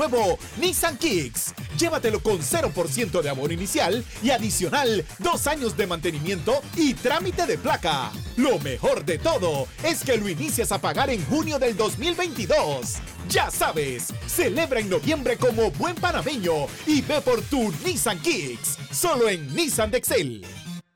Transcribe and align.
nuevo 0.00 0.38
Nissan 0.58 0.96
Kicks. 0.96 1.52
Llévatelo 1.78 2.22
con 2.22 2.38
0% 2.38 3.20
de 3.20 3.28
amor 3.28 3.52
inicial 3.52 4.02
y 4.22 4.30
adicional 4.30 5.04
dos 5.18 5.46
años 5.46 5.76
de 5.76 5.86
mantenimiento 5.86 6.62
y 6.74 6.94
trámite 6.94 7.44
de 7.44 7.58
placa. 7.58 8.10
Lo 8.36 8.58
mejor 8.60 9.04
de 9.04 9.18
todo 9.18 9.68
es 9.84 10.02
que 10.02 10.16
lo 10.16 10.26
inicias 10.26 10.72
a 10.72 10.80
pagar 10.80 11.10
en 11.10 11.22
junio 11.26 11.58
del 11.58 11.76
2022. 11.76 12.94
Ya 13.28 13.50
sabes, 13.50 14.06
celebra 14.26 14.80
en 14.80 14.88
noviembre 14.88 15.36
como 15.36 15.70
buen 15.72 15.94
panameño 15.96 16.66
y 16.86 17.02
ve 17.02 17.20
por 17.20 17.42
tu 17.42 17.70
Nissan 17.84 18.20
Kicks, 18.20 18.78
solo 18.90 19.28
en 19.28 19.54
Nissan 19.54 19.90
de 19.90 19.98
Excel. 19.98 20.46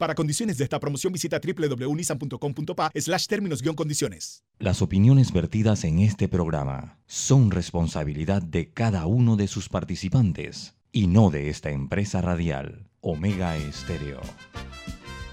Para 0.04 0.14
condiciones 0.14 0.58
de 0.58 0.64
esta 0.64 0.78
promoción 0.78 1.14
visita 1.14 1.40
www.nissan.com.pa 1.40 2.90
slash 2.94 3.26
términos 3.26 3.62
condiciones. 3.62 4.44
Las 4.58 4.82
opiniones 4.82 5.32
vertidas 5.32 5.82
en 5.84 5.98
este 6.00 6.28
programa 6.28 6.98
son 7.06 7.50
responsabilidad 7.50 8.42
de 8.42 8.70
cada 8.70 9.06
uno 9.06 9.36
de 9.36 9.48
sus 9.48 9.70
participantes 9.70 10.74
y 10.92 11.06
no 11.06 11.30
de 11.30 11.48
esta 11.48 11.70
empresa 11.70 12.20
radial, 12.20 12.90
Omega 13.00 13.56
Estéreo. 13.56 14.20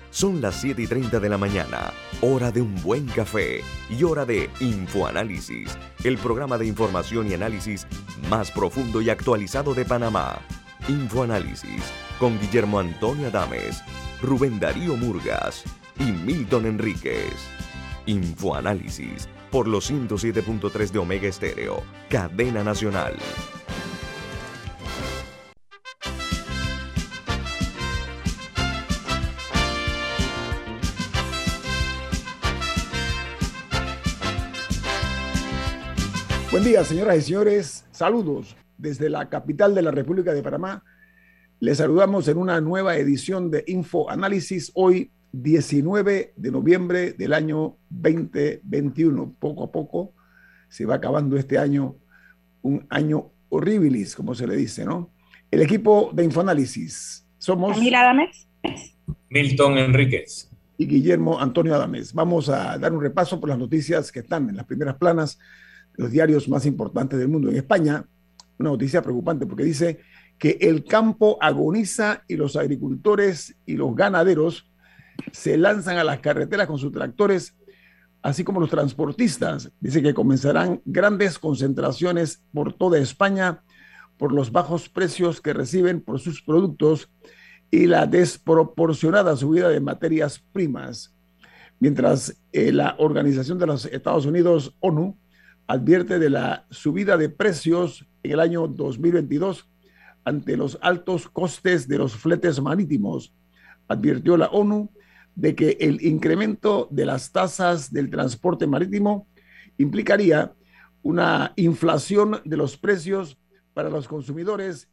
Son 0.09 0.39
las 0.39 0.61
7 0.61 0.83
y 0.83 0.87
30 0.87 1.19
de 1.19 1.27
la 1.27 1.37
mañana, 1.37 1.91
hora 2.21 2.49
de 2.49 2.61
un 2.61 2.81
buen 2.81 3.07
café 3.07 3.59
y 3.89 4.03
hora 4.05 4.23
de 4.23 4.49
Infoanálisis, 4.61 5.77
el 6.05 6.17
programa 6.17 6.57
de 6.57 6.67
información 6.67 7.29
y 7.29 7.33
análisis 7.33 7.85
más 8.29 8.49
profundo 8.51 9.01
y 9.01 9.09
actualizado 9.09 9.73
de 9.73 9.83
Panamá. 9.83 10.39
Infoanálisis 10.87 11.83
con 12.19 12.39
Guillermo 12.39 12.79
Antonio 12.79 13.27
Adames 13.27 13.83
Rubén 14.21 14.59
Darío 14.59 14.95
Murgas 14.95 15.63
y 15.97 16.11
Milton 16.11 16.67
Enríquez. 16.67 17.33
Infoanálisis 18.05 19.27
por 19.49 19.67
los 19.67 19.91
107.3 19.91 20.91
de 20.91 20.99
Omega 20.99 21.27
Estéreo, 21.27 21.81
cadena 22.07 22.63
nacional. 22.63 23.15
Buen 36.51 36.63
día, 36.63 36.83
señoras 36.83 37.17
y 37.17 37.21
señores. 37.21 37.85
Saludos 37.89 38.55
desde 38.77 39.09
la 39.09 39.29
capital 39.29 39.73
de 39.73 39.81
la 39.81 39.89
República 39.89 40.31
de 40.33 40.43
Panamá 40.43 40.83
les 41.61 41.77
saludamos 41.77 42.27
en 42.27 42.37
una 42.37 42.59
nueva 42.59 42.97
edición 42.97 43.51
de 43.51 43.63
Info 43.67 44.09
Análisis, 44.09 44.71
hoy 44.73 45.11
19 45.31 46.33
de 46.35 46.51
noviembre 46.51 47.13
del 47.13 47.33
año 47.33 47.77
2021. 47.91 49.35
Poco 49.37 49.65
a 49.65 49.71
poco 49.71 50.11
se 50.69 50.87
va 50.87 50.95
acabando 50.95 51.37
este 51.37 51.59
año, 51.59 51.97
un 52.63 52.87
año 52.89 53.29
horribilis, 53.49 54.15
como 54.15 54.33
se 54.33 54.47
le 54.47 54.55
dice, 54.55 54.85
¿no? 54.85 55.11
El 55.51 55.61
equipo 55.61 56.09
de 56.15 56.23
Infoanálisis 56.23 57.27
somos... 57.37 57.77
Camila 57.77 58.01
Adames. 58.01 58.47
Milton 59.29 59.77
Enríquez. 59.77 60.49
Y 60.79 60.87
Guillermo 60.87 61.39
Antonio 61.39 61.75
Adames. 61.75 62.11
Vamos 62.11 62.49
a 62.49 62.75
dar 62.79 62.91
un 62.91 63.01
repaso 63.01 63.39
por 63.39 63.49
las 63.49 63.59
noticias 63.59 64.11
que 64.11 64.21
están 64.21 64.49
en 64.49 64.57
las 64.57 64.65
primeras 64.65 64.95
planas 64.95 65.37
de 65.95 66.05
los 66.05 66.11
diarios 66.11 66.49
más 66.49 66.65
importantes 66.65 67.19
del 67.19 67.27
mundo. 67.27 67.51
En 67.51 67.57
España, 67.57 68.03
una 68.57 68.71
noticia 68.71 69.03
preocupante 69.03 69.45
porque 69.45 69.63
dice 69.63 69.99
que 70.41 70.57
el 70.59 70.85
campo 70.85 71.37
agoniza 71.39 72.23
y 72.27 72.35
los 72.35 72.55
agricultores 72.55 73.55
y 73.67 73.75
los 73.75 73.95
ganaderos 73.95 74.71
se 75.31 75.55
lanzan 75.55 75.99
a 75.99 76.03
las 76.03 76.19
carreteras 76.19 76.65
con 76.65 76.79
sus 76.79 76.91
tractores, 76.91 77.55
así 78.23 78.43
como 78.43 78.59
los 78.59 78.71
transportistas. 78.71 79.71
Dice 79.79 80.01
que 80.01 80.15
comenzarán 80.15 80.81
grandes 80.83 81.37
concentraciones 81.37 82.43
por 82.51 82.73
toda 82.73 82.97
España 82.97 83.61
por 84.17 84.33
los 84.33 84.51
bajos 84.51 84.89
precios 84.89 85.41
que 85.41 85.53
reciben 85.53 86.01
por 86.01 86.19
sus 86.19 86.41
productos 86.41 87.11
y 87.69 87.85
la 87.85 88.07
desproporcionada 88.07 89.37
subida 89.37 89.69
de 89.69 89.79
materias 89.79 90.43
primas. 90.51 91.13
Mientras 91.79 92.35
eh, 92.51 92.71
la 92.71 92.95
Organización 92.97 93.59
de 93.59 93.67
los 93.67 93.85
Estados 93.85 94.25
Unidos, 94.25 94.75
ONU, 94.79 95.19
advierte 95.67 96.17
de 96.17 96.31
la 96.31 96.65
subida 96.71 97.15
de 97.15 97.29
precios 97.29 98.07
en 98.23 98.31
el 98.31 98.39
año 98.39 98.67
2022 98.67 99.70
ante 100.23 100.57
los 100.57 100.77
altos 100.81 101.27
costes 101.29 101.87
de 101.87 101.97
los 101.97 102.15
fletes 102.15 102.61
marítimos. 102.61 103.33
Advirtió 103.87 104.37
la 104.37 104.47
ONU 104.47 104.91
de 105.35 105.55
que 105.55 105.77
el 105.79 106.03
incremento 106.05 106.87
de 106.91 107.05
las 107.05 107.31
tasas 107.31 107.91
del 107.91 108.09
transporte 108.09 108.67
marítimo 108.67 109.27
implicaría 109.77 110.53
una 111.01 111.53
inflación 111.55 112.41
de 112.45 112.57
los 112.57 112.77
precios 112.77 113.37
para 113.73 113.89
los 113.89 114.07
consumidores 114.07 114.89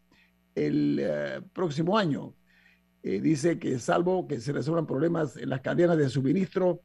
el 0.55 0.99
eh, 1.01 1.41
próximo 1.53 1.99
año. 1.99 2.35
Eh, 3.03 3.21
dice 3.21 3.59
que 3.59 3.79
salvo 3.79 4.27
que 4.27 4.41
se 4.41 4.53
resuelvan 4.53 4.87
problemas 4.87 5.37
en 5.37 5.51
las 5.51 5.61
cadenas 5.61 5.97
de 5.97 6.09
suministro 6.09 6.81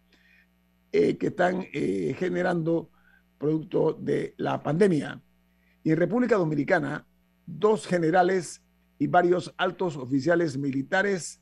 eh, 0.91 1.17
que 1.17 1.27
están 1.27 1.63
generando 1.63 2.91
producto 3.37 3.93
de 3.93 4.35
la 4.37 4.61
pandemia. 4.61 5.21
Y 5.83 5.91
en 5.91 5.97
República 5.97 6.35
Dominicana, 6.35 7.05
dos 7.45 7.87
generales 7.87 8.61
y 8.99 9.07
varios 9.07 9.53
altos 9.57 9.97
oficiales 9.97 10.57
militares 10.57 11.41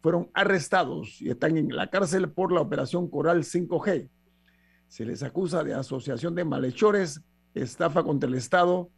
fueron 0.00 0.30
arrestados 0.32 1.20
y 1.20 1.30
están 1.30 1.56
en 1.56 1.74
la 1.74 1.90
cárcel 1.90 2.30
por 2.30 2.52
la 2.52 2.60
operación 2.60 3.08
Coral 3.08 3.42
5G. 3.42 4.08
Se 4.88 5.04
les 5.04 5.22
acusa 5.22 5.62
de 5.62 5.74
asociación 5.74 6.34
de 6.34 6.44
malhechores, 6.44 7.22
estafa 7.54 8.02
contra 8.02 8.28
el 8.28 8.34
Estado. 8.34 8.90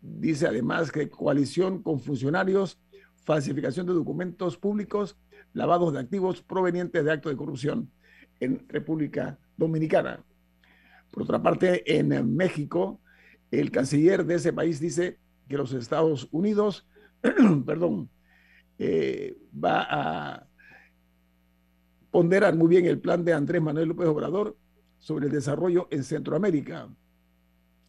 Dice 0.00 0.46
además 0.46 0.90
que 0.90 1.08
coalición 1.10 1.82
con 1.82 2.00
funcionarios, 2.00 2.80
falsificación 3.24 3.86
de 3.86 3.92
documentos 3.92 4.56
públicos, 4.56 5.16
lavados 5.52 5.92
de 5.92 6.00
activos 6.00 6.42
provenientes 6.42 7.04
de 7.04 7.12
actos 7.12 7.32
de 7.32 7.36
corrupción 7.36 7.90
en 8.40 8.66
República 8.68 9.38
Dominicana. 9.56 10.24
Por 11.10 11.22
otra 11.22 11.42
parte, 11.42 11.98
en 11.98 12.34
México, 12.34 13.00
el 13.50 13.70
canciller 13.70 14.24
de 14.24 14.34
ese 14.34 14.52
país 14.52 14.80
dice 14.80 15.18
que 15.48 15.56
los 15.56 15.72
Estados 15.72 16.28
Unidos, 16.30 16.86
perdón, 17.66 18.10
eh, 18.78 19.36
va 19.52 19.86
a 19.88 20.46
ponderar 22.10 22.56
muy 22.56 22.68
bien 22.68 22.86
el 22.86 23.00
plan 23.00 23.24
de 23.24 23.32
Andrés 23.32 23.62
Manuel 23.62 23.88
López 23.88 24.08
Obrador 24.08 24.56
sobre 24.98 25.26
el 25.26 25.32
desarrollo 25.32 25.88
en 25.90 26.04
Centroamérica. 26.04 26.88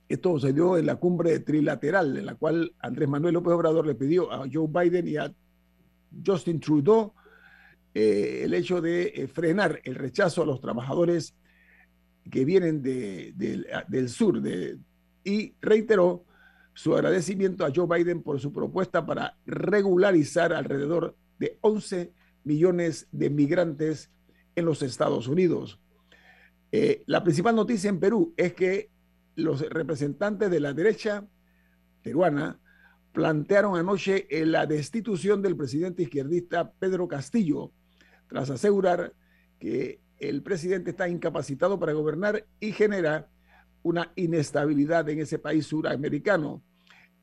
Esto 0.07 0.39
se 0.39 0.53
dio 0.53 0.77
en 0.77 0.85
la 0.85 0.97
cumbre 0.97 1.39
trilateral, 1.39 2.17
en 2.17 2.25
la 2.25 2.35
cual 2.35 2.73
Andrés 2.79 3.09
Manuel 3.09 3.35
López 3.35 3.53
Obrador 3.53 3.88
le 3.88 3.95
pidió 3.95 4.31
a 4.31 4.45
Joe 4.51 4.67
Biden 4.67 5.07
y 5.07 5.17
a 5.17 5.33
Justin 6.25 6.59
Trudeau 6.59 7.13
eh, 7.94 8.41
el 8.44 8.53
hecho 8.53 8.81
de 8.81 9.13
eh, 9.15 9.27
frenar 9.27 9.79
el 9.83 9.95
rechazo 9.95 10.44
a 10.44 10.45
los 10.45 10.59
trabajadores 10.59 11.33
que 12.29 12.44
vienen 12.44 12.81
del 12.81 14.09
sur 14.09 14.41
y 15.23 15.53
reiteró 15.61 16.25
su 16.75 16.94
agradecimiento 16.94 17.66
a 17.66 17.72
Joe 17.74 17.88
Biden 17.88 18.22
por 18.22 18.40
su 18.40 18.52
propuesta 18.52 19.06
para 19.06 19.38
regularizar 19.46 20.52
alrededor 20.53 21.16
de 21.40 21.58
11 21.62 22.13
millones 22.44 23.08
de 23.12 23.30
migrantes 23.30 24.12
en 24.56 24.66
los 24.66 24.81
Estados 24.81 25.28
Unidos. 25.28 25.80
Eh, 26.72 27.03
la 27.08 27.24
principal 27.24 27.56
noticia 27.56 27.90
en 27.90 28.00
Perú 28.02 28.34
es 28.36 28.53
que 28.53 28.91
los 29.36 29.62
representantes 29.62 30.52
de 30.52 30.59
la 30.59 30.74
derecha 30.74 31.25
peruana 32.03 32.59
plantearon 33.13 33.78
anoche 33.78 34.28
la 34.46 34.66
destitución 34.66 35.42
del 35.42 35.56
presidente 35.56 36.03
izquierdista 36.03 36.74
Pedro 36.74 37.07
Castillo, 37.07 37.72
tras 38.28 38.50
asegurar 38.50 39.13
que 39.59 40.02
el 40.18 40.44
presidente 40.44 40.90
está 40.92 41.07
incapacitado 41.07 41.80
para 41.80 41.94
gobernar 41.94 42.46
y 42.59 42.74
genera 42.74 43.30
una 43.85 44.12
inestabilidad 44.16 45.07
en 45.09 45.19
ese 45.19 45.38
país 45.38 45.68
suramericano. 45.68 46.63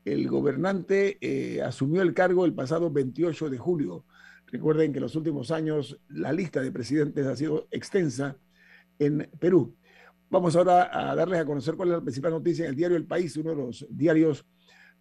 El 0.05 0.29
gobernante 0.29 1.17
eh, 1.19 1.61
asumió 1.61 2.01
el 2.01 2.13
cargo 2.13 2.45
el 2.45 2.53
pasado 2.53 2.89
28 2.89 3.49
de 3.49 3.57
julio. 3.57 4.05
Recuerden 4.47 4.93
que 4.93 4.99
en 4.99 5.03
los 5.03 5.17
últimos 5.17 5.51
años 5.51 5.99
la 6.07 6.31
lista 6.31 6.61
de 6.61 6.71
presidentes 6.71 7.27
ha 7.27 7.35
sido 7.35 7.67
extensa 7.69 8.37
en 8.97 9.29
Perú. 9.39 9.75
Vamos 10.29 10.55
ahora 10.55 10.89
a 11.11 11.13
darles 11.15 11.41
a 11.41 11.45
conocer 11.45 11.75
cuál 11.75 11.89
es 11.89 11.95
la 11.95 12.01
principal 12.01 12.31
noticia 12.31 12.63
en 12.63 12.69
el 12.69 12.77
diario 12.77 12.95
El 12.95 13.07
País, 13.07 13.35
uno 13.35 13.49
de 13.49 13.55
los 13.57 13.85
diarios, 13.89 14.45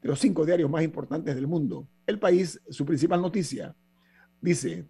de 0.02 0.08
los 0.08 0.18
cinco 0.18 0.44
diarios 0.44 0.68
más 0.68 0.82
importantes 0.82 1.36
del 1.36 1.46
mundo. 1.46 1.86
El 2.08 2.18
País, 2.18 2.60
su 2.70 2.84
principal 2.84 3.22
noticia, 3.22 3.76
dice, 4.40 4.84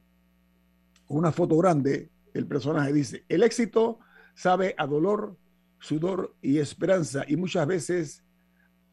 una 1.09 1.33
foto 1.33 1.55
grande, 1.59 2.11
el 2.33 2.47
personaje 2.47 2.95
dice, 2.95 3.27
el 3.29 3.43
éxito 3.43 3.99
sabe 4.35 4.75
a 4.79 4.87
dolor, 4.87 5.37
sudor 5.83 6.35
y 6.41 6.59
esperanza, 6.59 7.25
y 7.27 7.37
muchas 7.37 7.67
veces 7.67 8.25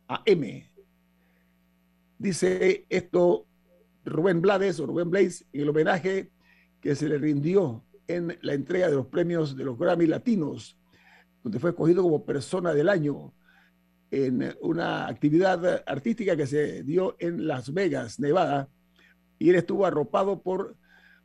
a 0.08 0.24
M. 0.26 0.70
Dice 2.18 2.86
esto 2.90 3.46
Rubén 4.04 4.42
Blades 4.42 4.80
o 4.80 4.88
Rubén 4.88 5.12
Blaze 5.12 5.46
en 5.54 5.62
el 5.62 5.70
homenaje 5.70 6.32
que 6.82 6.96
se 6.96 7.08
le 7.08 7.20
rindió 7.20 7.86
en 8.08 8.38
la 8.42 8.54
entrega 8.54 8.90
de 8.90 8.96
los 8.96 9.06
premios 9.06 9.56
de 9.56 9.64
los 9.64 9.78
Grammy 9.78 10.08
Latinos, 10.08 10.80
donde 11.44 11.60
fue 11.60 11.70
escogido 11.70 12.02
como 12.02 12.26
persona 12.26 12.74
del 12.74 12.90
año. 12.90 13.34
en 14.12 14.56
una 14.62 15.08
actividad 15.08 15.84
artística 15.86 16.36
que 16.36 16.48
se 16.48 16.82
dio 16.82 17.16
en 17.20 17.46
Las 17.46 17.72
Vegas, 17.72 18.20
Nevada, 18.20 18.68
y 19.38 19.50
él 19.52 19.56
estuvo 19.56 19.86
arropado 19.86 20.42
por 20.42 20.76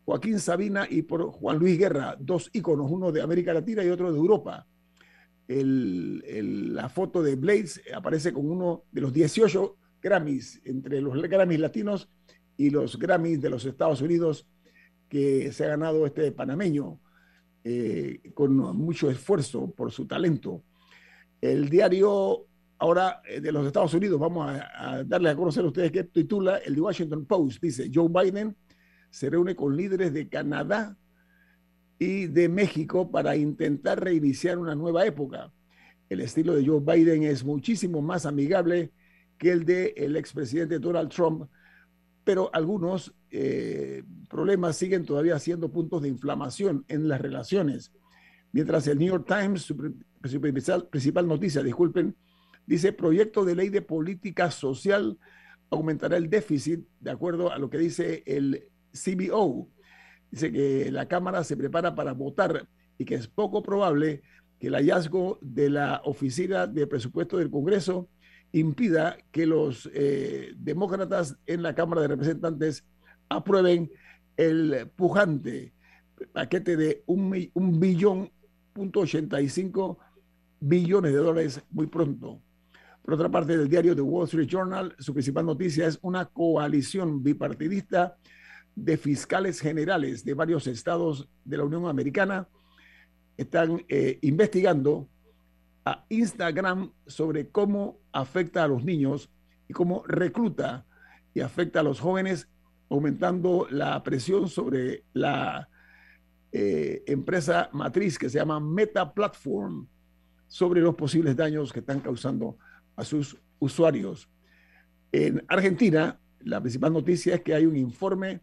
Joaquín 0.04 0.38
Sabina 0.38 0.86
y 0.90 1.00
por 1.00 1.30
Juan 1.30 1.58
Luis 1.58 1.78
Guerra, 1.78 2.14
dos 2.20 2.50
íconos, 2.52 2.90
uno 2.90 3.10
de 3.10 3.22
América 3.22 3.54
Latina 3.54 3.82
y 3.82 3.88
otro 3.88 4.12
de 4.12 4.18
Europa. 4.18 4.66
La 5.46 6.88
foto 6.88 7.22
de 7.22 7.36
Blades 7.36 7.82
aparece 7.94 8.32
con 8.32 8.50
uno 8.50 8.84
de 8.90 9.00
los 9.02 9.12
18 9.12 9.76
Grammys, 10.02 10.60
entre 10.64 11.00
los 11.00 11.20
Grammys 11.22 11.60
latinos 11.60 12.08
y 12.56 12.70
los 12.70 12.98
Grammys 12.98 13.40
de 13.40 13.50
los 13.50 13.64
Estados 13.64 14.00
Unidos 14.00 14.46
que 15.08 15.52
se 15.52 15.64
ha 15.64 15.68
ganado 15.68 16.06
este 16.06 16.32
panameño 16.32 17.00
eh, 17.62 18.20
con 18.34 18.56
mucho 18.56 19.10
esfuerzo 19.10 19.70
por 19.70 19.92
su 19.92 20.06
talento. 20.06 20.62
El 21.40 21.68
diario 21.68 22.46
ahora 22.78 23.22
eh, 23.26 23.40
de 23.40 23.52
los 23.52 23.66
Estados 23.66 23.94
Unidos, 23.94 24.20
vamos 24.20 24.48
a, 24.48 25.02
darle 25.04 25.30
a 25.30 25.36
conocer 25.36 25.64
a 25.64 25.68
ustedes 25.68 25.92
que 25.92 26.04
titula 26.04 26.58
el 26.58 26.74
The 26.74 26.80
Washington 26.80 27.24
Post, 27.26 27.62
dice 27.62 27.90
Joe 27.92 28.08
Biden 28.08 28.56
se 29.10 29.30
reúne 29.30 29.54
con 29.54 29.76
líderes 29.76 30.12
de 30.12 30.28
Canadá 30.28 30.96
y 31.98 32.26
de 32.26 32.48
México 32.48 33.10
para 33.10 33.36
intentar 33.36 34.02
reiniciar 34.02 34.58
una 34.58 34.74
nueva 34.74 35.06
época. 35.06 35.52
El 36.08 36.20
estilo 36.20 36.54
de 36.54 36.66
Joe 36.66 36.80
Biden 36.80 37.22
es 37.22 37.44
muchísimo 37.44 38.02
más 38.02 38.26
amigable 38.26 38.92
que 39.38 39.50
el 39.50 39.64
de 39.64 39.94
el 39.96 40.16
expresidente 40.16 40.78
Donald 40.78 41.10
Trump, 41.10 41.48
pero 42.24 42.50
algunos 42.52 43.14
eh, 43.30 44.02
problemas 44.28 44.76
siguen 44.76 45.04
todavía 45.04 45.38
siendo 45.38 45.70
puntos 45.70 46.02
de 46.02 46.08
inflamación 46.08 46.84
en 46.88 47.08
las 47.08 47.20
relaciones. 47.20 47.92
Mientras 48.52 48.86
el 48.86 48.98
New 48.98 49.08
York 49.08 49.26
Times, 49.26 49.74
principal, 50.20 50.88
principal 50.88 51.26
noticia, 51.26 51.62
disculpen, 51.62 52.16
dice 52.66 52.92
proyecto 52.92 53.44
de 53.44 53.56
ley 53.56 53.68
de 53.68 53.82
política 53.82 54.50
social 54.50 55.18
aumentará 55.70 56.16
el 56.16 56.30
déficit, 56.30 56.86
de 57.00 57.10
acuerdo 57.10 57.52
a 57.52 57.58
lo 57.58 57.68
que 57.68 57.78
dice 57.78 58.22
el 58.26 58.68
CBO. 58.92 59.68
Dice 60.34 60.50
que 60.50 60.90
la 60.90 61.06
Cámara 61.06 61.44
se 61.44 61.56
prepara 61.56 61.94
para 61.94 62.12
votar 62.12 62.66
y 62.98 63.04
que 63.04 63.14
es 63.14 63.28
poco 63.28 63.62
probable 63.62 64.22
que 64.58 64.66
el 64.66 64.74
hallazgo 64.74 65.38
de 65.40 65.70
la 65.70 66.02
Oficina 66.04 66.66
de 66.66 66.88
Presupuesto 66.88 67.36
del 67.36 67.52
Congreso 67.52 68.08
impida 68.50 69.16
que 69.30 69.46
los 69.46 69.88
eh, 69.94 70.52
demócratas 70.56 71.36
en 71.46 71.62
la 71.62 71.76
Cámara 71.76 72.00
de 72.00 72.08
Representantes 72.08 72.84
aprueben 73.28 73.92
el 74.36 74.90
pujante 74.96 75.72
paquete 76.32 76.76
de 76.76 77.04
un, 77.06 77.32
un 77.54 77.78
billón 77.78 78.28
punto 78.72 79.02
85 79.02 80.00
billones 80.58 81.12
de 81.12 81.18
dólares 81.18 81.62
muy 81.70 81.86
pronto. 81.86 82.40
Por 83.02 83.14
otra 83.14 83.28
parte, 83.28 83.56
del 83.56 83.68
diario 83.68 83.94
The 83.94 84.02
Wall 84.02 84.24
Street 84.24 84.48
Journal, 84.48 84.96
su 84.98 85.12
principal 85.12 85.46
noticia 85.46 85.86
es 85.86 85.96
una 86.02 86.24
coalición 86.24 87.22
bipartidista 87.22 88.16
de 88.76 88.96
fiscales 88.96 89.60
generales 89.60 90.24
de 90.24 90.34
varios 90.34 90.66
estados 90.66 91.28
de 91.44 91.56
la 91.56 91.64
Unión 91.64 91.86
Americana 91.86 92.48
están 93.36 93.84
eh, 93.88 94.18
investigando 94.22 95.08
a 95.84 96.04
Instagram 96.08 96.92
sobre 97.06 97.48
cómo 97.48 98.00
afecta 98.12 98.64
a 98.64 98.68
los 98.68 98.84
niños 98.84 99.30
y 99.68 99.72
cómo 99.72 100.02
recluta 100.06 100.86
y 101.34 101.40
afecta 101.40 101.80
a 101.80 101.82
los 101.82 102.00
jóvenes, 102.00 102.48
aumentando 102.88 103.66
la 103.70 104.02
presión 104.02 104.48
sobre 104.48 105.04
la 105.12 105.68
eh, 106.52 107.02
empresa 107.06 107.68
matriz 107.72 108.18
que 108.18 108.30
se 108.30 108.38
llama 108.38 108.60
Meta 108.60 109.12
Platform 109.12 109.88
sobre 110.46 110.80
los 110.80 110.94
posibles 110.94 111.36
daños 111.36 111.72
que 111.72 111.80
están 111.80 112.00
causando 112.00 112.56
a 112.96 113.04
sus 113.04 113.36
usuarios. 113.58 114.28
En 115.10 115.44
Argentina, 115.48 116.20
la 116.40 116.60
principal 116.60 116.92
noticia 116.92 117.34
es 117.34 117.42
que 117.42 117.54
hay 117.54 117.66
un 117.66 117.76
informe 117.76 118.40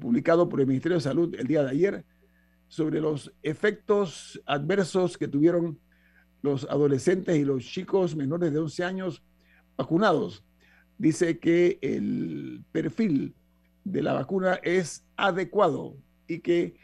publicado 0.00 0.48
por 0.48 0.60
el 0.60 0.66
Ministerio 0.66 0.96
de 0.96 1.02
Salud 1.02 1.34
el 1.38 1.46
día 1.46 1.62
de 1.62 1.70
ayer 1.70 2.04
sobre 2.68 3.00
los 3.00 3.32
efectos 3.42 4.40
adversos 4.46 5.16
que 5.16 5.28
tuvieron 5.28 5.78
los 6.42 6.64
adolescentes 6.64 7.36
y 7.36 7.44
los 7.44 7.64
chicos 7.64 8.16
menores 8.16 8.52
de 8.52 8.58
11 8.58 8.84
años 8.84 9.22
vacunados. 9.76 10.44
Dice 10.98 11.38
que 11.38 11.78
el 11.80 12.64
perfil 12.72 13.36
de 13.84 14.02
la 14.02 14.14
vacuna 14.14 14.58
es 14.62 15.06
adecuado 15.16 15.96
y 16.26 16.40
que 16.40 16.74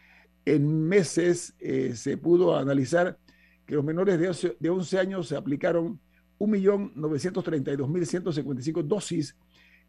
en 0.44 0.88
meses 0.88 1.54
eh, 1.58 1.94
se 1.94 2.16
pudo 2.16 2.56
analizar 2.56 3.18
que 3.66 3.74
los 3.74 3.84
menores 3.84 4.18
de 4.18 4.56
de 4.58 4.70
11 4.70 4.98
años 4.98 5.28
se 5.28 5.36
aplicaron 5.36 6.00
1.932.155 6.38 8.82
dosis 8.82 9.36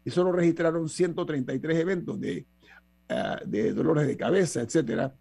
y 0.04 0.10
solo 0.10 0.32
registraron 0.32 0.88
133 0.88 1.78
eventos 1.78 2.20
de 2.20 2.46
eh, 3.12 3.42
de 3.44 3.72
dolores 3.74 4.06
de 4.06 4.16
cabeza, 4.16 4.62
etcétera, 4.62 5.14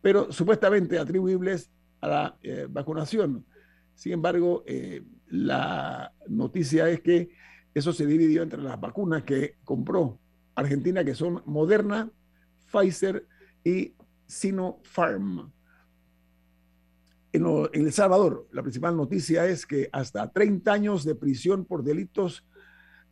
pero 0.00 0.30
supuestamente 0.32 0.98
atribuibles 0.98 1.70
a 2.00 2.08
la 2.08 2.38
eh, 2.42 2.66
vacunación. 2.68 3.44
Sin 3.94 4.12
embargo, 4.12 4.62
eh, 4.66 5.02
la 5.28 6.12
noticia 6.28 6.88
es 6.88 7.00
que 7.00 7.30
eso 7.74 7.92
se 7.92 8.06
dividió 8.06 8.42
entre 8.42 8.62
las 8.62 8.80
vacunas 8.80 9.24
que 9.24 9.56
compró 9.64 10.20
Argentina, 10.54 11.04
que 11.04 11.14
son 11.14 11.42
Moderna, 11.46 12.10
Pfizer 12.70 13.26
y 13.64 13.94
Sinopharm. 14.26 15.50
En, 17.32 17.46
en, 17.46 17.86
El 17.86 17.92
Salvador, 17.92 18.46
la 18.52 18.62
principal 18.62 18.96
noticia 18.96 19.46
es 19.46 19.66
que 19.66 19.88
hasta 19.92 20.30
30 20.30 20.72
años 20.72 21.04
de 21.04 21.16
prisión 21.16 21.64
por 21.64 21.82
delitos 21.82 22.46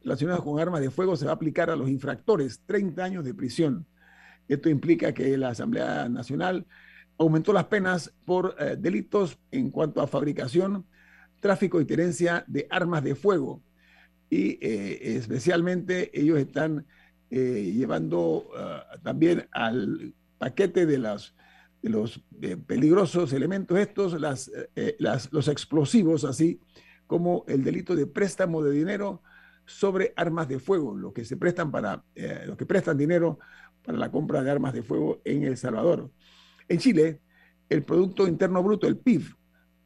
relacionados 0.03 0.45
con 0.45 0.61
armas 0.61 0.81
de 0.81 0.91
fuego 0.91 1.17
se 1.17 1.25
va 1.25 1.33
a 1.33 1.35
aplicar 1.35 1.71
a 1.71 1.77
los 1.77 1.89
infractores, 1.89 2.61
30 2.67 3.03
años 3.03 3.25
de 3.25 3.35
prisión. 3.35 3.87
Esto 4.49 4.69
implica 4.69 5.13
que 5.13 5.37
la 5.37 5.51
Asamblea 5.51 6.09
Nacional 6.09 6.67
aumentó 7.19 7.53
las 7.53 7.65
penas 7.67 8.13
por 8.25 8.57
eh, 8.59 8.77
delitos 8.79 9.39
en 9.51 9.71
cuanto 9.71 10.01
a 10.01 10.07
fabricación, 10.07 10.87
tráfico 11.41 11.81
y 11.81 11.85
tenencia 11.85 12.45
de 12.47 12.67
armas 12.71 13.05
de 13.05 13.15
fuego. 13.15 13.63
Y 14.31 14.59
eh, 14.61 15.17
especialmente 15.17 16.11
ellos 16.19 16.39
están 16.39 16.87
eh, 17.31 17.73
llevando 17.75 18.51
también 19.03 19.49
al 19.53 20.15
paquete 20.39 20.87
de, 20.87 20.99
las, 20.99 21.35
de 21.81 21.91
los 21.91 22.23
peligrosos 22.67 23.33
elementos 23.33 23.79
estos, 23.79 24.19
las, 24.21 24.51
los 25.33 25.49
explosivos, 25.49 26.25
así 26.25 26.61
como 27.07 27.45
el 27.49 27.63
delito 27.65 27.95
de 27.95 28.07
préstamo 28.07 28.63
de 28.63 28.73
dinero 28.73 29.23
sobre 29.65 30.13
armas 30.17 30.49
de 30.49 30.59
fuego, 30.59 30.97
los 30.97 31.13
que 31.13 31.25
se 31.25 31.37
prestan 31.37 31.71
para, 31.71 32.05
los 32.47 32.57
que 32.57 32.67
prestan 32.67 32.99
dinero 32.99 33.39
para 33.85 33.99
la 33.99 34.11
compra 34.11 34.43
de 34.43 34.51
armas 34.51 34.73
de 34.73 34.83
fuego 34.83 35.21
en 35.25 35.45
El 35.45 35.57
Salvador. 35.57 36.11
En 36.69 36.79
Chile, 36.79 37.21
el 37.69 37.83
Producto 37.83 38.27
Interno 38.27 38.63
Bruto, 38.63 38.87
el 38.87 38.97
PIB, 38.97 39.35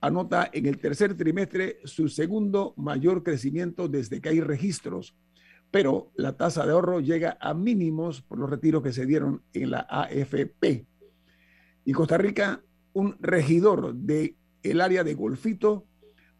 anota 0.01 0.51
en 0.53 0.67
el 0.67 0.79
tercer 0.79 1.17
trimestre 1.17 1.79
su 1.85 2.09
segundo 2.09 2.75
mayor 2.77 3.23
crecimiento 3.23 3.89
desde 3.89 4.21
que 4.21 4.29
hay 4.29 4.41
registros, 4.41 5.17
pero 5.71 6.13
la 6.15 6.37
tasa 6.37 6.65
de 6.65 6.73
ahorro 6.73 7.01
llega 7.01 7.37
a 7.41 7.55
mínimos 7.55 8.23
por 8.23 8.39
los 8.39 8.49
retiros 8.49 8.83
que 8.83 8.93
se 8.93 9.07
dieron 9.07 9.43
en 9.53 9.71
la 9.71 9.87
AFP. 9.89 10.87
Y 11.85 11.93
Costa 11.93 12.19
Rica, 12.19 12.63
un 12.93 13.17
regidor 13.21 13.95
del 13.95 14.37
el 14.63 14.81
área 14.81 15.05
de 15.05 15.15
Golfito 15.15 15.87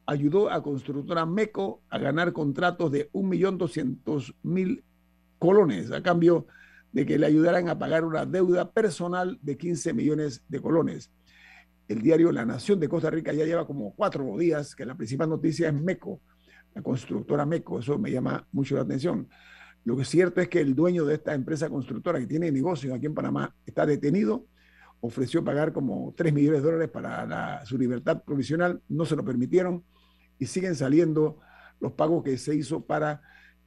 ayudó 0.07 0.51
a 0.51 0.63
constructora 0.63 1.27
MECO 1.27 1.83
a 1.91 1.99
ganar 1.99 2.33
contratos 2.33 2.91
de 2.91 3.11
1.200.000 3.13 4.83
colones 5.39 5.93
a 5.93 6.03
cambio 6.03 6.41
de 6.43 6.57
que 7.05 7.19
le 7.19 7.27
ayudaran 7.27 7.69
a 7.69 7.79
pagar 7.79 8.05
una 8.05 8.25
deuda 8.25 8.71
personal 8.71 9.39
de 9.43 9.59
15 9.59 9.93
millones 9.93 10.43
de 10.49 10.61
colones. 10.61 11.11
El 11.89 12.01
diario 12.01 12.33
La 12.33 12.47
Nación 12.47 12.81
de 12.81 12.89
Costa 12.89 13.11
Rica 13.11 13.33
ya 13.33 13.45
lleva 13.45 13.67
como 13.67 13.95
cuatro 13.95 14.37
días 14.39 14.75
que 14.75 14.87
la 14.87 14.97
principal 14.97 15.29
noticia 15.29 15.69
es 15.69 15.75
MECO, 15.75 16.21
la 16.75 16.83
constructora 16.83 17.45
MECO. 17.45 17.81
Eso 17.81 17.99
me 17.99 18.11
llama 18.11 18.47
mucho 18.53 18.77
la 18.77 18.83
atención. 18.83 19.29
Lo 19.85 19.95
que 19.95 20.03
es 20.03 20.09
cierto 20.09 20.41
es 20.41 20.49
que 20.49 20.61
el 20.61 20.75
dueño 20.75 21.05
de 21.05 21.15
esta 21.15 21.35
empresa 21.35 21.69
constructora 21.69 22.19
que 22.19 22.27
tiene 22.27 22.51
negocios 22.51 22.95
aquí 22.95 23.07
en 23.07 23.15
Panamá 23.15 23.55
está 23.67 23.85
detenido, 23.85 24.47
ofreció 25.01 25.45
pagar 25.45 25.73
como 25.73 26.15
3 26.17 26.33
millones 26.33 26.63
de 26.63 26.67
dólares 26.67 26.91
para 26.91 27.65
su 27.67 27.77
libertad 27.79 28.23
provisional, 28.25 28.81
no 28.89 29.05
se 29.05 29.15
lo 29.15 29.25
permitieron 29.25 29.85
y 30.39 30.47
siguen 30.47 30.75
saliendo 30.75 31.39
los 31.79 31.93
pagos 31.93 32.25
que 32.25 32.39
se 32.39 32.55
hizo 32.55 32.85
para 32.85 33.23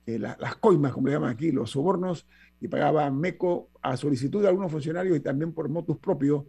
eh, 0.06 0.18
las 0.18 0.56
coimas, 0.56 0.92
como 0.92 1.08
le 1.08 1.14
llaman 1.14 1.30
aquí, 1.30 1.52
los 1.52 1.72
sobornos 1.72 2.28
y 2.62 2.68
pagaba 2.68 3.10
MECO 3.10 3.70
a 3.82 3.98
solicitud 3.98 4.42
de 4.42 4.50
algunos 4.50 4.72
funcionarios 4.72 5.18
y 5.18 5.22
también 5.22 5.54
por 5.54 5.70
motus 5.70 5.98
propios 5.98 6.46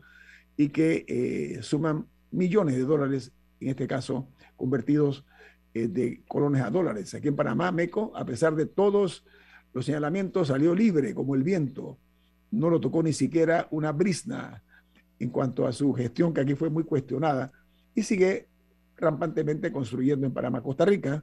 y 0.56 0.68
que 0.68 1.04
eh, 1.08 1.62
suman 1.62 2.06
millones 2.30 2.76
de 2.76 2.82
dólares, 2.82 3.32
en 3.60 3.68
este 3.68 3.86
caso 3.86 4.28
convertidos 4.56 5.24
eh, 5.72 5.88
de 5.88 6.22
colones 6.26 6.62
a 6.62 6.70
dólares. 6.70 7.14
Aquí 7.14 7.28
en 7.28 7.36
Panamá, 7.36 7.70
MECO, 7.72 8.12
a 8.14 8.24
pesar 8.24 8.54
de 8.56 8.66
todos 8.66 9.24
los 9.72 9.86
señalamientos, 9.86 10.48
salió 10.48 10.74
libre 10.74 11.14
como 11.14 11.34
el 11.34 11.42
viento. 11.42 11.98
No 12.50 12.68
lo 12.68 12.80
tocó 12.80 13.02
ni 13.02 13.12
siquiera 13.12 13.68
una 13.70 13.92
brisna 13.92 14.62
en 15.18 15.30
cuanto 15.30 15.66
a 15.66 15.72
su 15.72 15.92
gestión, 15.92 16.34
que 16.34 16.40
aquí 16.40 16.54
fue 16.54 16.70
muy 16.70 16.84
cuestionada, 16.84 17.52
y 17.94 18.02
sigue 18.02 18.48
rampantemente 18.96 19.70
construyendo 19.70 20.26
en 20.26 20.32
Panamá. 20.32 20.62
Costa 20.62 20.84
Rica 20.84 21.22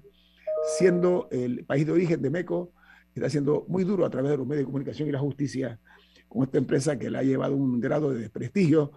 siendo 0.78 1.28
el 1.32 1.66
país 1.66 1.86
de 1.86 1.92
origen 1.92 2.22
de 2.22 2.30
MECO, 2.30 2.72
está 3.20 3.30
siendo 3.30 3.66
muy 3.68 3.84
duro 3.84 4.06
a 4.06 4.10
través 4.10 4.32
de 4.32 4.38
los 4.38 4.48
medios 4.48 4.62
de 4.62 4.66
comunicación 4.66 5.08
y 5.08 5.12
la 5.12 5.20
justicia 5.20 5.80
con 6.28 6.44
esta 6.44 6.58
empresa 6.58 6.98
que 6.98 7.10
le 7.10 7.18
ha 7.18 7.24
llevado 7.24 7.56
un 7.56 7.80
grado 7.80 8.12
de 8.12 8.20
desprestigio 8.20 8.92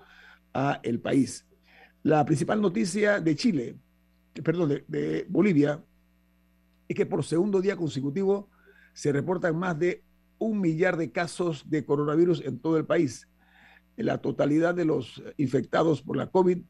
a 0.53 0.81
el 0.83 1.01
país. 1.01 1.47
La 2.03 2.25
principal 2.25 2.61
noticia 2.61 3.21
de 3.21 3.37
Chile, 3.37 3.77
perdón, 4.43 4.71
de, 4.71 4.85
de 4.89 5.27
Bolivia, 5.29 5.83
es 6.89 6.97
que 6.97 7.07
por 7.07 7.25
segundo 7.25 7.61
día 7.61 7.77
consecutivo 7.77 8.49
se 8.93 9.13
reportan 9.13 9.57
más 9.57 9.79
de 9.79 10.03
un 10.39 10.61
millar 10.61 10.97
de 10.97 11.13
casos 11.13 11.69
de 11.71 11.85
coronavirus 11.85 12.43
en 12.45 12.59
todo 12.59 12.77
el 12.77 12.87
país. 12.87 13.29
La 13.97 14.19
totalidad 14.19 14.75
de 14.75 14.87
los 14.87 15.23
infectados 15.37 16.03
por 16.03 16.17
la 16.17 16.27
COVID 16.27 16.63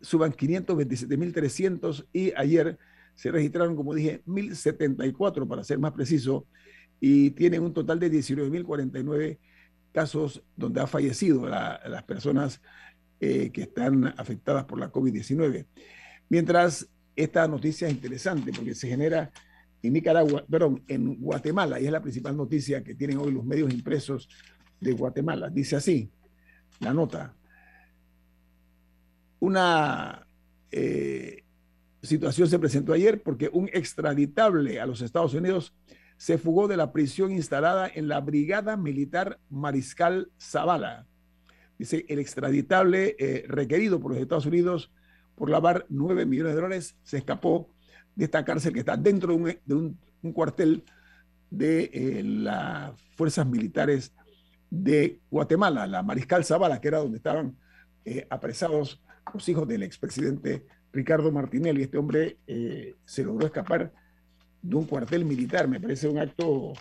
suban 0.00 0.32
527.300 0.32 2.06
y 2.12 2.32
ayer 2.36 2.78
se 3.20 3.30
registraron, 3.30 3.76
como 3.76 3.92
dije, 3.92 4.22
1.074 4.24 5.46
para 5.46 5.62
ser 5.62 5.78
más 5.78 5.92
preciso, 5.92 6.46
y 7.00 7.32
tienen 7.32 7.62
un 7.62 7.74
total 7.74 8.00
de 8.00 8.10
19.049 8.10 9.38
casos 9.92 10.42
donde 10.56 10.80
ha 10.80 10.86
fallecido 10.86 11.46
las 11.46 12.02
personas 12.04 12.62
eh, 13.20 13.50
que 13.52 13.60
están 13.64 14.06
afectadas 14.16 14.64
por 14.64 14.80
la 14.80 14.90
COVID-19. 14.90 15.66
Mientras 16.30 16.88
esta 17.14 17.46
noticia 17.46 17.88
es 17.88 17.92
interesante 17.92 18.52
porque 18.54 18.74
se 18.74 18.88
genera 18.88 19.30
en 19.82 19.92
Nicaragua, 19.92 20.46
perdón, 20.48 20.82
en 20.88 21.20
Guatemala, 21.20 21.78
y 21.78 21.84
es 21.84 21.92
la 21.92 22.00
principal 22.00 22.34
noticia 22.34 22.82
que 22.82 22.94
tienen 22.94 23.18
hoy 23.18 23.32
los 23.32 23.44
medios 23.44 23.70
impresos 23.70 24.30
de 24.80 24.92
Guatemala. 24.92 25.50
Dice 25.50 25.76
así, 25.76 26.10
la 26.78 26.94
nota, 26.94 27.36
una 29.40 30.26
eh, 30.70 31.44
situación 32.02 32.48
se 32.48 32.58
presentó 32.58 32.92
ayer 32.92 33.22
porque 33.22 33.50
un 33.52 33.68
extraditable 33.72 34.80
a 34.80 34.86
los 34.86 35.02
Estados 35.02 35.34
Unidos 35.34 35.74
se 36.16 36.38
fugó 36.38 36.68
de 36.68 36.76
la 36.76 36.92
prisión 36.92 37.32
instalada 37.32 37.90
en 37.92 38.08
la 38.08 38.20
Brigada 38.20 38.76
Militar 38.76 39.38
Mariscal 39.48 40.30
Zavala. 40.38 41.06
Dice, 41.78 42.04
el 42.08 42.18
extraditable 42.18 43.16
eh, 43.18 43.44
requerido 43.48 44.00
por 44.00 44.12
los 44.12 44.20
Estados 44.20 44.44
Unidos 44.44 44.92
por 45.34 45.48
lavar 45.48 45.86
9 45.88 46.26
millones 46.26 46.52
de 46.54 46.60
dólares 46.60 46.96
se 47.02 47.16
escapó 47.16 47.70
de 48.14 48.26
esta 48.26 48.44
cárcel 48.44 48.74
que 48.74 48.80
está 48.80 48.98
dentro 48.98 49.34
de 49.64 49.74
un, 49.74 49.98
cuartel 50.34 50.84
de 51.48 51.84
eh, 51.84 52.22
las 52.22 52.92
fuerzas 53.16 53.46
militares 53.46 54.12
de 54.68 55.20
Guatemala, 55.30 55.86
la 55.86 56.02
Mariscal 56.02 56.44
Zavala, 56.44 56.80
que 56.80 56.88
era 56.88 56.98
donde 56.98 57.16
estaban 57.16 57.56
eh, 58.04 58.26
apresados 58.28 59.00
los 59.32 59.48
hijos 59.48 59.66
del 59.66 59.82
expresidente 59.82 60.66
Ricardo 60.92 61.30
Martinelli. 61.32 61.82
Este 61.82 61.98
hombre 61.98 62.38
eh, 62.46 62.94
se 63.04 63.24
logró 63.24 63.46
escapar 63.46 63.92
de 64.62 64.76
un 64.76 64.84
cuartel 64.84 65.24
militar. 65.24 65.68
Me 65.68 65.80
parece 65.80 66.08
un 66.08 66.18
acto 66.18 66.72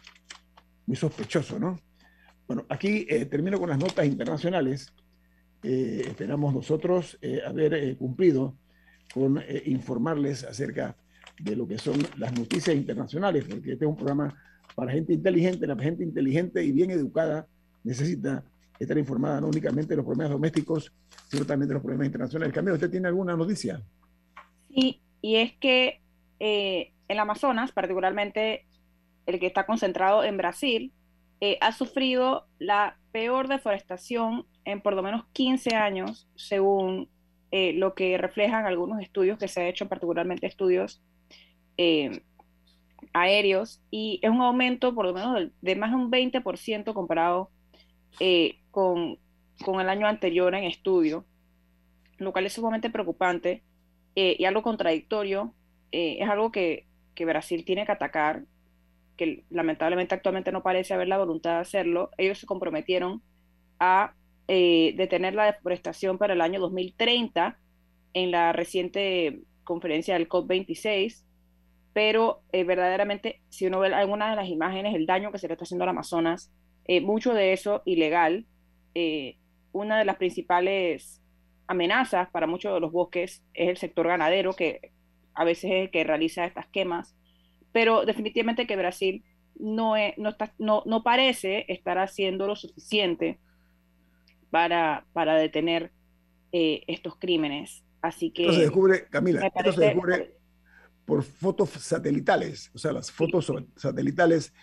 muy 0.85 0.95
sospechoso, 0.95 1.59
¿no? 1.59 1.79
Bueno, 2.47 2.65
aquí 2.69 3.05
termino 3.29 3.59
con 3.59 3.69
las 3.69 3.77
notas 3.77 4.07
internacionales. 4.07 4.91
esperamos 5.61 6.51
nosotros 6.51 7.19
haber 7.45 7.95
cumplido 7.97 8.55
con 9.13 9.39
informarles 9.65 10.43
acerca 10.45 10.95
de 11.39 11.55
lo 11.55 11.67
que 11.67 11.77
son 11.77 11.95
las 12.17 12.33
noticias 12.37 12.75
internacionales, 12.75 13.45
porque 13.47 13.73
este 13.73 13.85
es 13.85 13.89
un 13.89 13.95
programa 13.95 14.35
para 14.75 14.91
gente 14.91 15.13
inteligente, 15.13 15.67
la 15.67 15.77
gente 15.77 16.03
inteligente 16.03 16.63
y 16.63 16.71
bien 16.71 16.91
educada 16.91 17.47
necesita 17.83 18.43
estar 18.79 18.97
informada 18.97 19.41
no 19.41 19.47
únicamente 19.47 19.89
de 19.89 19.97
los 19.97 20.05
problemas 20.05 20.31
domésticos, 20.31 20.91
sino 21.27 21.45
también 21.45 21.67
de 21.67 21.73
los 21.73 21.83
problemas 21.83 22.07
internacionales. 22.07 22.53
Camilo, 22.53 22.75
¿usted 22.75 22.89
tiene 22.89 23.07
alguna 23.07 23.35
noticia? 23.35 23.81
Sí, 24.73 25.01
y 25.21 25.35
es 25.37 25.53
que 25.57 26.01
eh, 26.39 26.93
el 27.07 27.19
Amazonas, 27.19 27.71
particularmente 27.71 28.65
el 29.25 29.39
que 29.39 29.47
está 29.47 29.65
concentrado 29.65 30.23
en 30.23 30.37
Brasil, 30.37 30.93
eh, 31.41 31.57
ha 31.61 31.71
sufrido 31.71 32.47
la 32.59 32.97
peor 33.11 33.47
deforestación 33.47 34.45
en 34.65 34.81
por 34.81 34.93
lo 34.93 35.03
menos 35.03 35.25
15 35.31 35.75
años, 35.75 36.27
según 36.35 37.09
eh, 37.51 37.73
lo 37.73 37.95
que 37.95 38.17
reflejan 38.17 38.65
algunos 38.65 39.01
estudios 39.01 39.37
que 39.37 39.47
se 39.47 39.61
han 39.61 39.67
hecho, 39.67 39.87
particularmente 39.87 40.47
estudios 40.47 41.01
eh, 41.77 42.23
aéreos 43.13 43.81
y 43.89 44.19
es 44.21 44.29
un 44.29 44.41
aumento 44.41 44.93
por 44.93 45.05
lo 45.05 45.13
menos 45.13 45.49
de, 45.61 45.75
más 45.75 45.91
de 45.91 45.95
un 45.95 46.11
20% 46.11 46.93
comparado 46.93 47.51
con, 48.71 49.17
con, 49.63 49.79
el 49.79 49.87
año 49.87 50.07
anterior 50.07 50.53
en 50.55 50.65
estudio, 50.65 51.25
lo 52.17 52.33
cual 52.33 52.47
es 52.47 52.53
sumamente 52.53 52.89
preocupante 52.89 53.63
eh, 54.19 54.35
y 54.37 54.45
algo 54.45 54.61
contradictorio. 54.61 55.53
es 55.91 56.29
algo 56.29 56.51
que, 56.51 56.85
que, 57.15 57.25
Brasil 57.25 57.65
tiene 57.65 57.85
que 57.85 57.91
atacar, 57.91 58.43
que 59.17 59.43
lamentablemente 59.49 60.15
actualmente 60.15 60.51
no 60.51 60.63
parece 60.63 60.93
haber 60.93 61.07
la 61.07 61.17
voluntad 61.17 61.55
de 61.55 61.61
hacerlo. 61.61 62.11
Ellos 62.17 62.39
se 62.39 62.45
comprometieron 62.45 63.21
a 63.79 64.13
detener 64.47 65.35
la 65.35 65.45
deforestación 65.45 66.17
para 66.17 66.33
el 66.33 66.41
año 66.41 66.59
2030 66.59 67.59
en 68.13 68.31
la 68.31 68.51
reciente 68.51 69.41
conferencia 69.63 70.15
del 70.15 70.27
COP26 70.27 71.23
pero 71.93 72.43
eh, 72.51 72.63
verdaderamente, 72.63 73.41
si 73.49 73.65
uno 73.65 73.79
ve 73.79 73.93
alguna 73.93 74.29
de 74.29 74.35
las 74.35 74.47
imágenes, 74.47 74.95
el 74.95 75.05
daño 75.05 75.31
que 75.31 75.37
se 75.37 75.47
le 75.47 75.53
está 75.53 75.63
haciendo 75.63 75.83
al 75.83 75.89
Amazonas, 75.89 76.51
eh, 76.85 77.01
mucho 77.01 77.33
de 77.33 77.53
eso 77.53 77.81
ilegal, 77.85 78.45
eh, 78.95 79.37
una 79.71 79.99
de 79.99 80.05
las 80.05 80.17
principales 80.17 81.21
amenazas 81.69 82.29
para 82.31 82.47
muchos 82.47 82.73
de 82.73 82.79
los 82.79 82.91
bosques 82.91 83.43
es 83.53 83.69
el 83.69 83.77
sector 83.77 84.07
ganadero, 84.07 84.55
que 84.55 84.91
a 85.35 85.45
veces 85.45 85.65
es 85.65 85.83
el 85.83 85.91
que 85.91 86.03
realiza 86.03 86.45
estas 86.45 86.67
quemas, 86.67 87.15
pero 87.71 88.05
definitivamente 88.05 88.65
que 88.65 88.75
Brasil 88.75 89.23
no, 89.55 89.93
no, 90.17 90.29
está, 90.29 90.53
no, 90.57 90.81
no 90.87 91.03
parece 91.03 91.65
estar 91.71 91.99
haciendo 91.99 92.47
lo 92.47 92.55
suficiente 92.55 93.39
para, 94.49 95.05
para 95.13 95.35
detener 95.35 95.91
estos 96.51 97.15
crímenes. 97.17 97.85
Así 98.01 98.31
que... 98.31 98.43
Esto 98.43 98.55
se 98.55 98.61
descubre, 98.61 99.05
Camila, 99.07 99.45
esto 99.45 99.71
se 99.71 99.81
descubre 99.81 100.35
por 101.05 101.21
fotos 101.21 101.69
satelitales. 101.69 102.71
O 102.73 102.79
sea, 102.79 102.93
las 102.93 103.11
fotos 103.11 103.53
satelitales 103.75 104.53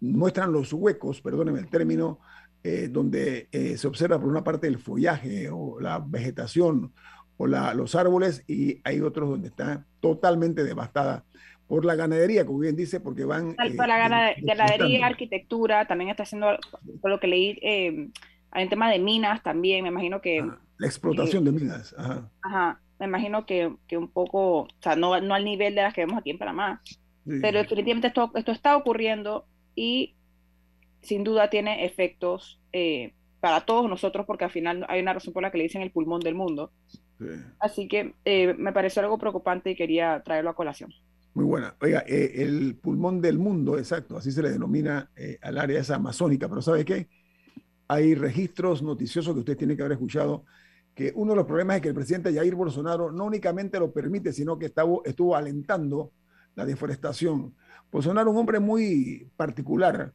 muestran 0.00 0.50
los 0.50 0.72
huecos, 0.72 1.20
perdónenme 1.20 1.58
el 1.58 1.68
término, 1.68 2.20
eh, 2.64 2.88
donde 2.90 3.48
eh, 3.52 3.76
se 3.76 3.86
observa 3.86 4.18
por 4.18 4.28
una 4.28 4.42
parte 4.42 4.66
el 4.66 4.78
follaje 4.78 5.48
o 5.50 5.78
la 5.80 6.00
vegetación 6.00 6.92
o 7.36 7.46
la, 7.46 7.74
los 7.74 7.94
árboles 7.94 8.42
y 8.48 8.80
hay 8.84 9.00
otros 9.00 9.28
donde 9.28 9.48
está 9.48 9.84
totalmente 10.00 10.64
devastada 10.64 11.24
por 11.68 11.84
la 11.84 11.94
ganadería, 11.94 12.44
como 12.44 12.58
bien 12.58 12.76
dice, 12.76 13.00
porque 13.00 13.24
van... 13.24 13.54
Por 13.54 13.88
la 13.88 14.30
eh, 14.32 14.36
ganadería, 14.42 15.06
arquitectura, 15.06 15.86
también 15.86 16.10
está 16.10 16.24
haciendo, 16.24 16.58
por 17.00 17.10
lo 17.10 17.20
que 17.20 17.26
leí, 17.26 17.58
hay 18.50 18.64
un 18.64 18.68
tema 18.68 18.90
de 18.90 18.98
minas 18.98 19.42
también, 19.42 19.82
me 19.82 19.88
imagino 19.88 20.20
que... 20.20 20.44
la 20.78 20.86
explotación 20.86 21.44
de 21.44 21.52
minas. 21.52 21.94
Ajá. 21.96 22.30
Ajá 22.42 22.80
me 22.98 23.06
imagino 23.06 23.46
que, 23.46 23.74
que, 23.86 23.96
un 23.96 24.08
poco, 24.08 24.62
o 24.62 24.68
sea, 24.80 24.96
no, 24.96 25.20
no 25.20 25.34
al 25.34 25.44
nivel 25.44 25.74
de 25.74 25.82
las 25.82 25.94
que 25.94 26.02
vemos 26.02 26.18
aquí 26.18 26.30
en 26.30 26.38
Panamá, 26.38 26.80
pero 27.40 27.58
definitivamente 27.58 28.08
esto, 28.08 28.30
esto 28.34 28.52
está 28.52 28.76
ocurriendo 28.76 29.46
y 29.74 30.14
sin 31.04 31.24
duda 31.24 31.50
tiene 31.50 31.84
efectos 31.84 32.60
eh, 32.72 33.14
para 33.40 33.60
todos 33.60 33.88
nosotros 33.88 34.26
porque 34.26 34.44
al 34.44 34.50
final 34.50 34.84
hay 34.88 35.00
una 35.00 35.12
razón 35.12 35.32
por 35.32 35.42
la 35.42 35.50
que 35.50 35.58
le 35.58 35.64
dicen 35.64 35.82
el 35.82 35.92
pulmón 35.92 36.20
del 36.20 36.34
mundo. 36.34 36.72
Así 37.60 37.86
que 37.86 38.14
eh, 38.24 38.54
me 38.54 38.72
pareció 38.72 39.02
algo 39.02 39.18
preocupante 39.18 39.70
y 39.70 39.76
quería 39.76 40.22
traerlo 40.24 40.50
a 40.50 40.56
colación. 40.56 40.92
Muy 41.34 41.44
buena. 41.44 41.74
Oiga, 41.80 42.04
eh, 42.06 42.32
el 42.36 42.76
pulmón 42.76 43.20
del 43.20 43.38
mundo, 43.38 43.78
exacto, 43.78 44.16
así 44.16 44.32
se 44.32 44.42
le 44.42 44.50
denomina 44.50 45.10
al 45.42 45.58
área 45.58 45.80
esa 45.80 45.96
amazónica, 45.96 46.48
pero 46.48 46.62
¿sabe 46.62 46.84
qué? 46.84 47.08
Hay 47.88 48.14
registros 48.14 48.82
noticiosos 48.82 49.34
que 49.34 49.40
usted 49.40 49.56
tiene 49.56 49.76
que 49.76 49.82
haber 49.82 49.92
escuchado 49.92 50.44
que 50.94 51.12
uno 51.14 51.32
de 51.32 51.36
los 51.36 51.46
problemas 51.46 51.76
es 51.76 51.82
que 51.82 51.88
el 51.88 51.94
presidente 51.94 52.32
Jair 52.32 52.54
Bolsonaro 52.54 53.10
no 53.10 53.24
únicamente 53.24 53.78
lo 53.78 53.92
permite, 53.92 54.32
sino 54.32 54.58
que 54.58 54.66
estuvo, 54.66 55.04
estuvo 55.04 55.36
alentando 55.36 56.12
la 56.54 56.64
deforestación. 56.64 57.54
Bolsonaro 57.90 58.30
es 58.30 58.34
un 58.34 58.40
hombre 58.40 58.60
muy 58.60 59.28
particular 59.36 60.12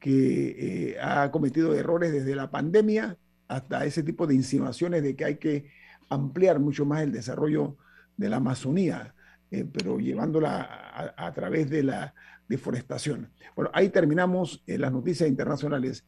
que 0.00 0.92
eh, 0.92 0.96
ha 1.00 1.30
cometido 1.30 1.74
errores 1.74 2.10
desde 2.10 2.34
la 2.34 2.50
pandemia 2.50 3.18
hasta 3.46 3.84
ese 3.84 4.02
tipo 4.02 4.26
de 4.26 4.34
insinuaciones 4.34 5.02
de 5.02 5.14
que 5.14 5.24
hay 5.24 5.36
que 5.36 5.70
ampliar 6.08 6.58
mucho 6.58 6.86
más 6.86 7.02
el 7.02 7.12
desarrollo 7.12 7.76
de 8.16 8.30
la 8.30 8.36
Amazonía, 8.36 9.14
eh, 9.50 9.66
pero 9.70 9.98
llevándola 9.98 11.14
a, 11.16 11.32
través 11.32 11.68
de 11.68 11.82
la 11.82 12.14
deforestación. 12.48 13.30
Bueno, 13.54 13.70
ahí 13.74 13.90
terminamos 13.90 14.62
eh, 14.66 14.78
las 14.78 14.90
noticias 14.90 15.28
internacionales. 15.28 16.04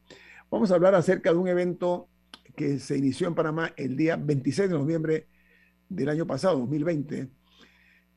Vamos 0.50 0.70
a 0.70 0.74
hablar 0.74 0.94
acerca 0.94 1.30
de 1.30 1.36
un 1.36 1.48
evento 1.48 2.08
que 2.56 2.78
se 2.78 2.96
inició 2.96 3.28
en 3.28 3.34
Panamá 3.34 3.72
el 3.76 3.96
día 3.96 4.16
26 4.16 4.70
de 4.70 4.78
noviembre 4.78 5.26
del 5.88 6.08
año 6.08 6.26
pasado, 6.26 6.58
2020, 6.60 7.28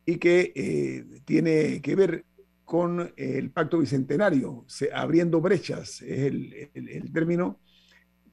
y 0.06 0.18
que 0.18 1.22
tiene 1.26 1.82
que 1.82 1.96
ver 1.96 2.26
con 2.66 3.14
el 3.16 3.52
pacto 3.52 3.78
bicentenario, 3.78 4.66
se, 4.68 4.92
abriendo 4.92 5.40
brechas, 5.40 6.02
es 6.02 6.20
el, 6.20 6.70
el, 6.74 7.14
término, 7.14 7.60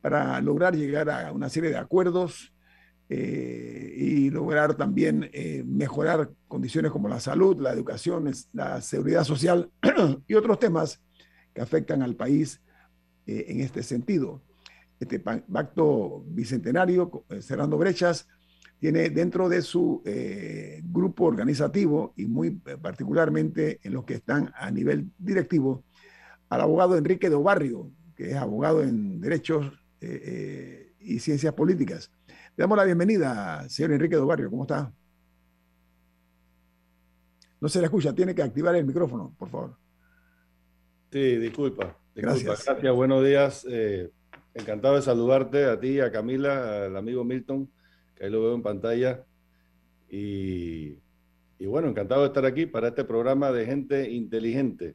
para 0.00 0.40
lograr 0.40 0.74
llegar 0.74 1.10
a 1.10 1.30
una 1.32 1.50
serie 1.50 1.70
de 1.70 1.76
acuerdos 1.76 2.52
eh, 3.10 3.94
y 3.94 4.30
lograr 4.30 4.74
también 4.74 5.28
eh, 5.34 5.62
mejorar 5.66 6.30
condiciones 6.48 6.90
como 6.90 7.08
la 7.08 7.20
salud, 7.20 7.60
la 7.60 7.72
educación, 7.72 8.32
la 8.54 8.80
seguridad 8.80 9.22
social 9.22 9.70
y 10.26 10.34
otros 10.34 10.58
temas 10.58 11.02
que 11.52 11.60
afectan 11.60 12.02
al 12.02 12.16
país 12.16 12.62
eh, 13.26 13.44
en 13.48 13.60
este 13.60 13.82
sentido. 13.82 14.42
Este 14.98 15.18
pacto 15.20 16.24
bicentenario, 16.28 17.24
cerrando 17.40 17.76
brechas, 17.76 18.28
tiene 18.82 19.10
dentro 19.10 19.48
de 19.48 19.62
su 19.62 20.02
grupo 20.82 21.26
organizativo 21.26 22.14
y 22.16 22.26
muy 22.26 22.50
particularmente 22.50 23.78
en 23.84 23.92
los 23.92 24.04
que 24.04 24.14
están 24.14 24.52
a 24.56 24.72
nivel 24.72 25.08
directivo 25.18 25.84
al 26.48 26.62
abogado 26.62 26.96
Enrique 26.96 27.30
de 27.30 27.36
Obarrio, 27.36 27.92
que 28.16 28.32
es 28.32 28.36
abogado 28.36 28.82
en 28.82 29.20
derechos 29.20 29.72
y 30.98 31.20
ciencias 31.20 31.54
políticas 31.54 32.10
le 32.54 32.64
damos 32.64 32.76
la 32.76 32.84
bienvenida, 32.84 33.66
señor 33.70 33.92
Enrique 33.92 34.16
Dobarrio. 34.16 34.50
¿Cómo 34.50 34.64
está? 34.64 34.92
No 37.58 37.68
se 37.68 37.78
le 37.78 37.86
escucha, 37.86 38.14
tiene 38.14 38.34
que 38.34 38.42
activar 38.42 38.76
el 38.76 38.84
micrófono, 38.84 39.34
por 39.38 39.48
favor. 39.48 39.76
Sí, 41.10 41.36
disculpa. 41.38 41.96
Gracias. 42.14 42.66
Gracias, 42.66 42.94
buenos 42.94 43.24
días. 43.24 43.66
Eh, 43.70 44.10
encantado 44.52 44.96
de 44.96 45.02
saludarte 45.02 45.64
a 45.64 45.80
ti, 45.80 45.98
a 46.00 46.12
Camila, 46.12 46.84
al 46.84 46.96
amigo 46.96 47.24
Milton, 47.24 47.70
que 48.22 48.26
ahí 48.26 48.30
lo 48.30 48.40
veo 48.40 48.54
en 48.54 48.62
pantalla. 48.62 49.24
Y, 50.08 50.94
bueno, 51.66 51.88
encantado 51.88 52.20
de 52.20 52.28
estar 52.28 52.46
aquí 52.46 52.66
para 52.66 52.88
este 52.88 53.02
programa 53.02 53.50
de 53.50 53.66
gente 53.66 54.08
inteligente. 54.08 54.94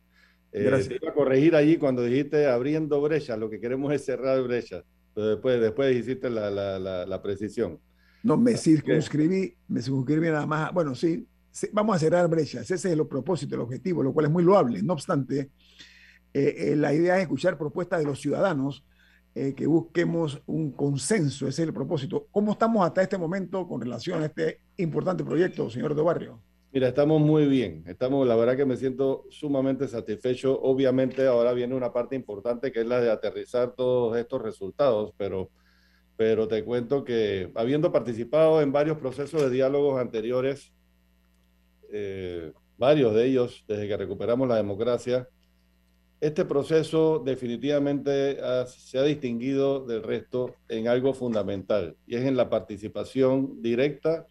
Eh, 0.53 0.63
Gracias. 0.63 0.87
Te 0.87 0.95
iba 0.95 1.09
a 1.09 1.13
corregir 1.13 1.53
allí 1.53 1.75
cuando 1.75 2.03
dijiste 2.03 2.47
abriendo 2.47 3.01
brechas, 3.01 3.37
lo 3.37 3.49
que 3.49 3.59
queremos 3.59 3.91
es 3.93 4.05
cerrar 4.05 4.41
brechas 4.43 4.85
después, 5.13 5.59
después 5.59 5.93
hiciste 5.93 6.29
la, 6.29 6.49
la, 6.49 7.05
la, 7.05 7.21
precisión. 7.21 7.79
No, 8.23 8.37
me 8.37 8.55
circunscribí, 8.55 9.57
me 9.67 9.81
circunscribí 9.81 10.27
nada 10.27 10.45
más. 10.45 10.71
Bueno, 10.73 10.95
sí, 10.95 11.27
vamos 11.73 11.97
a 11.97 11.99
cerrar 11.99 12.29
brechas. 12.29 12.61
Ese 12.69 12.75
es 12.75 12.85
el 12.85 13.05
propósito, 13.07 13.55
el 13.55 13.61
objetivo, 13.61 14.03
lo 14.03 14.13
cual 14.13 14.27
es 14.27 14.31
muy 14.31 14.43
loable. 14.43 14.81
No 14.83 14.93
obstante, 14.93 15.49
eh, 16.33 16.55
eh, 16.57 16.75
la 16.77 16.93
idea 16.93 17.17
es 17.17 17.23
escuchar 17.23 17.57
propuestas 17.57 17.99
de 17.99 18.05
los 18.05 18.21
ciudadanos, 18.21 18.85
eh, 19.35 19.53
que 19.53 19.67
busquemos 19.67 20.41
un 20.47 20.71
consenso, 20.71 21.47
ese 21.47 21.61
es 21.61 21.67
el 21.67 21.73
propósito. 21.73 22.27
¿Cómo 22.31 22.53
estamos 22.53 22.85
hasta 22.85 23.01
este 23.01 23.17
momento 23.17 23.67
con 23.67 23.81
relación 23.81 24.21
a 24.23 24.25
este 24.25 24.61
importante 24.77 25.23
proyecto, 25.23 25.69
señor 25.69 25.95
de 25.95 26.01
Barrio? 26.01 26.41
Mira, 26.71 26.89
estamos 26.89 27.21
muy 27.21 27.47
bien. 27.47 27.83
Estamos, 27.87 28.27
la 28.27 28.35
verdad 28.35 28.57
que 28.57 28.65
me 28.65 28.75
siento 28.75 29.25
sumamente 29.29 29.87
satisfecho. 29.87 30.59
Obviamente 30.61 31.25
ahora 31.25 31.53
viene 31.53 31.75
una 31.75 31.93
parte 31.93 32.15
importante 32.15 32.71
que 32.71 32.81
es 32.81 32.85
la 32.85 32.99
de 32.99 33.09
aterrizar 33.09 33.73
todos 33.73 34.17
estos 34.17 34.41
resultados, 34.41 35.13
pero, 35.17 35.49
pero 36.17 36.47
te 36.47 36.63
cuento 36.63 37.03
que 37.03 37.51
habiendo 37.55 37.91
participado 37.91 38.61
en 38.61 38.71
varios 38.71 38.97
procesos 38.97 39.41
de 39.41 39.49
diálogos 39.49 39.99
anteriores, 39.99 40.73
eh, 41.91 42.51
varios 42.77 43.15
de 43.15 43.25
ellos 43.25 43.63
desde 43.67 43.87
que 43.87 43.97
recuperamos 43.97 44.47
la 44.47 44.57
democracia, 44.57 45.29
este 46.19 46.45
proceso 46.45 47.21
definitivamente 47.23 48.37
se 48.65 48.97
ha 48.97 49.03
distinguido 49.03 49.85
del 49.85 50.03
resto 50.03 50.55
en 50.67 50.87
algo 50.87 51.13
fundamental 51.13 51.95
y 52.07 52.15
es 52.15 52.25
en 52.25 52.35
la 52.35 52.49
participación 52.49 53.61
directa 53.61 54.25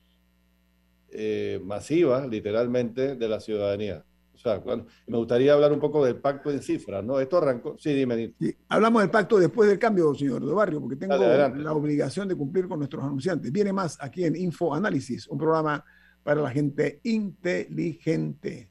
eh, 1.11 1.61
masiva, 1.65 2.27
literalmente, 2.27 3.15
de 3.15 3.29
la 3.29 3.41
ciudadanía. 3.41 4.05
O 4.35 4.39
sea, 4.39 4.63
me 5.07 5.17
gustaría 5.17 5.55
hablar 5.55 5.73
un 5.73 5.81
poco 5.81 6.05
del 6.05 6.17
pacto 6.17 6.51
en 6.51 6.61
cifras, 6.61 7.03
¿no? 7.03 7.19
Esto 7.21 7.39
arrancó. 7.39 7.77
Sí, 7.79 7.95
dime. 7.95 8.35
hablamos 8.69 9.01
del 9.03 9.11
pacto 9.11 9.39
después 9.39 9.69
del 9.69 9.79
cambio, 9.79 10.15
señor 10.15 10.45
de 10.45 10.53
Barrio, 10.53 10.81
porque 10.81 10.97
tengo 10.97 11.17
la 11.17 11.73
obligación 11.73 12.29
de 12.29 12.37
cumplir 12.37 12.69
con 12.69 12.81
nuestros 12.81 13.03
anunciantes. 13.03 13.51
Viene 13.51 13.73
más 13.73 13.97
aquí 14.01 14.25
en 14.25 14.37
Info 14.37 14.75
Análisis, 14.75 15.27
un 15.29 15.39
programa 15.39 15.83
para 16.23 16.43
la 16.43 16.51
gente 16.51 17.01
inteligente. 17.05 18.71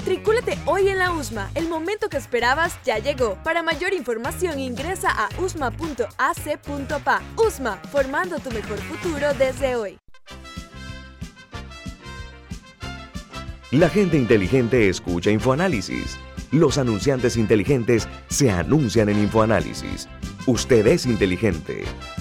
Matricúlate 0.00 0.56
hoy 0.64 0.88
en 0.88 0.96
la 0.96 1.12
USMA. 1.12 1.50
El 1.54 1.68
momento 1.68 2.08
que 2.08 2.16
esperabas 2.16 2.78
ya 2.84 2.98
llegó. 2.98 3.36
Para 3.44 3.62
mayor 3.62 3.92
información 3.92 4.58
ingresa 4.58 5.10
a 5.10 5.28
usma.ac.pa. 5.38 7.22
USMA, 7.36 7.76
formando 7.92 8.38
tu 8.38 8.50
mejor 8.50 8.78
futuro 8.78 9.34
desde 9.38 9.76
hoy. 9.76 9.98
La 13.72 13.90
gente 13.90 14.16
inteligente 14.16 14.88
escucha 14.88 15.30
InfoAnálisis. 15.30 16.16
Los 16.50 16.78
anunciantes 16.78 17.36
inteligentes 17.36 18.08
se 18.28 18.50
anuncian 18.50 19.10
en 19.10 19.18
InfoAnálisis. 19.18 20.08
Usted 20.46 20.86
es 20.86 21.04
inteligente. 21.04 21.84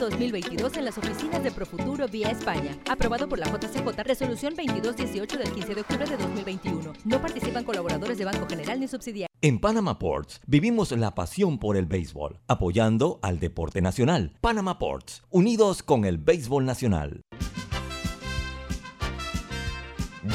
2022 0.00 0.76
en 0.76 0.84
las 0.84 0.98
oficinas 0.98 1.42
de 1.42 1.50
Profuturo 1.50 2.08
vía 2.08 2.30
España. 2.30 2.76
Aprobado 2.88 3.28
por 3.28 3.38
la 3.38 3.46
JCJ, 3.46 4.02
resolución 4.04 4.54
2218 4.56 5.38
del 5.38 5.52
15 5.52 5.74
de 5.74 5.80
octubre 5.82 6.06
de 6.06 6.16
2021. 6.16 6.92
No 7.04 7.20
participan 7.20 7.64
colaboradores 7.64 8.18
de 8.18 8.24
Banco 8.24 8.46
General 8.48 8.80
ni 8.80 8.88
subsidiarios. 8.88 9.30
En 9.42 9.58
Panama 9.58 9.98
Ports 9.98 10.40
vivimos 10.46 10.92
la 10.92 11.14
pasión 11.14 11.58
por 11.58 11.76
el 11.76 11.86
béisbol, 11.86 12.40
apoyando 12.46 13.18
al 13.22 13.38
deporte 13.38 13.80
nacional. 13.80 14.36
Panama 14.40 14.78
Ports, 14.78 15.22
unidos 15.30 15.82
con 15.82 16.04
el 16.04 16.18
béisbol 16.18 16.64
nacional. 16.64 17.22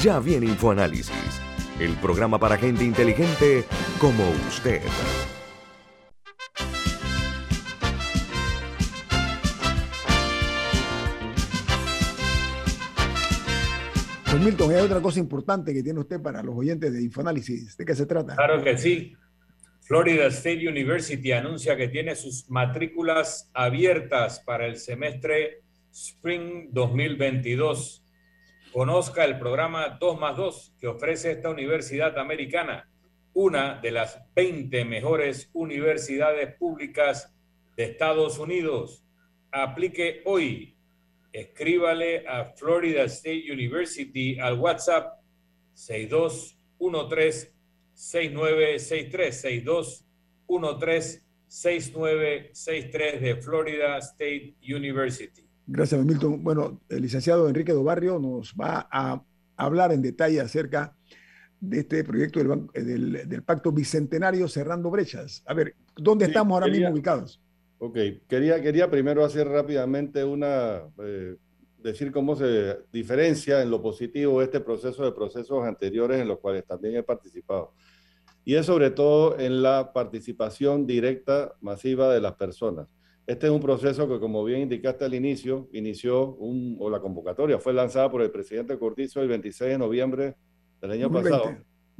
Ya 0.02 0.18
viene 0.18 0.46
InfoAnálisis, 0.46 1.40
el 1.78 1.94
programa 1.96 2.38
para 2.38 2.56
gente 2.56 2.84
inteligente 2.84 3.64
como 4.00 4.24
usted. 4.48 4.82
Milton, 14.46 14.70
hay 14.70 14.76
otra 14.76 15.02
cosa 15.02 15.18
importante 15.18 15.74
que 15.74 15.82
tiene 15.82 15.98
usted 15.98 16.22
para 16.22 16.40
los 16.40 16.54
oyentes 16.56 16.92
de 16.92 17.02
Infoanálisis. 17.02 17.76
¿De 17.76 17.84
qué 17.84 17.96
se 17.96 18.06
trata? 18.06 18.36
Claro 18.36 18.62
que 18.62 18.78
sí. 18.78 19.12
Florida 19.80 20.26
State 20.26 20.68
University 20.68 21.32
anuncia 21.32 21.76
que 21.76 21.88
tiene 21.88 22.14
sus 22.14 22.48
matrículas 22.48 23.50
abiertas 23.52 24.38
para 24.38 24.66
el 24.66 24.76
semestre 24.76 25.64
Spring 25.90 26.68
2022. 26.70 28.04
Conozca 28.72 29.24
el 29.24 29.36
programa 29.36 29.98
2 29.98 30.20
más 30.20 30.36
2 30.36 30.76
que 30.78 30.86
ofrece 30.86 31.32
esta 31.32 31.50
universidad 31.50 32.16
americana, 32.16 32.88
una 33.34 33.80
de 33.80 33.90
las 33.90 34.20
20 34.36 34.84
mejores 34.84 35.50
universidades 35.54 36.54
públicas 36.54 37.34
de 37.76 37.82
Estados 37.82 38.38
Unidos. 38.38 39.04
Aplique 39.50 40.22
hoy. 40.24 40.75
Escríbale 41.36 42.26
a 42.26 42.46
Florida 42.46 43.04
State 43.04 43.52
University 43.52 44.38
al 44.40 44.58
WhatsApp 44.58 45.20
6213 45.74 47.52
6963 47.92 49.36
6213 51.46 53.18
de 53.20 53.36
Florida 53.42 53.98
State 53.98 54.56
University. 54.62 55.46
Gracias, 55.66 56.02
Milton. 56.02 56.42
Bueno, 56.42 56.80
el 56.88 57.02
licenciado 57.02 57.46
Enrique 57.48 57.72
Dobarrio 57.72 58.18
nos 58.18 58.54
va 58.54 58.88
a 58.90 59.22
hablar 59.58 59.92
en 59.92 60.00
detalle 60.00 60.40
acerca 60.40 60.96
de 61.60 61.80
este 61.80 62.02
proyecto 62.02 62.40
del, 62.72 63.28
del, 63.28 63.42
Pacto 63.42 63.72
Bicentenario 63.72 64.48
Cerrando 64.48 64.90
Brechas. 64.90 65.42
A 65.44 65.52
ver, 65.52 65.76
¿dónde 65.96 66.24
estamos 66.24 66.54
ahora 66.54 66.72
mismo 66.72 66.88
ubicados? 66.88 67.42
Ok, 67.78 67.98
quería, 68.28 68.60
quería 68.62 68.90
primero 68.90 69.24
hacer 69.24 69.48
rápidamente 69.48 70.24
una, 70.24 70.82
eh, 70.98 71.36
decir 71.78 72.10
cómo 72.10 72.34
se 72.34 72.78
diferencia 72.92 73.60
en 73.62 73.70
lo 73.70 73.82
positivo 73.82 74.42
este 74.42 74.60
proceso 74.60 75.04
de 75.04 75.12
procesos 75.12 75.64
anteriores 75.64 76.20
en 76.20 76.28
los 76.28 76.38
cuales 76.38 76.64
también 76.64 76.96
he 76.96 77.02
participado. 77.02 77.74
Y 78.44 78.54
es 78.54 78.66
sobre 78.66 78.90
todo 78.90 79.38
en 79.38 79.62
la 79.62 79.92
participación 79.92 80.86
directa 80.86 81.54
masiva 81.60 82.12
de 82.12 82.20
las 82.20 82.34
personas. 82.34 82.88
Este 83.26 83.46
es 83.46 83.52
un 83.52 83.60
proceso 83.60 84.08
que, 84.08 84.20
como 84.20 84.44
bien 84.44 84.60
indicaste 84.60 85.04
al 85.04 85.14
inicio, 85.14 85.68
inició, 85.72 86.34
un, 86.36 86.76
o 86.78 86.88
la 86.88 87.00
convocatoria 87.00 87.58
fue 87.58 87.72
lanzada 87.72 88.10
por 88.10 88.22
el 88.22 88.30
presidente 88.30 88.78
Cortizo 88.78 89.20
el 89.20 89.28
26 89.28 89.72
de 89.72 89.78
noviembre 89.78 90.36
del 90.80 90.90
año 90.92 91.10
pasado. 91.10 91.56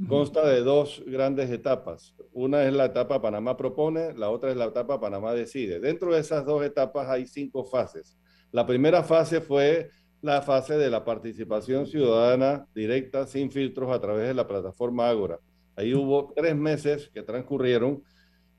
Consta 0.09 0.47
de 0.47 0.61
dos 0.61 1.03
grandes 1.07 1.51
etapas. 1.51 2.15
Una 2.35 2.65
es 2.65 2.73
la 2.75 2.85
etapa 2.85 3.23
Panamá 3.23 3.57
propone, 3.57 4.13
la 4.13 4.29
otra 4.29 4.51
es 4.51 4.57
la 4.57 4.67
etapa 4.67 5.01
Panamá 5.01 5.33
decide. 5.33 5.81
Dentro 5.81 6.13
de 6.13 6.21
esas 6.21 6.45
dos 6.45 6.63
etapas 6.63 7.09
hay 7.09 7.27
cinco 7.27 7.65
fases. 7.65 8.19
La 8.53 8.67
primera 8.67 9.03
fase 9.03 9.41
fue 9.41 9.89
la 10.21 10.43
fase 10.43 10.77
de 10.77 10.91
la 10.91 11.03
participación 11.03 11.87
ciudadana 11.87 12.67
directa, 12.75 13.27
sin 13.27 13.51
filtros, 13.51 13.91
a 13.91 13.99
través 13.99 14.29
de 14.29 14.35
la 14.35 14.47
plataforma 14.47 15.09
Ágora. 15.09 15.41
Ahí 15.77 15.95
hubo 15.95 16.33
tres 16.35 16.55
meses 16.55 17.11
que 17.15 17.23
transcurrieron, 17.23 18.03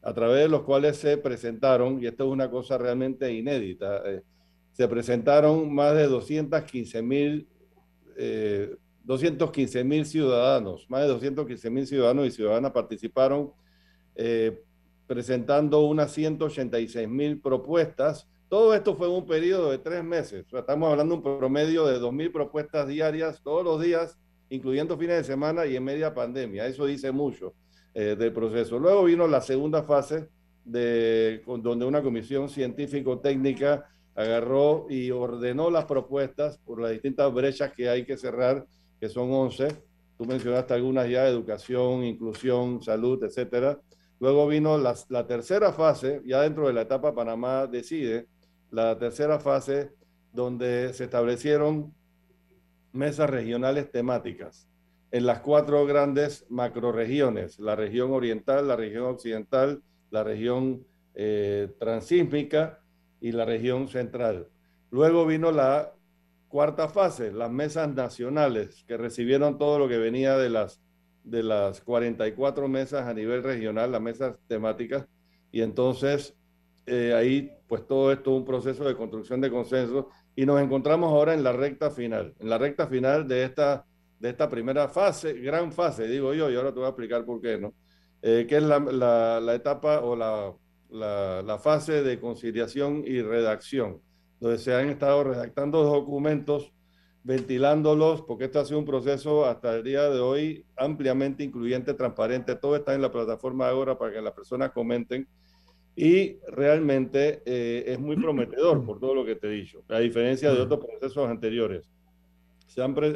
a 0.01 0.13
través 0.13 0.39
de 0.39 0.49
los 0.49 0.63
cuales 0.63 0.97
se 0.97 1.17
presentaron, 1.17 2.01
y 2.01 2.07
esto 2.07 2.25
es 2.25 2.31
una 2.31 2.49
cosa 2.49 2.79
realmente 2.79 3.31
inédita, 3.31 4.01
eh, 4.09 4.23
se 4.71 4.87
presentaron 4.87 5.73
más 5.73 5.95
de 5.95 6.07
215 6.07 7.01
mil 7.01 7.47
eh, 8.15 8.75
215 9.07 9.83
mil 9.83 10.05
ciudadanos, 10.05 10.85
más 10.89 11.01
de 11.01 11.07
215 11.07 11.69
mil 11.71 11.87
ciudadanos 11.87 12.27
y 12.27 12.31
ciudadanas 12.31 12.71
participaron 12.71 13.51
eh, 14.15 14.61
presentando 15.07 15.81
unas 15.85 16.11
186 16.11 17.07
mil 17.07 17.41
propuestas 17.41 18.27
todo 18.49 18.73
esto 18.73 18.95
fue 18.95 19.07
en 19.07 19.13
un 19.13 19.25
periodo 19.25 19.71
de 19.71 19.77
tres 19.77 20.03
meses. 20.05 20.45
estamos 20.53 20.89
hablando 20.89 21.17
de 21.17 21.21
un 21.21 21.37
promedio 21.37 21.85
de 21.85 21.99
2.000 21.99 22.31
propuestas 22.31 22.87
diarias 22.87 23.41
todos 23.43 23.61
los 23.61 23.81
días, 23.81 24.17
incluyendo 24.49 24.97
fines 24.97 25.17
de 25.17 25.23
semana 25.25 25.65
y 25.65 25.75
en 25.75 25.83
media 25.83 26.13
pandemia. 26.13 26.65
Eso 26.65 26.85
dice 26.85 27.11
mucho 27.11 27.55
eh, 27.93 28.15
del 28.17 28.31
proceso. 28.31 28.79
Luego 28.79 29.03
vino 29.03 29.27
la 29.27 29.41
segunda 29.41 29.83
fase, 29.83 30.29
de, 30.63 31.43
donde 31.45 31.85
una 31.85 32.01
comisión 32.01 32.47
científico-técnica 32.47 33.89
agarró 34.15 34.87
y 34.89 35.11
ordenó 35.11 35.69
las 35.69 35.83
propuestas 35.83 36.57
por 36.59 36.81
las 36.81 36.91
distintas 36.91 37.33
brechas 37.33 37.73
que 37.73 37.89
hay 37.89 38.05
que 38.05 38.15
cerrar, 38.15 38.65
que 38.99 39.09
son 39.09 39.31
11. 39.31 39.67
Tú 40.17 40.25
mencionaste 40.25 40.73
algunas 40.73 41.09
ya, 41.09 41.27
educación, 41.27 42.03
inclusión, 42.03 42.81
salud, 42.81 43.23
etcétera. 43.23 43.79
Luego 44.19 44.47
vino 44.47 44.77
la, 44.77 44.95
la 45.09 45.27
tercera 45.27 45.71
fase, 45.71 46.21
ya 46.25 46.41
dentro 46.41 46.67
de 46.67 46.73
la 46.73 46.81
etapa 46.81 47.13
Panamá 47.13 47.67
decide, 47.67 48.27
la 48.71 48.97
tercera 48.97 49.39
fase 49.39 49.91
donde 50.33 50.93
se 50.93 51.05
establecieron 51.05 51.93
mesas 52.93 53.29
regionales 53.29 53.91
temáticas 53.91 54.67
en 55.11 55.25
las 55.25 55.39
cuatro 55.39 55.85
grandes 55.85 56.45
macroregiones, 56.49 57.59
la 57.59 57.75
región 57.75 58.11
oriental, 58.11 58.67
la 58.67 58.75
región 58.75 59.03
occidental, 59.05 59.81
la 60.09 60.23
región 60.23 60.85
eh, 61.15 61.69
transísmica 61.79 62.81
y 63.21 63.31
la 63.31 63.45
región 63.45 63.87
central. 63.87 64.49
Luego 64.91 65.25
vino 65.25 65.51
la 65.51 65.93
cuarta 66.47 66.89
fase, 66.89 67.31
las 67.31 67.51
mesas 67.51 67.93
nacionales, 67.93 68.83
que 68.87 68.97
recibieron 68.97 69.57
todo 69.57 69.79
lo 69.79 69.87
que 69.87 69.97
venía 69.97 70.37
de 70.37 70.49
las, 70.49 70.81
de 71.23 71.43
las 71.43 71.81
44 71.81 72.67
mesas 72.67 73.07
a 73.07 73.13
nivel 73.13 73.43
regional, 73.43 73.91
las 73.91 74.01
mesas 74.01 74.35
temáticas, 74.47 75.05
y 75.51 75.61
entonces 75.61 76.35
eh, 76.85 77.13
ahí 77.13 77.51
pues 77.67 77.85
todo 77.85 78.11
esto 78.11 78.31
es 78.31 78.37
un 78.37 78.45
proceso 78.45 78.85
de 78.85 78.95
construcción 78.95 79.41
de 79.41 79.51
consenso. 79.51 80.09
Y 80.35 80.45
nos 80.45 80.61
encontramos 80.61 81.11
ahora 81.11 81.33
en 81.33 81.43
la 81.43 81.51
recta 81.51 81.91
final, 81.91 82.33
en 82.39 82.49
la 82.49 82.57
recta 82.57 82.87
final 82.87 83.27
de 83.27 83.43
esta, 83.43 83.85
de 84.19 84.29
esta 84.29 84.49
primera 84.49 84.87
fase, 84.87 85.33
gran 85.33 85.71
fase, 85.71 86.07
digo 86.07 86.33
yo, 86.33 86.49
y 86.49 86.55
ahora 86.55 86.71
te 86.71 86.79
voy 86.79 86.85
a 86.85 86.89
explicar 86.89 87.25
por 87.25 87.41
qué, 87.41 87.57
¿no? 87.57 87.73
Eh, 88.21 88.45
que 88.47 88.57
es 88.57 88.63
la, 88.63 88.79
la, 88.79 89.39
la, 89.39 89.55
etapa 89.55 89.99
o 89.99 90.15
la, 90.15 90.53
la, 90.89 91.59
fase 91.59 92.03
de 92.03 92.19
conciliación 92.19 93.03
y 93.05 93.21
redacción, 93.21 94.01
donde 94.39 94.57
se 94.57 94.73
han 94.73 94.89
estado 94.89 95.23
redactando 95.23 95.83
documentos, 95.83 96.73
ventilándolos, 97.23 98.21
porque 98.21 98.45
esto 98.45 98.59
ha 98.59 98.65
sido 98.65 98.79
un 98.79 98.85
proceso 98.85 99.45
hasta 99.45 99.75
el 99.75 99.83
día 99.83 100.09
de 100.09 100.19
hoy 100.19 100.65
ampliamente 100.75 101.43
incluyente, 101.43 101.93
transparente, 101.93 102.55
todo 102.55 102.75
está 102.75 102.93
en 102.93 103.01
la 103.01 103.11
plataforma 103.11 103.67
ahora 103.67 103.97
para 103.97 104.13
que 104.13 104.21
las 104.21 104.33
personas 104.33 104.71
comenten 104.71 105.27
y 105.95 106.37
realmente 106.47 107.41
eh, 107.45 107.85
es 107.87 107.99
muy 107.99 108.15
prometedor 108.15 108.85
por 108.85 108.99
todo 108.99 109.15
lo 109.15 109.25
que 109.25 109.35
te 109.35 109.47
he 109.47 109.51
dicho, 109.51 109.83
a 109.89 109.99
diferencia 109.99 110.53
de 110.53 110.61
otros 110.61 110.85
procesos 110.85 111.27
anteriores. 111.27 111.89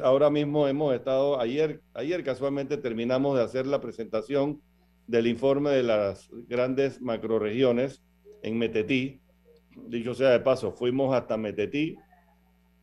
Ahora 0.03 0.31
mismo 0.31 0.67
hemos 0.67 0.95
estado, 0.95 1.39
ayer, 1.39 1.81
ayer 1.93 2.23
casualmente 2.23 2.77
terminamos 2.77 3.38
de 3.38 3.43
hacer 3.43 3.67
la 3.67 3.79
presentación 3.79 4.60
del 5.05 5.27
informe 5.27 5.69
de 5.69 5.84
las 5.84 6.31
grandes 6.47 6.99
macroregiones 6.99 8.01
en 8.41 8.57
Metetí. 8.57 9.21
Dicho 9.88 10.13
sea 10.13 10.29
de 10.29 10.39
paso, 10.39 10.71
fuimos 10.71 11.13
hasta 11.15 11.38
Metetí 11.38 11.97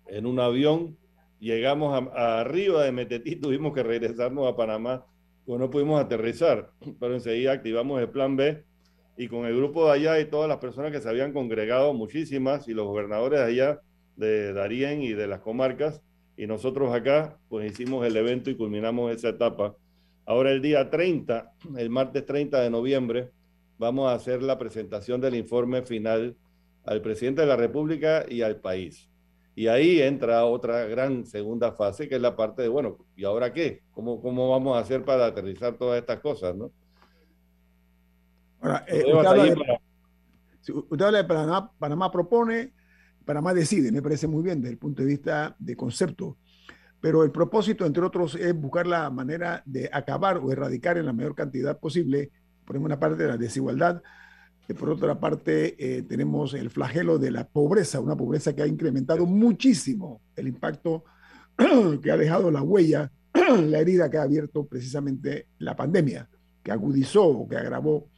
en 0.07 0.27
un 0.27 0.41
avión, 0.41 0.97
llegamos 1.39 2.11
a, 2.15 2.41
arriba 2.41 2.83
de 2.85 2.93
Metetí, 2.93 3.37
tuvimos 3.41 3.75
que 3.75 3.83
regresarnos 3.83 4.47
a 4.47 4.57
Panamá, 4.57 5.07
pues 5.45 5.61
no 5.61 5.71
pudimos 5.71 6.01
aterrizar, 6.01 6.71
pero 6.99 7.15
enseguida 7.15 7.53
activamos 7.53 8.01
el 8.01 8.11
plan 8.11 8.37
B 8.37 8.65
y 9.17 9.29
con 9.29 9.47
el 9.47 9.57
grupo 9.57 9.87
de 9.87 9.93
allá 9.93 10.21
y 10.21 10.27
todas 10.27 10.49
las 10.49 10.59
personas 10.59 10.93
que 10.93 11.01
se 11.01 11.09
habían 11.09 11.33
congregado, 11.33 11.93
muchísimas, 11.93 12.69
y 12.69 12.75
los 12.75 12.87
gobernadores 12.87 13.41
de 13.41 13.47
allá, 13.47 13.81
de 14.17 14.53
Darien 14.53 15.03
y 15.03 15.13
de 15.13 15.27
las 15.27 15.41
comarcas, 15.41 16.03
y 16.37 16.47
nosotros 16.47 16.95
acá, 16.95 17.37
pues 17.49 17.73
hicimos 17.73 18.07
el 18.07 18.17
evento 18.17 18.49
y 18.49 18.55
culminamos 18.55 19.13
esa 19.13 19.31
etapa. 19.31 19.75
Ahora 20.25 20.53
el 20.53 20.63
día 20.63 20.89
30, 20.89 21.53
el 21.77 21.91
martes 21.91 22.25
30 22.27 22.61
de 22.61 22.71
noviembre, 22.71 23.31
vamos 23.77 24.09
a 24.09 24.15
hacer 24.15 24.43
la 24.43 24.57
presentación 24.57 25.21
del 25.21 25.35
informe 25.35 25.83
final 25.83 26.37
al 26.89 27.03
presidente 27.03 27.43
de 27.43 27.47
la 27.47 27.57
República 27.57 28.25
y 28.27 28.41
al 28.41 28.61
país. 28.61 29.11
Y 29.55 29.67
ahí 29.67 30.01
entra 30.01 30.45
otra 30.45 30.87
gran 30.87 31.27
segunda 31.27 31.73
fase, 31.73 32.09
que 32.09 32.15
es 32.15 32.21
la 32.21 32.35
parte 32.35 32.63
de, 32.63 32.69
bueno, 32.69 32.97
¿y 33.15 33.25
ahora 33.25 33.53
qué? 33.53 33.83
¿Cómo, 33.91 34.23
cómo 34.23 34.51
vamos 34.51 34.77
a 34.77 34.81
hacer 34.81 35.05
para 35.05 35.27
aterrizar 35.27 35.77
todas 35.77 36.01
estas 36.01 36.21
cosas, 36.21 36.57
no? 36.57 36.73
Ahora, 38.61 38.85
eh, 38.89 39.05
usted, 39.05 41.05
habla 41.05 41.19
de, 41.19 41.25
Panamá, 41.25 41.73
Panamá 41.79 42.11
propone, 42.11 42.73
Panamá 43.25 43.53
decide, 43.53 43.93
me 43.93 44.03
parece 44.03 44.27
muy 44.27 44.43
bien 44.43 44.61
desde 44.61 44.73
el 44.73 44.79
punto 44.79 45.03
de 45.03 45.09
vista 45.09 45.55
de 45.59 45.77
concepto, 45.77 46.39
pero 47.01 47.23
el 47.23 47.31
propósito, 47.31 47.85
entre 47.85 48.03
otros, 48.03 48.35
es 48.35 48.55
buscar 48.55 48.87
la 48.87 49.11
manera 49.11 49.63
de 49.67 49.91
acabar 49.93 50.39
o 50.39 50.51
erradicar 50.51 50.97
en 50.97 51.07
la 51.07 51.13
mayor 51.13 51.35
cantidad 51.35 51.79
posible, 51.79 52.31
por 52.65 52.77
una 52.79 52.99
parte, 52.99 53.27
la 53.27 53.37
desigualdad, 53.37 54.03
por 54.75 54.91
otra 54.91 55.19
parte, 55.19 55.77
eh, 55.79 56.03
tenemos 56.03 56.53
el 56.53 56.69
flagelo 56.71 57.19
de 57.19 57.31
la 57.31 57.47
pobreza, 57.47 58.01
una 58.01 58.17
pobreza 58.17 58.55
que 58.55 58.63
ha 58.63 58.67
incrementado 58.67 59.25
muchísimo 59.25 60.21
el 60.37 60.49
impacto 60.49 61.05
que 62.03 62.11
ha 62.11 62.17
dejado 62.17 62.51
la 62.51 62.63
huella, 62.63 63.11
la 63.33 63.79
herida 63.79 64.11
que 64.11 64.19
ha 64.19 64.23
abierto 64.23 64.67
precisamente 64.67 65.49
la 65.59 65.75
pandemia, 65.75 66.29
que 66.63 66.71
agudizó 66.71 67.27
o 67.27 67.49
que 67.49 67.57
agravó 67.57 68.09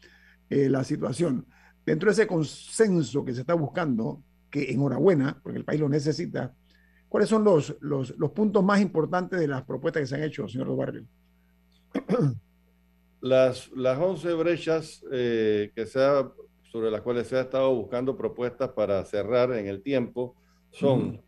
eh, 0.48 0.68
la 0.68 0.82
situación. 0.82 1.46
Dentro 1.86 2.08
de 2.08 2.12
ese 2.12 2.26
consenso 2.26 3.24
que 3.24 3.32
se 3.32 3.42
está 3.42 3.54
buscando, 3.54 4.22
que 4.50 4.72
enhorabuena, 4.72 5.38
porque 5.42 5.58
el 5.58 5.64
país 5.64 5.80
lo 5.80 5.88
necesita, 5.88 6.52
¿cuáles 7.08 7.28
son 7.28 7.44
los, 7.44 7.76
los, 7.80 8.12
puntos 8.32 8.64
más 8.64 8.80
importantes 8.80 9.38
de 9.38 9.46
las 9.46 9.62
propuestas 9.62 10.00
que 10.00 10.06
se 10.08 10.14
han 10.16 10.24
hecho, 10.24 10.48
señor 10.48 10.76
Barrio? 10.76 11.06
las, 13.20 13.70
las 13.72 13.98
11 13.98 14.32
brechas 14.34 15.04
eh, 15.12 15.70
que 15.74 15.86
sea, 15.86 16.30
sobre 16.70 16.90
las 16.90 17.02
cuales 17.02 17.26
se 17.26 17.36
ha 17.36 17.42
estado 17.42 17.74
buscando 17.74 18.16
propuestas 18.16 18.70
para 18.70 19.04
cerrar 19.04 19.52
en 19.52 19.66
el 19.66 19.82
tiempo 19.82 20.36
son 20.70 21.20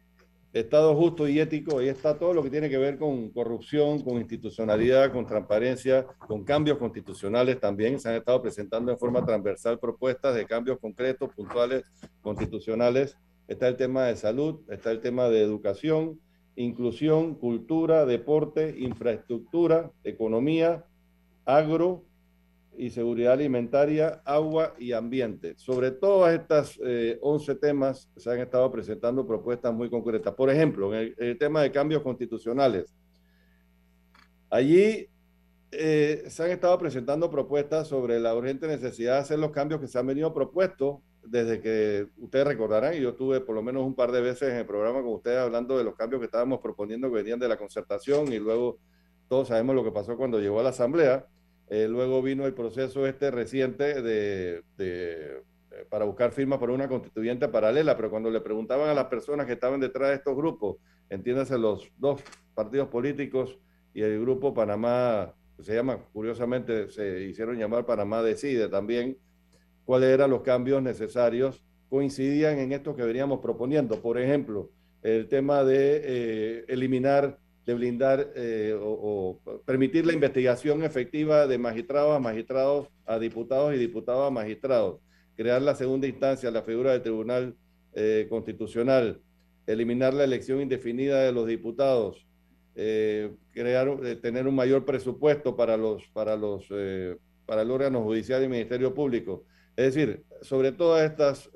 Estado 0.52 0.94
justo 0.94 1.26
y 1.26 1.40
ético, 1.40 1.78
ahí 1.78 1.88
está 1.88 2.18
todo 2.18 2.34
lo 2.34 2.42
que 2.42 2.50
tiene 2.50 2.68
que 2.68 2.76
ver 2.76 2.98
con 2.98 3.30
corrupción, 3.30 4.02
con 4.02 4.18
institucionalidad, 4.18 5.10
con 5.10 5.24
transparencia, 5.24 6.06
con 6.26 6.44
cambios 6.44 6.76
constitucionales 6.76 7.58
también. 7.58 7.98
Se 7.98 8.10
han 8.10 8.16
estado 8.16 8.42
presentando 8.42 8.92
en 8.92 8.98
forma 8.98 9.24
transversal 9.24 9.78
propuestas 9.78 10.34
de 10.34 10.44
cambios 10.44 10.78
concretos, 10.78 11.32
puntuales, 11.34 11.84
constitucionales. 12.20 13.16
Está 13.48 13.66
el 13.66 13.78
tema 13.78 14.04
de 14.04 14.16
salud, 14.16 14.60
está 14.68 14.90
el 14.90 15.00
tema 15.00 15.30
de 15.30 15.42
educación, 15.42 16.20
inclusión, 16.54 17.34
cultura, 17.34 18.04
deporte, 18.04 18.74
infraestructura, 18.78 19.90
economía, 20.04 20.84
agro, 21.46 22.04
y 22.76 22.90
seguridad 22.90 23.34
alimentaria, 23.34 24.22
agua 24.24 24.74
y 24.78 24.92
ambiente. 24.92 25.54
Sobre 25.56 25.90
todas 25.90 26.34
estas 26.34 26.78
11 27.20 27.52
eh, 27.52 27.54
temas 27.56 28.10
se 28.16 28.30
han 28.30 28.40
estado 28.40 28.70
presentando 28.70 29.26
propuestas 29.26 29.72
muy 29.72 29.90
concretas. 29.90 30.34
Por 30.34 30.50
ejemplo, 30.50 30.94
en 30.94 31.14
el, 31.16 31.38
tema 31.38 31.62
de 31.62 31.70
cambios 31.70 32.02
constitucionales. 32.02 32.94
Allí 34.50 35.08
eh, 35.70 36.24
se 36.28 36.44
han 36.44 36.50
estado 36.50 36.78
presentando 36.78 37.30
propuestas 37.30 37.88
sobre 37.88 38.20
la 38.20 38.34
urgente 38.34 38.66
necesidad 38.66 39.14
de 39.14 39.20
hacer 39.20 39.38
los 39.38 39.50
cambios 39.50 39.80
que 39.80 39.88
se 39.88 39.98
han 39.98 40.06
venido 40.06 40.32
propuestos 40.32 40.98
desde 41.24 41.60
que 41.60 42.08
ustedes 42.18 42.46
recordarán, 42.46 42.94
y 42.94 43.00
yo 43.00 43.10
estuve 43.10 43.40
por 43.40 43.54
lo 43.54 43.62
menos 43.62 43.84
un 43.84 43.94
par 43.94 44.10
de 44.10 44.20
veces 44.20 44.50
en 44.50 44.56
el 44.56 44.66
programa 44.66 45.02
con 45.02 45.12
ustedes 45.12 45.38
hablando 45.38 45.78
de 45.78 45.84
los 45.84 45.94
cambios 45.94 46.20
que 46.20 46.26
estábamos 46.26 46.60
proponiendo 46.60 47.08
que 47.08 47.14
venían 47.14 47.38
de 47.38 47.48
la 47.48 47.56
concertación 47.56 48.32
y 48.32 48.38
luego 48.38 48.78
todos 49.28 49.48
sabemos 49.48 49.74
lo 49.76 49.84
que 49.84 49.92
pasó 49.92 50.16
cuando 50.16 50.40
llegó 50.40 50.60
a 50.60 50.64
la 50.64 50.70
Asamblea. 50.70 51.26
Eh, 51.74 51.88
luego 51.88 52.20
vino 52.20 52.44
el 52.44 52.52
proceso 52.52 53.06
este 53.06 53.30
reciente 53.30 54.02
de, 54.02 54.62
eh, 54.76 55.42
para 55.88 56.04
buscar 56.04 56.30
firmas 56.30 56.58
para 56.58 56.74
una 56.74 56.86
constituyente 56.86 57.48
paralela, 57.48 57.96
pero 57.96 58.10
cuando 58.10 58.30
le 58.30 58.42
preguntaban 58.42 58.90
a 58.90 58.94
las 58.94 59.06
personas 59.06 59.46
que 59.46 59.54
estaban 59.54 59.80
detrás 59.80 60.10
de 60.10 60.16
estos 60.16 60.36
grupos, 60.36 60.76
entiéndase 61.08 61.56
los 61.56 61.90
dos 61.96 62.20
partidos 62.54 62.88
políticos 62.88 63.58
y 63.94 64.02
el 64.02 64.20
grupo 64.20 64.52
Panamá, 64.52 65.34
se 65.62 65.74
llama, 65.74 65.96
curiosamente 66.12 66.90
se 66.90 67.22
hicieron 67.22 67.56
llamar 67.56 67.86
Panamá 67.86 68.22
Decide 68.22 68.68
también, 68.68 69.16
cuáles 69.86 70.10
eran 70.10 70.28
los 70.28 70.42
cambios 70.42 70.82
necesarios, 70.82 71.64
coincidían 71.88 72.58
en 72.58 72.72
esto 72.72 72.94
que 72.94 73.02
veníamos 73.02 73.40
proponiendo. 73.40 74.02
Por 74.02 74.18
ejemplo, 74.18 74.68
el 75.00 75.26
tema 75.26 75.64
de 75.64 76.02
eh, 76.04 76.64
eliminar 76.68 77.38
de 77.64 77.74
blindar 77.74 78.32
eh, 78.34 78.76
o, 78.80 79.40
permitir 79.64 80.04
la 80.04 80.12
investigación 80.12 80.82
efectiva 80.82 81.46
de 81.46 81.58
magistrados 81.58 82.16
a 82.16 82.18
magistrados, 82.18 82.88
a 83.06 83.18
diputados 83.18 83.74
y 83.74 83.78
diputados 83.78 84.26
a 84.26 84.30
magistrados, 84.30 85.00
crear 85.36 85.62
la 85.62 85.74
segunda 85.74 86.06
instancia, 86.06 86.50
la 86.50 86.62
figura 86.62 86.92
del 86.92 87.02
Tribunal 87.02 87.56
eh, 87.94 88.26
Constitucional, 88.28 89.20
eliminar 89.66 90.12
la 90.12 90.24
elección 90.24 90.60
indefinida 90.60 91.22
de 91.22 91.32
los 91.32 91.46
diputados, 91.46 92.26
eh, 92.74 93.32
crear, 93.52 93.96
tener 94.20 94.48
un 94.48 94.56
mayor 94.56 94.84
presupuesto 94.84 95.56
para 95.56 95.76
los, 95.76 96.02
para 96.12 96.36
los, 96.36 96.66
para 97.46 97.62
el 97.62 97.70
órgano 97.70 98.02
judicial 98.02 98.42
y 98.42 98.48
Ministerio 98.48 98.92
Público. 98.92 99.44
Es 99.76 99.94
decir, 99.94 100.24
sobre 100.40 100.74
estas, 101.04 101.48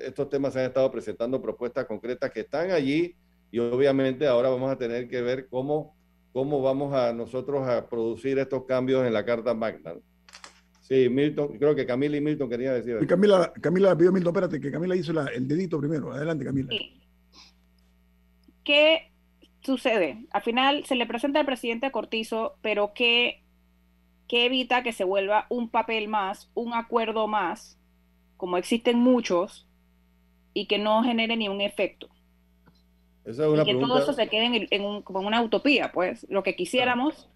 estos 0.00 0.28
temas 0.28 0.52
se 0.52 0.60
han 0.60 0.66
estado 0.66 0.90
presentando 0.90 1.40
propuestas 1.40 1.86
concretas 1.86 2.30
que 2.30 2.40
están 2.40 2.72
allí 2.72 3.14
y 3.50 3.58
obviamente 3.58 4.26
ahora 4.26 4.48
vamos 4.48 4.70
a 4.70 4.78
tener 4.78 5.08
que 5.08 5.22
ver 5.22 5.48
cómo, 5.48 5.96
cómo 6.32 6.62
vamos 6.62 6.94
a 6.94 7.12
nosotros 7.12 7.66
a 7.66 7.88
producir 7.88 8.38
estos 8.38 8.64
cambios 8.64 9.06
en 9.06 9.12
la 9.12 9.24
Carta 9.24 9.54
Magna. 9.54 9.94
Sí, 10.80 11.08
Milton, 11.08 11.58
creo 11.58 11.74
que 11.74 11.84
Camila 11.84 12.16
y 12.16 12.20
Milton 12.20 12.48
querían 12.48 12.74
decir. 12.74 13.04
Camila, 13.08 13.52
Camila 13.60 13.96
pidió 13.96 14.12
Milton, 14.12 14.32
espérate, 14.32 14.60
que 14.60 14.70
Camila 14.70 14.94
hizo 14.94 15.12
el 15.20 15.48
dedito 15.48 15.80
primero. 15.80 16.12
Adelante, 16.12 16.44
Camila. 16.44 16.68
¿Qué 18.62 19.12
sucede? 19.62 20.26
Al 20.30 20.42
final 20.42 20.84
se 20.84 20.94
le 20.94 21.06
presenta 21.06 21.40
al 21.40 21.46
presidente 21.46 21.90
Cortizo, 21.90 22.56
pero 22.62 22.92
¿qué, 22.94 23.42
¿qué 24.28 24.46
evita 24.46 24.84
que 24.84 24.92
se 24.92 25.02
vuelva 25.02 25.46
un 25.50 25.70
papel 25.70 26.06
más, 26.06 26.50
un 26.54 26.72
acuerdo 26.72 27.26
más, 27.26 27.80
como 28.36 28.56
existen 28.56 28.98
muchos, 28.98 29.68
y 30.54 30.66
que 30.66 30.78
no 30.78 31.02
genere 31.02 31.36
ni 31.36 31.48
un 31.48 31.60
efecto? 31.60 32.08
Y 33.26 33.64
que 33.64 33.74
todo 33.74 33.98
eso 33.98 34.12
se 34.12 34.28
quede 34.28 34.68
en, 34.70 35.02
como 35.02 35.20
una 35.20 35.42
utopía, 35.42 35.90
pues, 35.92 36.26
lo 36.28 36.42
que 36.42 36.54
quisiéramos. 36.54 37.28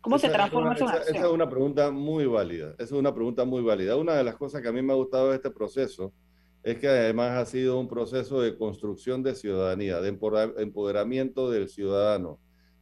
¿Cómo 0.00 0.18
se 0.18 0.30
transforma 0.30 0.72
eso 0.72 0.86
esa, 0.86 1.02
esa, 1.02 1.18
es 1.18 1.24
una 1.24 1.50
pregunta 1.50 1.90
muy 1.90 2.24
válida. 2.24 2.72
Esa 2.74 2.84
es 2.84 2.92
una 2.92 3.14
pregunta 3.14 3.44
muy 3.44 3.62
válida. 3.62 3.96
Una 3.96 4.14
de 4.14 4.24
las 4.24 4.36
cosas 4.36 4.62
que 4.62 4.68
a 4.68 4.72
mí 4.72 4.80
me 4.80 4.92
ha 4.92 4.96
gustado 4.96 5.30
de 5.30 5.36
este 5.36 5.50
proceso 5.50 6.14
es 6.62 6.78
que 6.78 6.88
además 6.88 7.32
ha 7.32 7.44
sido 7.44 7.78
un 7.78 7.88
proceso 7.88 8.40
de 8.40 8.56
construcción 8.56 9.22
de 9.22 9.34
ciudadanía, 9.34 10.00
de 10.00 10.08
empoderamiento 10.08 11.50
del 11.50 11.68
ciudadano, 11.68 12.38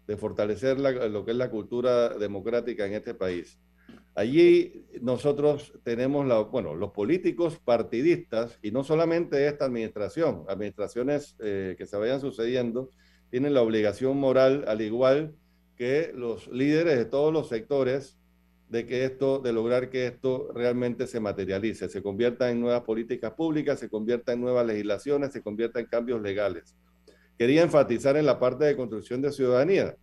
de 0.06 0.16
fortalecer 0.16 0.78
lo 0.78 1.24
que 1.24 1.30
es 1.30 1.36
la 1.36 1.50
cultura 1.50 2.10
democrática 2.10 2.86
en 2.86 2.94
este 2.94 3.14
país. 3.14 3.58
Allí 4.14 4.84
nosotros 5.00 5.72
tenemos, 5.84 6.26
la, 6.26 6.40
bueno, 6.40 6.74
los 6.74 6.90
políticos 6.90 7.60
partidistas, 7.64 8.58
y 8.62 8.72
no 8.72 8.82
solamente 8.82 9.46
esta 9.46 9.64
administración, 9.64 10.44
administraciones 10.48 11.36
eh, 11.38 11.76
que 11.78 11.86
se 11.86 11.96
vayan 11.96 12.20
sucediendo, 12.20 12.90
tienen 13.30 13.54
la 13.54 13.62
obligación 13.62 14.18
moral, 14.18 14.64
al 14.66 14.80
igual 14.80 15.34
que 15.76 16.12
los 16.14 16.48
líderes 16.48 16.98
de 16.98 17.04
todos 17.04 17.32
los 17.32 17.48
sectores, 17.48 18.18
de 18.68 18.86
que 18.86 19.04
esto, 19.04 19.38
de 19.38 19.52
lograr 19.52 19.88
que 19.88 20.06
esto 20.06 20.50
realmente 20.52 21.06
se 21.06 21.20
materialice, 21.20 21.88
se 21.88 22.02
convierta 22.02 22.50
en 22.50 22.60
nuevas 22.60 22.82
políticas 22.82 23.32
públicas, 23.32 23.78
se 23.78 23.88
convierta 23.88 24.32
en 24.32 24.40
nuevas 24.40 24.66
legislaciones, 24.66 25.32
se 25.32 25.42
convierta 25.42 25.80
en 25.80 25.86
cambios 25.86 26.20
legales. 26.20 26.76
Quería 27.38 27.62
enfatizar 27.62 28.16
en 28.16 28.26
la 28.26 28.38
parte 28.38 28.64
de 28.64 28.76
construcción 28.76 29.22
de 29.22 29.32
ciudadanía 29.32 29.96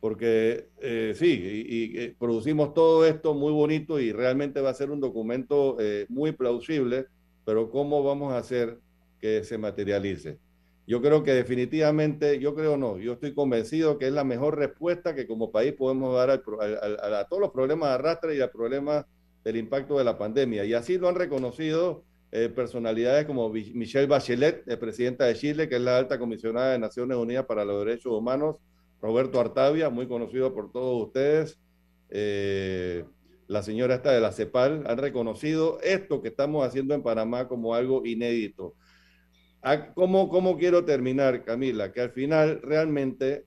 porque 0.00 0.68
eh, 0.80 1.14
sí, 1.16 1.64
y, 1.66 1.98
eh, 1.98 2.16
producimos 2.18 2.74
todo 2.74 3.06
esto 3.06 3.34
muy 3.34 3.52
bonito 3.52 3.98
y 3.98 4.12
realmente 4.12 4.60
va 4.60 4.70
a 4.70 4.74
ser 4.74 4.90
un 4.90 5.00
documento 5.00 5.76
eh, 5.80 6.06
muy 6.08 6.32
plausible, 6.32 7.06
pero 7.44 7.70
¿cómo 7.70 8.02
vamos 8.02 8.32
a 8.32 8.38
hacer 8.38 8.78
que 9.20 9.44
se 9.44 9.58
materialice? 9.58 10.38
Yo 10.86 11.02
creo 11.02 11.24
que 11.24 11.32
definitivamente, 11.32 12.38
yo 12.38 12.54
creo 12.54 12.76
no, 12.76 12.98
yo 12.98 13.14
estoy 13.14 13.34
convencido 13.34 13.98
que 13.98 14.06
es 14.06 14.12
la 14.12 14.22
mejor 14.22 14.56
respuesta 14.56 15.14
que 15.14 15.26
como 15.26 15.50
país 15.50 15.72
podemos 15.72 16.14
dar 16.14 16.30
a, 16.30 17.24
todos 17.24 17.40
los 17.40 17.50
problemas 17.50 17.88
de 17.88 17.94
arrastre 17.96 18.36
y 18.36 18.40
al 18.40 18.50
problema 18.50 19.04
del 19.42 19.56
impacto 19.56 19.98
de 19.98 20.04
la 20.04 20.16
pandemia. 20.16 20.64
Y 20.64 20.74
así 20.74 20.98
lo 20.98 21.08
han 21.08 21.16
reconocido 21.16 22.04
personalidades 22.54 23.24
como 23.24 23.48
Michelle 23.48 24.06
Bachelet, 24.06 24.78
presidenta 24.78 25.24
de 25.24 25.34
Chile, 25.34 25.68
que 25.68 25.76
es 25.76 25.80
la 25.80 25.96
alta 25.96 26.18
comisionada 26.18 26.72
de 26.72 26.78
Naciones 26.78 27.16
Unidas 27.16 27.46
para 27.46 27.64
los 27.64 27.84
Derechos 27.84 28.12
Humanos, 28.12 28.56
Roberto 29.00 29.40
Artavia, 29.40 29.90
muy 29.90 30.06
conocido 30.08 30.54
por 30.54 30.72
todos 30.72 31.06
ustedes, 31.06 31.60
eh, 32.10 33.04
la 33.48 33.62
señora 33.62 33.96
esta 33.96 34.12
de 34.12 34.20
la 34.20 34.32
CEPAL, 34.32 34.84
han 34.86 34.98
reconocido 34.98 35.78
esto 35.82 36.20
que 36.20 36.28
estamos 36.28 36.66
haciendo 36.66 36.94
en 36.94 37.02
Panamá 37.02 37.46
como 37.48 37.74
algo 37.74 38.04
inédito. 38.04 38.74
Ah, 39.62 39.92
¿Cómo, 39.94 40.28
¿Cómo 40.28 40.56
quiero 40.56 40.84
terminar, 40.84 41.44
Camila? 41.44 41.92
Que 41.92 42.00
al 42.00 42.10
final 42.10 42.60
realmente 42.62 43.44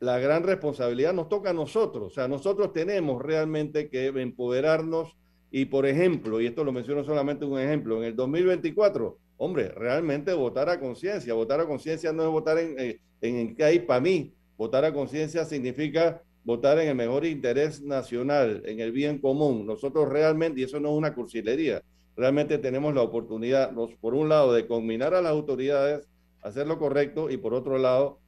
la 0.00 0.18
gran 0.18 0.44
responsabilidad 0.44 1.12
nos 1.12 1.28
toca 1.28 1.50
a 1.50 1.54
nosotros, 1.54 2.12
o 2.12 2.14
sea, 2.14 2.28
nosotros 2.28 2.72
tenemos 2.72 3.20
realmente 3.20 3.90
que 3.90 4.06
empoderarnos 4.06 5.16
y, 5.50 5.64
por 5.64 5.86
ejemplo, 5.86 6.40
y 6.40 6.46
esto 6.46 6.62
lo 6.62 6.72
menciono 6.72 7.02
solamente 7.02 7.44
un 7.44 7.58
ejemplo, 7.58 7.96
en 7.98 8.04
el 8.04 8.14
2024, 8.14 9.18
hombre, 9.38 9.68
realmente 9.70 10.32
votar 10.34 10.68
a 10.68 10.78
conciencia, 10.78 11.34
votar 11.34 11.60
a 11.60 11.66
conciencia 11.66 12.12
no 12.12 12.22
es 12.22 12.28
votar 12.28 12.58
en, 12.58 12.78
eh, 12.78 13.00
en, 13.20 13.36
en 13.36 13.56
qué 13.56 13.64
hay 13.64 13.78
para 13.80 14.00
mí, 14.00 14.34
Votar 14.58 14.84
a 14.84 14.92
conciencia 14.92 15.46
significa 15.46 16.20
votar 16.42 16.78
en 16.80 16.88
el 16.88 16.94
mejor 16.96 17.24
interés 17.24 17.80
nacional, 17.80 18.62
en 18.66 18.80
el 18.80 18.92
bien 18.92 19.18
común. 19.18 19.64
Nosotros 19.64 20.08
realmente, 20.08 20.60
y 20.60 20.64
eso 20.64 20.80
no 20.80 20.90
es 20.90 20.94
una 20.96 21.14
cursilería, 21.14 21.80
realmente 22.16 22.58
tenemos 22.58 22.92
la 22.92 23.02
oportunidad, 23.02 23.72
por 24.00 24.14
un 24.14 24.28
lado, 24.28 24.52
de 24.52 24.66
combinar 24.66 25.14
a 25.14 25.22
las 25.22 25.30
autoridades, 25.30 26.08
hacer 26.42 26.66
lo 26.66 26.78
correcto, 26.78 27.30
y 27.30 27.36
por 27.36 27.54
otro 27.54 27.78
lado, 27.78 28.18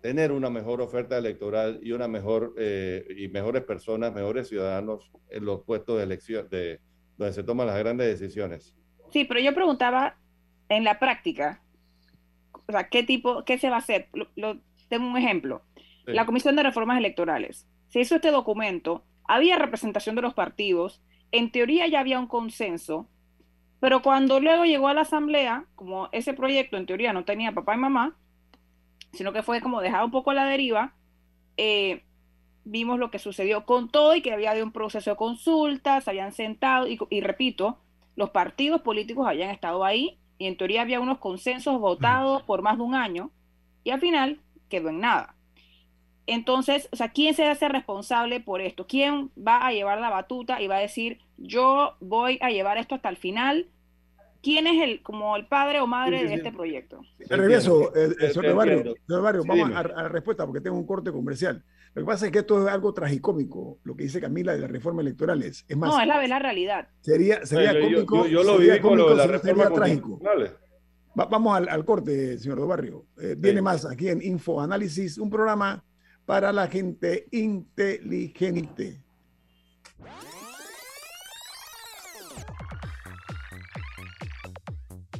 tener 0.00 0.32
una 0.32 0.48
mejor 0.48 0.80
oferta 0.80 1.18
electoral 1.18 1.78
y 1.82 1.92
una 1.92 2.08
mejor 2.08 2.54
eh, 2.58 3.06
y 3.16 3.28
mejores 3.28 3.64
personas, 3.64 4.14
mejores 4.14 4.48
ciudadanos 4.48 5.10
en 5.30 5.44
los 5.44 5.62
puestos 5.62 5.98
de 5.98 6.04
elección 6.04 6.48
de 6.50 6.80
donde 7.16 7.32
se 7.32 7.42
toman 7.42 7.66
las 7.66 7.78
grandes 7.78 8.18
decisiones. 8.18 8.74
Sí, 9.12 9.24
pero 9.24 9.40
yo 9.40 9.54
preguntaba 9.54 10.18
en 10.68 10.84
la 10.84 10.98
práctica, 10.98 11.62
o 12.66 12.72
sea, 12.72 12.88
¿qué 12.88 13.02
tipo, 13.02 13.44
qué 13.44 13.58
se 13.58 13.70
va 13.70 13.76
a 13.76 13.78
hacer? 13.78 14.08
Tengo 14.88 15.06
un 15.06 15.16
ejemplo. 15.16 15.62
La 16.06 16.26
Comisión 16.26 16.54
de 16.56 16.62
Reformas 16.62 16.98
Electorales. 16.98 17.66
Se 17.88 18.00
hizo 18.00 18.16
este 18.16 18.30
documento, 18.30 19.04
había 19.26 19.58
representación 19.58 20.14
de 20.16 20.22
los 20.22 20.34
partidos, 20.34 21.02
en 21.32 21.50
teoría 21.50 21.86
ya 21.86 22.00
había 22.00 22.18
un 22.18 22.26
consenso, 22.26 23.08
pero 23.80 24.02
cuando 24.02 24.40
luego 24.40 24.64
llegó 24.64 24.88
a 24.88 24.94
la 24.94 25.02
Asamblea, 25.02 25.66
como 25.74 26.08
ese 26.12 26.34
proyecto 26.34 26.76
en 26.76 26.86
teoría 26.86 27.12
no 27.12 27.24
tenía 27.24 27.52
papá 27.52 27.74
y 27.74 27.78
mamá, 27.78 28.16
sino 29.12 29.32
que 29.32 29.42
fue 29.42 29.60
como 29.60 29.80
dejado 29.80 30.06
un 30.06 30.10
poco 30.10 30.30
a 30.30 30.34
la 30.34 30.44
deriva, 30.44 30.94
eh, 31.56 32.04
vimos 32.64 32.98
lo 32.98 33.10
que 33.10 33.18
sucedió 33.18 33.64
con 33.64 33.88
todo 33.88 34.14
y 34.14 34.22
que 34.22 34.32
había 34.32 34.50
habido 34.50 34.66
un 34.66 34.72
proceso 34.72 35.10
de 35.10 35.16
consultas, 35.16 36.08
habían 36.08 36.32
sentado 36.32 36.86
y, 36.88 36.98
y 37.10 37.20
repito, 37.20 37.78
los 38.16 38.30
partidos 38.30 38.80
políticos 38.82 39.26
habían 39.26 39.50
estado 39.50 39.84
ahí 39.84 40.18
y 40.38 40.46
en 40.46 40.56
teoría 40.56 40.82
había 40.82 41.00
unos 41.00 41.18
consensos 41.18 41.78
votados 41.78 42.42
por 42.42 42.62
más 42.62 42.76
de 42.76 42.82
un 42.82 42.94
año 42.94 43.30
y 43.82 43.90
al 43.90 44.00
final 44.00 44.40
quedó 44.68 44.88
en 44.90 45.00
nada. 45.00 45.34
Entonces, 46.26 46.88
o 46.92 46.96
sea, 46.96 47.10
¿quién 47.10 47.34
se 47.34 47.44
hace 47.46 47.68
responsable 47.68 48.40
por 48.40 48.60
esto? 48.60 48.86
¿Quién 48.86 49.30
va 49.36 49.66
a 49.66 49.72
llevar 49.72 50.00
la 50.00 50.10
batuta 50.10 50.62
y 50.62 50.68
va 50.68 50.76
a 50.76 50.80
decir, 50.80 51.18
yo 51.36 51.96
voy 52.00 52.38
a 52.40 52.50
llevar 52.50 52.78
esto 52.78 52.94
hasta 52.94 53.08
el 53.10 53.16
final? 53.16 53.68
¿Quién 54.42 54.66
es 54.66 54.82
el, 54.82 55.02
como 55.02 55.36
el 55.36 55.46
padre 55.46 55.80
o 55.80 55.86
madre 55.86 56.24
de 56.24 56.34
este 56.34 56.52
proyecto? 56.52 57.00
De 57.18 57.36
regreso, 57.36 57.94
eh, 57.96 58.14
eh, 58.20 58.30
señor 58.30 58.54
Barrio, 58.54 58.94
señor 59.06 59.22
Barrio 59.22 59.42
vamos 59.46 59.70
a, 59.70 59.80
a, 59.80 60.02
la 60.02 60.08
respuesta 60.08 60.44
porque 60.44 60.60
tengo 60.60 60.76
un 60.76 60.86
corte 60.86 61.10
comercial. 61.12 61.64
Lo 61.94 62.02
que 62.02 62.06
pasa 62.06 62.26
es 62.26 62.32
que 62.32 62.40
esto 62.40 62.66
es 62.66 62.72
algo 62.72 62.92
tragicómico, 62.92 63.78
lo 63.84 63.94
que 63.96 64.02
dice 64.02 64.20
Camila 64.20 64.52
de 64.52 64.58
las 64.58 64.70
reformas 64.70 65.04
electorales. 65.06 65.64
Es 65.68 65.76
más, 65.76 65.90
no, 65.90 66.00
es 66.00 66.06
la, 66.06 66.26
la 66.26 66.38
realidad. 66.40 66.88
Sería, 67.00 67.46
sería 67.46 67.72
Yo- 67.72 67.88
yo- 67.88 68.06
cómico. 68.06 68.26
yo, 68.26 68.42
lo 68.42 68.56
sería 68.56 68.74
viví 68.74 68.82
con 68.82 68.98
lo 68.98 69.14
de 69.14 69.70
trágico. 69.70 70.20
Va- 71.18 71.26
vamos 71.26 71.56
al, 71.56 71.68
al 71.68 71.84
corte, 71.84 72.38
señor 72.38 72.58
Do 72.58 72.66
Barrio. 72.66 73.06
Eh, 73.20 73.34
Viene 73.38 73.62
más 73.62 73.84
aquí 73.84 74.08
en 74.08 74.20
Info 74.22 74.60
Análisis, 74.60 75.18
un 75.18 75.30
programa 75.30 75.84
para 76.26 76.52
la 76.52 76.66
gente 76.68 77.26
inteligente. 77.30 79.02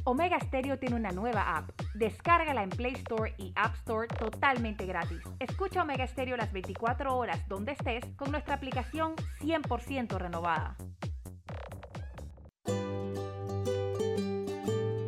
Omega 0.07 0.39
Stereo 0.39 0.77
tiene 0.77 0.95
una 0.95 1.11
nueva 1.11 1.57
app. 1.57 1.71
Descárgala 1.95 2.61
en 2.63 2.69
Play 2.69 2.93
Store 2.93 3.33
y 3.37 3.51
App 3.55 3.73
Store 3.77 4.07
totalmente 4.07 4.85
gratis. 4.85 5.19
Escucha 5.39 5.81
Omega 5.81 6.05
Stereo 6.05 6.37
las 6.37 6.51
24 6.53 7.15
horas 7.17 7.39
donde 7.47 7.71
estés 7.71 8.05
con 8.15 8.31
nuestra 8.31 8.53
aplicación 8.55 9.15
100% 9.41 10.17
renovada. 10.19 10.77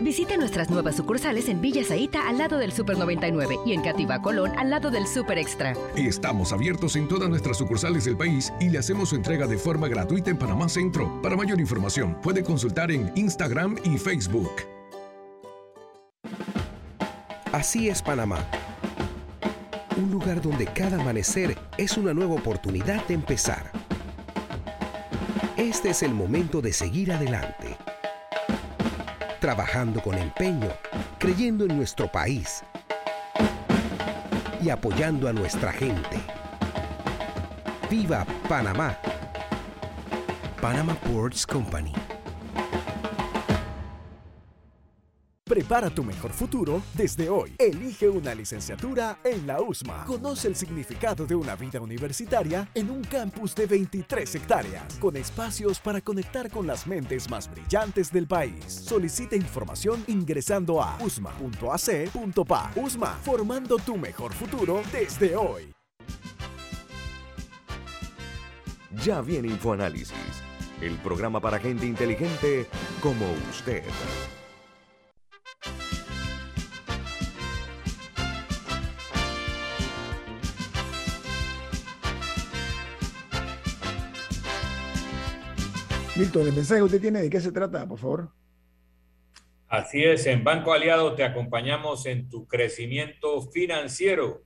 Visite 0.00 0.36
nuestras 0.36 0.68
nuevas 0.68 0.96
sucursales 0.96 1.48
en 1.48 1.62
Villa 1.62 1.82
Zaita 1.82 2.28
al 2.28 2.36
lado 2.36 2.58
del 2.58 2.70
Super 2.70 2.98
99 2.98 3.60
y 3.64 3.72
en 3.72 3.82
Cativa 3.82 4.20
Colón 4.20 4.52
al 4.58 4.68
lado 4.68 4.90
del 4.90 5.06
Super 5.06 5.38
Extra. 5.38 5.74
Estamos 5.96 6.52
abiertos 6.52 6.96
en 6.96 7.08
todas 7.08 7.30
nuestras 7.30 7.56
sucursales 7.56 8.04
del 8.04 8.16
país 8.16 8.52
y 8.60 8.68
le 8.68 8.78
hacemos 8.78 9.08
su 9.08 9.16
entrega 9.16 9.46
de 9.46 9.56
forma 9.56 9.88
gratuita 9.88 10.30
en 10.30 10.36
Panamá 10.38 10.68
Centro. 10.68 11.20
Para 11.22 11.36
mayor 11.36 11.60
información, 11.60 12.18
puede 12.22 12.44
consultar 12.44 12.90
en 12.90 13.10
Instagram 13.14 13.76
y 13.84 13.96
Facebook. 13.96 14.52
Así 17.52 17.88
es 17.88 18.02
Panamá. 18.02 18.44
Un 19.96 20.10
lugar 20.10 20.42
donde 20.42 20.66
cada 20.66 21.00
amanecer 21.00 21.56
es 21.78 21.96
una 21.96 22.12
nueva 22.12 22.34
oportunidad 22.34 23.06
de 23.06 23.14
empezar. 23.14 23.72
Este 25.56 25.88
es 25.88 26.02
el 26.02 26.12
momento 26.12 26.60
de 26.60 26.74
seguir 26.74 27.12
adelante. 27.12 27.78
Trabajando 29.40 30.00
con 30.02 30.16
empeño, 30.16 30.70
creyendo 31.18 31.66
en 31.66 31.76
nuestro 31.76 32.10
país 32.10 32.64
y 34.62 34.70
apoyando 34.70 35.28
a 35.28 35.32
nuestra 35.32 35.72
gente. 35.72 36.18
¡Viva 37.90 38.24
Panamá! 38.48 38.96
Panama 40.60 40.94
Ports 40.94 41.46
Company. 41.46 41.92
Prepara 45.48 45.90
tu 45.90 46.02
mejor 46.02 46.32
futuro 46.32 46.82
desde 46.94 47.28
hoy. 47.28 47.54
Elige 47.56 48.08
una 48.08 48.34
licenciatura 48.34 49.20
en 49.22 49.46
la 49.46 49.60
USMA. 49.60 50.04
Conoce 50.04 50.48
el 50.48 50.56
significado 50.56 51.24
de 51.24 51.36
una 51.36 51.54
vida 51.54 51.80
universitaria 51.80 52.68
en 52.74 52.90
un 52.90 53.04
campus 53.04 53.54
de 53.54 53.66
23 53.66 54.34
hectáreas, 54.34 54.96
con 54.98 55.16
espacios 55.16 55.78
para 55.78 56.00
conectar 56.00 56.50
con 56.50 56.66
las 56.66 56.84
mentes 56.88 57.30
más 57.30 57.48
brillantes 57.48 58.10
del 58.10 58.26
país. 58.26 58.64
Solicita 58.66 59.36
información 59.36 60.02
ingresando 60.08 60.82
a 60.82 60.98
usma.ac.pa. 61.00 62.72
USMA, 62.74 63.14
formando 63.22 63.76
tu 63.76 63.96
mejor 63.96 64.32
futuro 64.32 64.82
desde 64.90 65.36
hoy. 65.36 65.72
Ya 69.04 69.20
viene 69.20 69.46
InfoAnálisis, 69.46 70.42
el 70.80 70.96
programa 70.96 71.38
para 71.38 71.60
gente 71.60 71.86
inteligente 71.86 72.66
como 73.00 73.24
usted. 73.48 73.84
Milton, 86.18 86.46
el 86.46 86.54
mensaje 86.54 86.80
que 86.80 86.84
usted 86.84 87.00
tiene, 87.00 87.20
¿de 87.20 87.28
qué 87.28 87.42
se 87.42 87.52
trata, 87.52 87.86
por 87.86 87.98
favor? 87.98 88.30
Así 89.68 90.02
es, 90.02 90.24
en 90.24 90.44
Banco 90.44 90.72
Aliado 90.72 91.14
te 91.14 91.24
acompañamos 91.24 92.06
en 92.06 92.30
tu 92.30 92.46
crecimiento 92.46 93.42
financiero. 93.42 94.40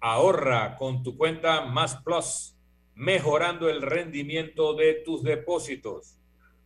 Ahorra 0.00 0.74
con 0.76 1.04
tu 1.04 1.16
cuenta 1.16 1.66
Más 1.66 2.02
Plus, 2.02 2.56
mejorando 2.96 3.68
el 3.68 3.82
rendimiento 3.82 4.74
de 4.74 4.94
tus 5.04 5.22
depósitos. 5.22 6.18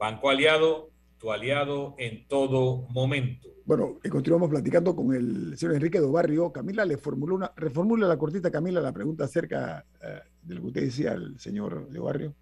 Banco 0.00 0.30
Aliado, 0.30 0.88
tu 1.18 1.30
aliado 1.30 1.94
en 1.98 2.26
todo 2.26 2.86
momento. 2.88 3.50
Bueno, 3.66 3.98
y 4.02 4.08
continuamos 4.08 4.48
platicando 4.48 4.96
con 4.96 5.14
el 5.14 5.58
señor 5.58 5.74
Enrique 5.74 5.98
Dobarrio. 5.98 6.50
Camila 6.50 6.86
le 6.86 6.96
formuló 6.96 7.34
una, 7.34 7.52
reformula 7.54 8.08
la 8.08 8.16
cortita, 8.16 8.50
Camila, 8.50 8.80
la 8.80 8.94
pregunta 8.94 9.24
acerca 9.24 9.84
eh, 10.02 10.20
de 10.40 10.54
lo 10.54 10.62
que 10.62 10.66
usted 10.68 10.80
decía 10.84 11.12
al 11.12 11.38
señor 11.38 11.92
Dobarrio. 11.92 12.34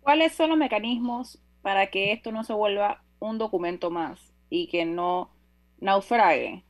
¿Cuáles 0.00 0.32
son 0.34 0.50
los 0.50 0.58
mecanismos 0.58 1.42
para 1.62 1.90
que 1.90 2.12
esto 2.12 2.30
no 2.30 2.44
se 2.44 2.52
vuelva 2.52 3.02
un 3.18 3.36
documento 3.36 3.90
más 3.90 4.32
y 4.48 4.68
que 4.68 4.84
no 4.84 5.34
naufrague 5.80 6.64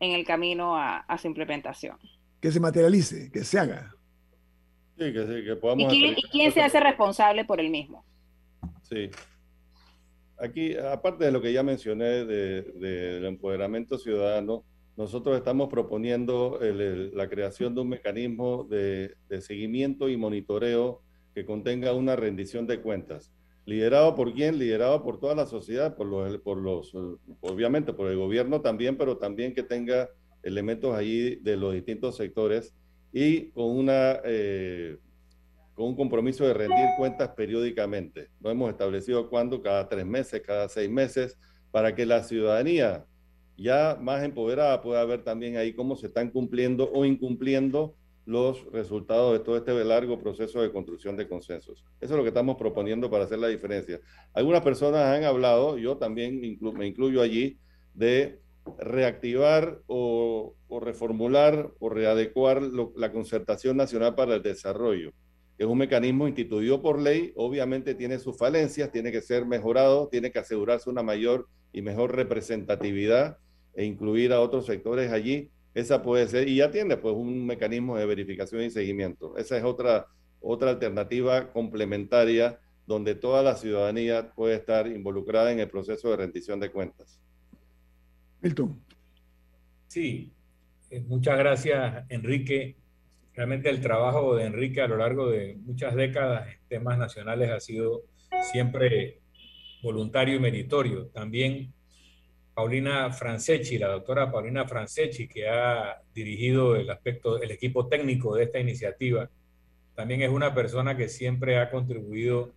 en 0.00 0.12
el 0.12 0.24
camino 0.24 0.74
a, 0.74 1.00
a 1.00 1.18
su 1.18 1.26
implementación? 1.26 1.98
Que 2.40 2.50
se 2.50 2.60
materialice, 2.60 3.30
que 3.30 3.44
se 3.44 3.58
haga. 3.58 3.94
Sí, 4.96 5.12
que, 5.12 5.26
sí, 5.26 5.44
que 5.44 5.52
¿Y 5.52 5.56
podamos 5.56 5.92
quién, 5.92 6.14
y 6.16 6.22
quién 6.22 6.50
se 6.50 6.62
hace 6.62 6.80
responsable 6.80 7.44
por 7.44 7.60
el 7.60 7.68
mismo? 7.68 8.06
Sí. 8.88 9.10
Aquí, 10.38 10.76
aparte 10.76 11.24
de 11.24 11.32
lo 11.32 11.42
que 11.42 11.52
ya 11.52 11.62
mencioné 11.62 12.24
de- 12.24 12.62
del 12.62 13.24
empoderamiento 13.26 13.98
ciudadano, 13.98 14.64
nosotros 14.96 15.36
estamos 15.36 15.68
proponiendo 15.68 16.58
la 16.60 17.28
creación 17.28 17.74
de 17.74 17.80
un 17.82 17.88
mecanismo 17.88 18.64
de, 18.64 19.14
de 19.28 19.40
seguimiento 19.40 20.08
y 20.08 20.16
monitoreo 20.16 21.02
que 21.34 21.44
contenga 21.44 21.92
una 21.92 22.16
rendición 22.16 22.66
de 22.66 22.80
cuentas. 22.80 23.32
¿Liderado 23.64 24.14
por 24.14 24.32
quién? 24.32 24.58
Liderado 24.58 25.02
por 25.04 25.20
toda 25.20 25.34
la 25.34 25.46
sociedad, 25.46 25.94
por 25.94 26.06
los, 26.06 26.38
por 26.38 26.58
los, 26.58 26.92
obviamente 27.40 27.92
por 27.92 28.10
el 28.10 28.16
gobierno 28.16 28.60
también, 28.60 28.96
pero 28.96 29.18
también 29.18 29.54
que 29.54 29.62
tenga 29.62 30.08
elementos 30.42 30.94
allí 30.96 31.36
de 31.36 31.56
los 31.56 31.74
distintos 31.74 32.16
sectores 32.16 32.74
y 33.12 33.50
con 33.50 33.66
una 33.66 34.20
eh, 34.24 34.96
con 35.78 35.86
un 35.86 35.96
compromiso 35.96 36.44
de 36.44 36.54
rendir 36.54 36.88
cuentas 36.98 37.28
periódicamente. 37.36 38.30
Lo 38.40 38.50
hemos 38.50 38.68
establecido 38.68 39.30
cuándo, 39.30 39.62
cada 39.62 39.88
tres 39.88 40.04
meses, 40.04 40.42
cada 40.44 40.68
seis 40.68 40.90
meses, 40.90 41.38
para 41.70 41.94
que 41.94 42.04
la 42.04 42.24
ciudadanía 42.24 43.06
ya 43.56 43.96
más 44.00 44.24
empoderada 44.24 44.82
pueda 44.82 45.04
ver 45.04 45.22
también 45.22 45.56
ahí 45.56 45.72
cómo 45.72 45.94
se 45.94 46.08
están 46.08 46.30
cumpliendo 46.30 46.90
o 46.92 47.04
incumpliendo 47.04 47.94
los 48.26 48.64
resultados 48.72 49.32
de 49.34 49.38
todo 49.38 49.56
este 49.56 49.72
largo 49.84 50.18
proceso 50.18 50.60
de 50.60 50.72
construcción 50.72 51.16
de 51.16 51.28
consensos. 51.28 51.84
Eso 52.00 52.14
es 52.14 52.16
lo 52.16 52.24
que 52.24 52.30
estamos 52.30 52.56
proponiendo 52.56 53.08
para 53.08 53.24
hacer 53.24 53.38
la 53.38 53.46
diferencia. 53.46 54.00
Algunas 54.34 54.62
personas 54.62 55.16
han 55.16 55.22
hablado, 55.22 55.78
yo 55.78 55.96
también 55.96 56.40
me 56.40 56.86
incluyo 56.88 57.22
allí, 57.22 57.56
de 57.94 58.40
reactivar 58.78 59.80
o, 59.86 60.56
reformular 60.82 61.70
o 61.78 61.88
readecuar 61.88 62.62
la 62.62 63.12
concertación 63.12 63.76
nacional 63.76 64.16
para 64.16 64.34
el 64.34 64.42
desarrollo. 64.42 65.12
Que 65.58 65.64
es 65.64 65.68
un 65.68 65.78
mecanismo 65.78 66.28
instituido 66.28 66.80
por 66.80 67.00
ley, 67.00 67.32
obviamente 67.34 67.96
tiene 67.96 68.20
sus 68.20 68.38
falencias, 68.38 68.92
tiene 68.92 69.10
que 69.10 69.20
ser 69.20 69.44
mejorado, 69.44 70.06
tiene 70.06 70.30
que 70.30 70.38
asegurarse 70.38 70.88
una 70.88 71.02
mayor 71.02 71.48
y 71.72 71.82
mejor 71.82 72.14
representatividad 72.14 73.38
e 73.74 73.84
incluir 73.84 74.32
a 74.32 74.40
otros 74.40 74.66
sectores 74.66 75.10
allí. 75.10 75.50
Esa 75.74 76.00
puede 76.00 76.28
ser, 76.28 76.48
y 76.48 76.56
ya 76.56 76.70
tiene 76.70 76.96
pues 76.96 77.12
un 77.16 77.44
mecanismo 77.44 77.98
de 77.98 78.06
verificación 78.06 78.62
y 78.62 78.70
seguimiento. 78.70 79.36
Esa 79.36 79.58
es 79.58 79.64
otra, 79.64 80.06
otra 80.40 80.70
alternativa 80.70 81.52
complementaria 81.52 82.60
donde 82.86 83.16
toda 83.16 83.42
la 83.42 83.56
ciudadanía 83.56 84.32
puede 84.36 84.54
estar 84.54 84.86
involucrada 84.86 85.50
en 85.50 85.58
el 85.58 85.68
proceso 85.68 86.08
de 86.10 86.18
rendición 86.18 86.60
de 86.60 86.70
cuentas. 86.70 87.20
Milton. 88.40 88.80
Sí, 89.88 90.32
eh, 90.90 91.00
muchas 91.00 91.36
gracias, 91.36 92.04
Enrique. 92.10 92.76
Realmente 93.38 93.70
el 93.70 93.80
trabajo 93.80 94.34
de 94.34 94.46
Enrique 94.46 94.80
a 94.80 94.88
lo 94.88 94.96
largo 94.96 95.30
de 95.30 95.54
muchas 95.60 95.94
décadas 95.94 96.48
en 96.48 96.58
temas 96.66 96.98
nacionales 96.98 97.52
ha 97.52 97.60
sido 97.60 98.02
siempre 98.50 99.20
voluntario 99.80 100.34
y 100.34 100.40
meritorio. 100.40 101.06
También 101.06 101.72
Paulina 102.52 103.12
Franceschi, 103.12 103.78
la 103.78 103.90
doctora 103.90 104.32
Paulina 104.32 104.66
Franceschi, 104.66 105.28
que 105.28 105.48
ha 105.48 106.02
dirigido 106.12 106.74
el 106.74 106.90
aspecto, 106.90 107.40
el 107.40 107.52
equipo 107.52 107.86
técnico 107.86 108.34
de 108.34 108.42
esta 108.42 108.58
iniciativa, 108.58 109.30
también 109.94 110.22
es 110.22 110.30
una 110.30 110.52
persona 110.52 110.96
que 110.96 111.08
siempre 111.08 111.58
ha 111.58 111.70
contribuido 111.70 112.52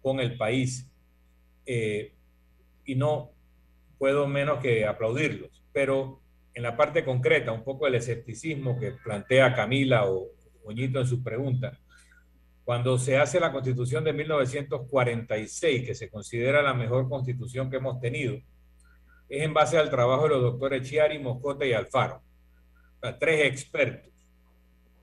con 0.00 0.20
el 0.20 0.36
país. 0.36 0.88
Eh, 1.66 2.12
y 2.84 2.94
no 2.94 3.32
puedo 3.98 4.28
menos 4.28 4.60
que 4.60 4.86
aplaudirlos. 4.86 5.60
Pero 5.72 6.20
en 6.58 6.64
la 6.64 6.76
parte 6.76 7.04
concreta, 7.04 7.52
un 7.52 7.62
poco 7.62 7.86
el 7.86 7.94
escepticismo 7.94 8.80
que 8.80 8.90
plantea 8.90 9.54
Camila 9.54 10.06
o 10.06 10.26
Oñito 10.64 10.98
en 10.98 11.06
su 11.06 11.22
pregunta. 11.22 11.78
Cuando 12.64 12.98
se 12.98 13.16
hace 13.16 13.38
la 13.38 13.52
constitución 13.52 14.02
de 14.02 14.12
1946, 14.12 15.86
que 15.86 15.94
se 15.94 16.10
considera 16.10 16.60
la 16.60 16.74
mejor 16.74 17.08
constitución 17.08 17.70
que 17.70 17.76
hemos 17.76 18.00
tenido, 18.00 18.34
es 19.28 19.42
en 19.44 19.54
base 19.54 19.78
al 19.78 19.88
trabajo 19.88 20.24
de 20.24 20.30
los 20.30 20.42
doctores 20.42 20.82
Chiari, 20.82 21.20
Moscota 21.20 21.64
y 21.64 21.74
Alfaro, 21.74 22.24
tres 23.20 23.46
expertos, 23.46 24.12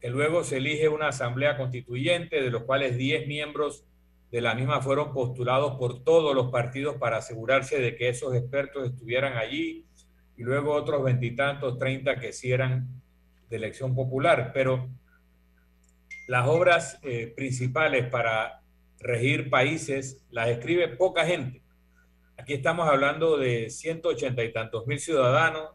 que 0.01 0.09
luego 0.09 0.43
se 0.43 0.57
elige 0.57 0.89
una 0.89 1.07
asamblea 1.07 1.55
constituyente, 1.55 2.41
de 2.41 2.51
los 2.51 2.63
cuales 2.63 2.97
10 2.97 3.29
miembros 3.29 3.85
de 4.29 4.41
la 4.41 4.55
misma 4.55 4.81
fueron 4.81 5.13
postulados 5.13 5.77
por 5.77 6.03
todos 6.03 6.35
los 6.35 6.51
partidos 6.51 6.97
para 6.97 7.15
asegurarse 7.15 7.79
de 7.79 7.95
que 7.95 8.09
esos 8.09 8.35
expertos 8.35 8.85
estuvieran 8.85 9.37
allí 9.37 9.84
y 10.37 10.43
luego 10.43 10.73
otros 10.73 11.03
veintitantos, 11.03 11.77
treinta 11.77 12.19
que 12.19 12.33
sí 12.33 12.51
eran 12.51 12.87
de 13.49 13.55
elección 13.55 13.95
popular. 13.95 14.51
Pero 14.53 14.89
las 16.27 16.47
obras 16.47 16.99
eh, 17.03 17.33
principales 17.35 18.07
para 18.07 18.61
regir 18.99 19.49
países 19.49 20.21
las 20.31 20.49
escribe 20.49 20.87
poca 20.89 21.25
gente. 21.25 21.61
Aquí 22.37 22.53
estamos 22.53 22.87
hablando 22.89 23.37
de 23.37 23.69
ciento 23.69 24.09
ochenta 24.09 24.43
y 24.43 24.51
tantos 24.51 24.87
mil 24.87 24.99
ciudadanos, 24.99 25.71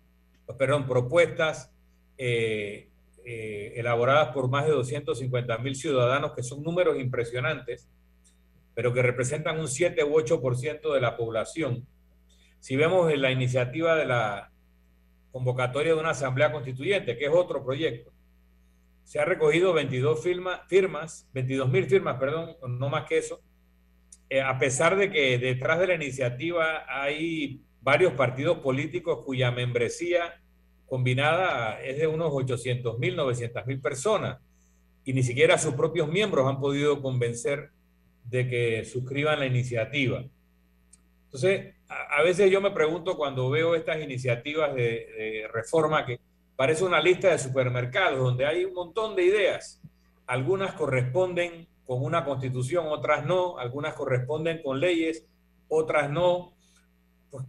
perdón, 0.58 0.86
propuestas 0.86 1.72
eh, 2.18 2.90
eh, 3.24 3.72
elaboradas 3.76 4.28
por 4.34 4.48
más 4.48 4.66
de 4.66 4.72
250 4.72 5.58
mil 5.58 5.74
ciudadanos, 5.74 6.32
que 6.32 6.42
son 6.42 6.62
números 6.62 6.98
impresionantes, 6.98 7.88
pero 8.74 8.92
que 8.92 9.02
representan 9.02 9.58
un 9.58 9.68
7 9.68 10.04
u 10.04 10.14
8% 10.14 10.92
de 10.92 11.00
la 11.00 11.16
población. 11.16 11.86
Si 12.58 12.76
vemos 12.76 13.10
en 13.12 13.22
la 13.22 13.30
iniciativa 13.30 13.94
de 13.96 14.06
la 14.06 14.49
convocatoria 15.32 15.94
de 15.94 16.00
una 16.00 16.10
asamblea 16.10 16.52
constituyente, 16.52 17.16
que 17.16 17.26
es 17.26 17.32
otro 17.32 17.64
proyecto. 17.64 18.12
Se 19.04 19.18
ha 19.18 19.24
recogido 19.24 19.72
22 19.72 20.22
firma, 20.22 20.62
firmas, 20.68 21.28
22 21.32 21.70
mil 21.70 21.86
firmas, 21.86 22.18
perdón, 22.18 22.56
no 22.68 22.88
más 22.88 23.04
que 23.06 23.18
eso, 23.18 23.40
eh, 24.28 24.40
a 24.40 24.58
pesar 24.58 24.96
de 24.96 25.10
que 25.10 25.38
detrás 25.38 25.80
de 25.80 25.88
la 25.88 25.94
iniciativa 25.96 26.84
hay 26.88 27.62
varios 27.80 28.12
partidos 28.12 28.58
políticos 28.58 29.24
cuya 29.24 29.50
membresía 29.50 30.40
combinada 30.86 31.80
es 31.82 31.98
de 31.98 32.06
unos 32.06 32.30
800 32.32 32.98
mil, 32.98 33.16
900 33.16 33.66
mil 33.66 33.80
personas, 33.80 34.38
y 35.04 35.12
ni 35.12 35.22
siquiera 35.22 35.58
sus 35.58 35.74
propios 35.74 36.08
miembros 36.08 36.48
han 36.48 36.60
podido 36.60 37.02
convencer 37.02 37.70
de 38.24 38.48
que 38.48 38.84
suscriban 38.84 39.40
la 39.40 39.46
iniciativa. 39.46 40.24
Entonces, 41.32 41.76
a, 41.88 42.22
veces 42.24 42.50
yo 42.50 42.60
me 42.60 42.72
pregunto 42.72 43.16
cuando 43.16 43.48
veo 43.50 43.76
estas 43.76 44.02
iniciativas 44.02 44.74
de, 44.74 45.48
reforma 45.52 46.04
que 46.04 46.18
parece 46.56 46.82
una 46.82 47.00
lista 47.00 47.30
de 47.30 47.38
supermercados 47.38 48.18
donde 48.18 48.46
hay 48.46 48.64
un 48.64 48.74
montón 48.74 49.14
de 49.14 49.26
ideas. 49.26 49.80
Algunas 50.26 50.72
corresponden 50.74 51.68
con 51.86 52.02
una 52.02 52.24
constitución, 52.24 52.86
otras 52.88 53.24
no, 53.24 53.58
algunas 53.58 53.94
corresponden 53.94 54.60
con 54.60 54.80
leyes, 54.80 55.24
otras 55.68 56.10
no. 56.10 56.52
Pues, 57.30 57.44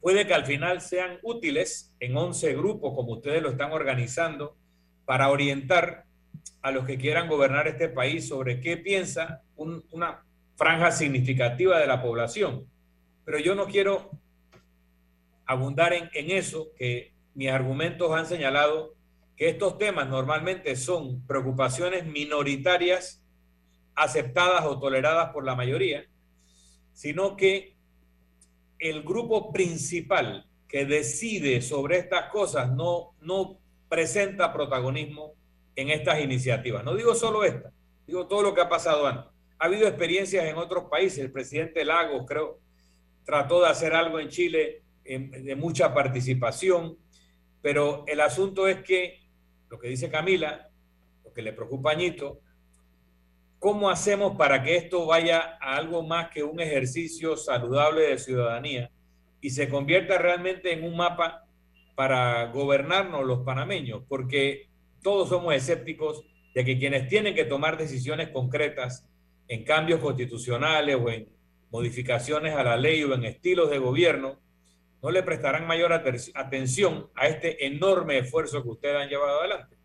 puede 0.00 0.26
que 0.26 0.32
al 0.32 0.46
final 0.46 0.80
sean 0.80 1.18
útiles 1.22 1.94
en 2.00 2.16
11 2.16 2.54
grupos, 2.54 2.94
como 2.94 3.12
ustedes 3.12 3.42
lo 3.42 3.50
están 3.50 3.72
organizando, 3.72 4.56
para 5.04 5.28
orientar 5.28 6.06
a 6.62 6.70
los 6.70 6.86
que 6.86 6.96
quieran 6.96 7.28
gobernar 7.28 7.68
este 7.68 7.90
país 7.90 8.26
sobre 8.26 8.58
qué 8.60 8.78
piensa 8.78 9.42
una 9.56 10.24
franja 10.56 10.90
significativa 10.90 11.78
de 11.78 11.86
la 11.86 12.00
población. 12.00 12.71
Pero 13.24 13.38
yo 13.38 13.54
no 13.54 13.66
quiero 13.66 14.10
abundar 15.46 15.92
en, 15.92 16.30
eso, 16.30 16.68
que 16.76 17.12
mis 17.34 17.48
argumentos 17.48 18.10
han 18.12 18.26
señalado 18.26 18.94
que 19.36 19.48
estos 19.48 19.78
temas 19.78 20.08
normalmente 20.08 20.76
son 20.76 21.26
preocupaciones 21.26 22.06
minoritarias 22.06 23.22
aceptadas 23.94 24.64
o 24.64 24.78
toleradas 24.78 25.30
por 25.32 25.44
la 25.44 25.54
mayoría, 25.54 26.06
sino 26.92 27.36
que 27.36 27.76
el 28.78 29.02
grupo 29.02 29.52
principal 29.52 30.46
que 30.68 30.86
decide 30.86 31.60
sobre 31.60 31.98
estas 31.98 32.30
cosas 32.30 32.72
no, 32.72 33.14
no 33.20 33.58
presenta 33.88 34.52
protagonismo 34.52 35.34
en 35.76 35.90
estas 35.90 36.20
iniciativas. 36.20 36.84
No 36.84 36.94
digo 36.94 37.14
solo 37.14 37.44
esta, 37.44 37.72
digo 38.06 38.26
todo 38.26 38.42
lo 38.42 38.54
que 38.54 38.62
ha 38.62 38.68
pasado 38.68 39.06
antes. 39.06 39.30
Ha 39.58 39.66
habido 39.66 39.86
experiencias 39.86 40.44
en 40.46 40.56
otros 40.56 40.84
países. 40.90 41.18
El 41.18 41.30
presidente 41.30 41.84
Lagos, 41.84 42.24
creo, 42.26 42.61
trató 43.24 43.62
de 43.62 43.68
hacer 43.68 43.94
algo 43.94 44.18
en 44.18 44.28
Chile 44.28 44.82
de 45.04 45.56
mucha 45.56 45.92
participación, 45.92 46.96
pero 47.60 48.04
el 48.06 48.20
asunto 48.20 48.68
es 48.68 48.82
que, 48.82 49.20
lo 49.68 49.78
que 49.78 49.88
dice 49.88 50.10
Camila, 50.10 50.70
lo 51.24 51.32
que 51.32 51.42
le 51.42 51.52
preocupa 51.52 51.92
a 51.92 51.94
Ñito, 51.94 52.40
¿cómo 53.58 53.90
hacemos 53.90 54.36
para 54.36 54.62
que 54.62 54.76
esto 54.76 55.06
vaya 55.06 55.58
a 55.60 55.76
algo 55.76 56.02
más 56.02 56.30
que 56.30 56.42
un 56.42 56.60
ejercicio 56.60 57.36
saludable 57.36 58.02
de 58.02 58.18
ciudadanía 58.18 58.90
y 59.40 59.50
se 59.50 59.68
convierta 59.68 60.18
realmente 60.18 60.72
en 60.72 60.84
un 60.84 60.96
mapa 60.96 61.46
para 61.94 62.46
gobernarnos 62.46 63.24
los 63.24 63.40
panameños? 63.44 64.02
Porque 64.08 64.68
todos 65.02 65.28
somos 65.28 65.54
escépticos 65.54 66.24
de 66.54 66.64
que 66.64 66.78
quienes 66.78 67.08
tienen 67.08 67.34
que 67.34 67.44
tomar 67.44 67.76
decisiones 67.76 68.28
concretas 68.28 69.08
en 69.48 69.64
cambios 69.64 70.00
constitucionales 70.00 70.96
o 70.96 71.08
en 71.10 71.28
modificaciones 71.72 72.54
a 72.54 72.62
la 72.62 72.76
ley 72.76 73.02
o 73.02 73.14
en 73.14 73.24
estilos 73.24 73.70
de 73.70 73.78
gobierno, 73.78 74.38
no 75.02 75.10
le 75.10 75.22
prestarán 75.22 75.66
mayor 75.66 75.92
atención 75.92 77.08
a 77.14 77.26
este 77.26 77.66
enorme 77.66 78.18
esfuerzo 78.18 78.62
que 78.62 78.68
ustedes 78.68 78.96
han 78.96 79.08
llevado 79.08 79.40
adelante. 79.40 79.76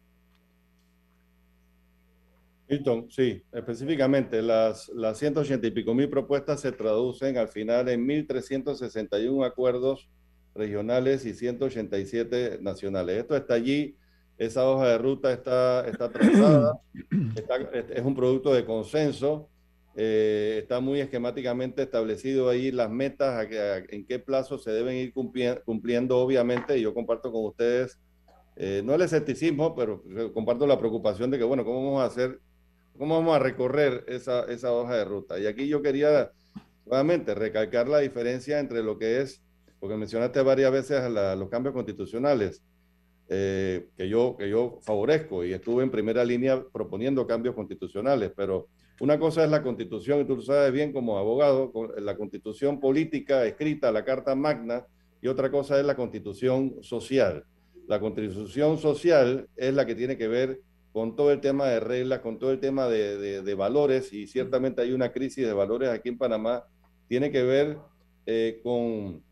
Milton, 2.70 3.10
sí, 3.10 3.42
específicamente 3.54 4.42
las, 4.42 4.90
las 4.90 5.18
180 5.18 5.66
y 5.66 5.72
pico 5.72 5.94
mil 5.94 6.10
propuestas 6.10 6.60
se 6.60 6.74
traducen 6.74 7.38
al 7.38 7.48
final 7.48 7.88
en 7.88 8.06
1.361 8.06 9.46
acuerdos 9.46 10.10
regionales 10.54 11.26
y 11.26 11.34
187 11.34 12.60
nacionales. 12.62 13.20
Esto 13.20 13.38
está 13.38 13.54
allí, 13.54 13.96
esa 14.38 14.70
hoja 14.70 14.90
de 14.90 14.98
ruta 14.98 15.32
está, 15.32 15.88
está 15.88 16.12
trazada, 16.12 16.82
es 17.96 18.04
un 18.04 18.14
producto 18.14 18.54
de 18.54 18.66
consenso 18.66 19.50
eh, 20.00 20.60
está 20.62 20.80
muy 20.80 21.00
esquemáticamente 21.00 21.82
establecido 21.82 22.50
ahí 22.50 22.72
las 22.72 22.92
metas, 22.92 23.48
en 23.50 24.06
qué 24.06 24.20
plazo 24.20 24.60
se 24.60 24.70
deben 24.70 24.96
ir 24.96 25.12
cumpliendo, 25.12 26.20
obviamente, 26.20 26.78
y 26.78 26.84
yo 26.84 26.94
comparto 26.94 27.32
con 27.32 27.46
ustedes, 27.46 28.00
eh, 28.58 28.84
no 28.86 28.94
el 28.94 29.02
escepticismo, 29.02 29.76
pero 29.76 30.04
comparto 30.36 30.68
la 30.68 30.78
preocupación 30.78 31.32
de 31.32 31.40
que, 31.40 31.44
bueno, 31.44 31.66
¿cómo 31.66 31.84
vamos 31.84 32.04
a 32.04 32.06
hacer, 32.06 32.40
cómo 32.96 33.16
vamos 33.16 33.36
a 33.36 33.40
recorrer 33.40 34.06
esa, 34.08 34.44
esa 34.44 34.72
hoja 34.72 34.98
de 34.98 35.06
ruta? 35.06 35.40
Y 35.40 35.48
aquí 35.48 35.68
yo 35.68 35.82
quería, 35.82 36.32
nuevamente, 36.86 37.34
recalcar 37.34 37.88
la 37.88 37.98
diferencia 37.98 38.60
entre 38.60 38.84
lo 38.84 39.00
que 39.00 39.22
es, 39.22 39.42
porque 39.80 39.98
mencionaste 39.98 40.44
varias 40.44 40.72
veces 40.72 41.10
los 41.10 41.50
cambios 41.50 41.74
constitucionales, 41.74 42.64
eh, 43.30 43.90
que, 43.98 44.08
yo, 44.08 44.36
que 44.38 44.48
yo 44.48 44.78
favorezco 44.84 45.44
y 45.44 45.54
estuve 45.54 45.84
en 45.84 45.90
primera 45.90 46.24
línea 46.24 46.64
proponiendo 46.72 47.26
cambios 47.26 47.56
constitucionales, 47.56 48.32
pero 48.38 48.68
una 49.00 49.20
cosa 49.20 49.44
es 49.44 49.52
la 49.52 49.62
constitución, 49.62 50.22
y 50.22 50.26
tú 50.26 50.38
lo 50.38 50.42
sabes 50.42 50.72
bien 50.72 50.92
como 50.92 51.18
abogado, 51.18 51.72
la 52.00 52.16
constitución 52.16 52.80
política 52.80 53.46
escrita, 53.46 53.92
la 53.92 54.04
Carta 54.04 54.36
Magna, 54.36 54.86
y 55.22 55.28
otra 55.28 55.52
cosa 55.52 55.80
es 55.80 55.86
la 55.86 55.96
constitución 55.96 56.76
social. 56.82 57.44
La 57.88 58.00
constitución 58.00 58.78
social 58.78 59.48
es 59.56 59.74
la 59.74 59.86
que 59.86 59.96
tiene 59.96 60.18
que 60.18 60.28
ver 60.28 60.62
con 60.92 61.16
todo 61.16 61.32
el 61.32 61.42
tema 61.42 61.68
de 61.68 61.80
reglas, 61.80 62.22
con 62.22 62.40
todo 62.40 62.52
el 62.52 62.60
tema 62.60 62.88
de, 62.88 63.56
valores, 63.56 64.12
y 64.14 64.26
ciertamente 64.26 64.82
hay 64.82 64.94
una 64.94 65.12
crisis 65.12 65.46
de 65.46 65.54
valores 65.54 65.90
aquí 65.90 66.10
en 66.10 66.18
Panamá, 66.18 66.64
tiene 67.08 67.32
que 67.32 67.44
ver 67.44 67.78
eh, 68.26 68.60
con, 68.64 69.24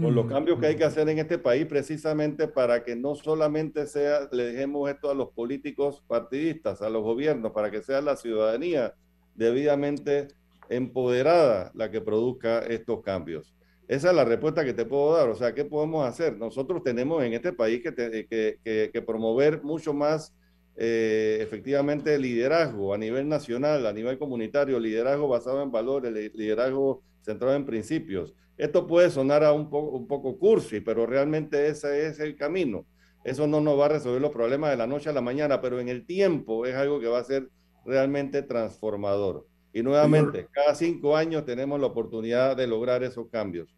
con 0.00 0.14
los 0.14 0.26
cambios 0.26 0.60
que 0.60 0.66
hay 0.66 0.76
que 0.76 0.84
hacer 0.84 1.08
en 1.08 1.18
este 1.18 1.38
país 1.38 1.66
precisamente 1.66 2.46
para 2.46 2.84
que 2.84 2.94
no 2.94 3.16
solamente 3.16 3.86
sea, 3.86 4.28
le 4.30 4.44
dejemos 4.44 4.88
esto 4.88 5.10
a 5.10 5.14
los 5.14 5.30
políticos 5.30 6.04
partidistas, 6.06 6.82
a 6.82 6.88
los 6.88 7.02
gobiernos, 7.02 7.50
para 7.52 7.70
que 7.70 7.82
sea 7.82 8.00
la 8.00 8.16
ciudadanía 8.16 8.94
debidamente 9.34 10.28
empoderada 10.68 11.72
la 11.74 11.90
que 11.90 12.00
produzca 12.00 12.60
estos 12.60 13.02
cambios. 13.02 13.54
Esa 13.88 14.10
es 14.10 14.16
la 14.16 14.24
respuesta 14.24 14.64
que 14.64 14.74
te 14.74 14.84
puedo 14.84 15.16
dar. 15.16 15.30
O 15.30 15.34
sea, 15.34 15.54
¿qué 15.54 15.64
podemos 15.64 16.06
hacer? 16.06 16.36
Nosotros 16.36 16.82
tenemos 16.84 17.24
en 17.24 17.32
este 17.32 17.52
país 17.52 17.82
que, 17.82 17.94
que, 17.94 18.90
que, 18.92 19.02
promover 19.02 19.62
mucho 19.62 19.94
más 19.94 20.34
eh, 20.76 21.38
efectivamente 21.40 22.18
liderazgo 22.18 22.94
a 22.94 22.98
nivel 22.98 23.28
nacional, 23.28 23.86
a 23.86 23.92
nivel 23.92 24.18
comunitario, 24.18 24.78
liderazgo 24.78 25.26
basado 25.26 25.62
en 25.62 25.72
valores, 25.72 26.12
liderazgo 26.34 27.02
centrado 27.22 27.56
en 27.56 27.64
principios. 27.64 28.34
Esto 28.58 28.86
puede 28.86 29.10
sonar 29.10 29.44
a 29.44 29.52
un 29.52 29.70
poco, 29.70 29.96
un 29.96 30.08
poco 30.08 30.38
cursi, 30.38 30.80
pero 30.80 31.06
realmente 31.06 31.68
ese 31.68 32.06
es 32.08 32.18
el 32.18 32.36
camino. 32.36 32.84
Eso 33.24 33.46
no 33.46 33.60
nos 33.60 33.78
va 33.78 33.86
a 33.86 33.90
resolver 33.90 34.20
los 34.20 34.32
problemas 34.32 34.70
de 34.70 34.76
la 34.76 34.86
noche 34.86 35.10
a 35.10 35.12
la 35.12 35.20
mañana, 35.20 35.60
pero 35.60 35.80
en 35.80 35.88
el 35.88 36.04
tiempo 36.04 36.66
es 36.66 36.74
algo 36.74 37.00
que 37.00 37.06
va 37.06 37.20
a 37.20 37.24
ser 37.24 37.48
realmente 37.86 38.42
transformador. 38.42 39.46
Y 39.72 39.82
nuevamente, 39.82 40.48
cada 40.50 40.74
cinco 40.74 41.16
años 41.16 41.44
tenemos 41.44 41.80
la 41.80 41.86
oportunidad 41.86 42.56
de 42.56 42.66
lograr 42.66 43.04
esos 43.04 43.28
cambios. 43.28 43.74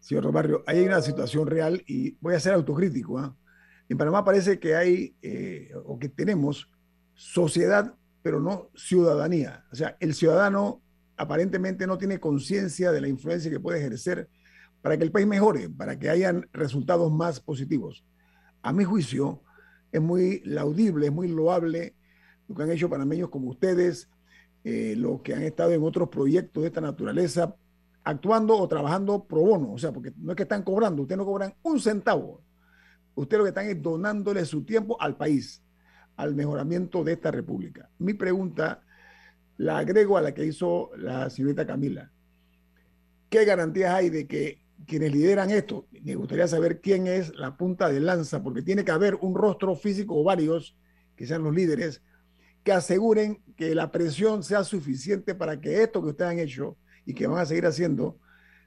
Señor 0.00 0.30
Barrio, 0.32 0.62
hay 0.66 0.80
una 0.80 1.00
situación 1.02 1.46
real 1.46 1.82
y 1.86 2.16
voy 2.20 2.34
a 2.34 2.40
ser 2.40 2.54
autocrítico. 2.54 3.18
¿ah? 3.18 3.36
En 3.88 3.98
Panamá 3.98 4.24
parece 4.24 4.58
que 4.58 4.74
hay 4.74 5.16
eh, 5.22 5.70
o 5.84 5.98
que 5.98 6.08
tenemos 6.08 6.70
sociedad, 7.14 7.94
pero 8.22 8.40
no 8.40 8.70
ciudadanía. 8.74 9.64
O 9.70 9.76
sea, 9.76 9.96
el 10.00 10.14
ciudadano 10.14 10.82
aparentemente 11.16 11.86
no 11.86 11.98
tiene 11.98 12.20
conciencia 12.20 12.92
de 12.92 13.00
la 13.00 13.08
influencia 13.08 13.50
que 13.50 13.60
puede 13.60 13.78
ejercer 13.78 14.28
para 14.82 14.96
que 14.96 15.04
el 15.04 15.12
país 15.12 15.26
mejore, 15.26 15.68
para 15.68 15.98
que 15.98 16.10
hayan 16.10 16.48
resultados 16.52 17.10
más 17.10 17.40
positivos. 17.40 18.04
A 18.62 18.72
mi 18.72 18.84
juicio, 18.84 19.42
es 19.92 20.00
muy 20.00 20.40
laudible, 20.44 21.06
es 21.06 21.12
muy 21.12 21.28
loable 21.28 21.94
lo 22.48 22.54
que 22.54 22.62
han 22.62 22.70
hecho 22.70 22.90
panameños 22.90 23.30
como 23.30 23.48
ustedes, 23.48 24.10
eh, 24.64 24.94
los 24.96 25.22
que 25.22 25.34
han 25.34 25.42
estado 25.42 25.72
en 25.72 25.82
otros 25.82 26.08
proyectos 26.08 26.62
de 26.62 26.68
esta 26.68 26.80
naturaleza, 26.80 27.56
actuando 28.04 28.56
o 28.56 28.68
trabajando 28.68 29.24
pro 29.24 29.40
bono, 29.40 29.72
o 29.72 29.78
sea, 29.78 29.92
porque 29.92 30.12
no 30.16 30.32
es 30.32 30.36
que 30.36 30.44
están 30.44 30.62
cobrando, 30.62 31.02
ustedes 31.02 31.18
no 31.18 31.24
cobran 31.24 31.54
un 31.62 31.80
centavo, 31.80 32.42
ustedes 33.14 33.38
lo 33.38 33.44
que 33.44 33.48
están 33.48 33.66
es 33.66 33.82
donándole 33.82 34.44
su 34.44 34.64
tiempo 34.64 35.00
al 35.00 35.16
país, 35.16 35.62
al 36.16 36.34
mejoramiento 36.34 37.02
de 37.02 37.12
esta 37.14 37.30
república. 37.30 37.90
Mi 37.98 38.14
pregunta 38.14 38.82
la 39.56 39.78
agrego 39.78 40.16
a 40.16 40.22
la 40.22 40.34
que 40.34 40.44
hizo 40.44 40.90
la 40.96 41.30
señorita 41.30 41.66
Camila. 41.66 42.10
¿Qué 43.28 43.44
garantías 43.44 43.94
hay 43.94 44.10
de 44.10 44.26
que 44.26 44.66
quienes 44.86 45.12
lideran 45.12 45.50
esto, 45.50 45.86
me 46.02 46.14
gustaría 46.14 46.46
saber 46.46 46.80
quién 46.80 47.06
es 47.06 47.34
la 47.36 47.56
punta 47.56 47.88
de 47.88 48.00
lanza, 48.00 48.42
porque 48.42 48.62
tiene 48.62 48.84
que 48.84 48.90
haber 48.90 49.16
un 49.16 49.34
rostro 49.34 49.74
físico 49.74 50.14
o 50.16 50.24
varios 50.24 50.76
que 51.16 51.26
sean 51.26 51.42
los 51.42 51.54
líderes, 51.54 52.02
que 52.62 52.72
aseguren 52.72 53.42
que 53.56 53.74
la 53.74 53.90
presión 53.90 54.42
sea 54.42 54.64
suficiente 54.64 55.34
para 55.34 55.60
que 55.60 55.82
esto 55.82 56.02
que 56.02 56.08
ustedes 56.08 56.30
han 56.30 56.38
hecho 56.38 56.76
y 57.04 57.14
que 57.14 57.26
van 57.26 57.38
a 57.38 57.46
seguir 57.46 57.66
haciendo 57.66 58.18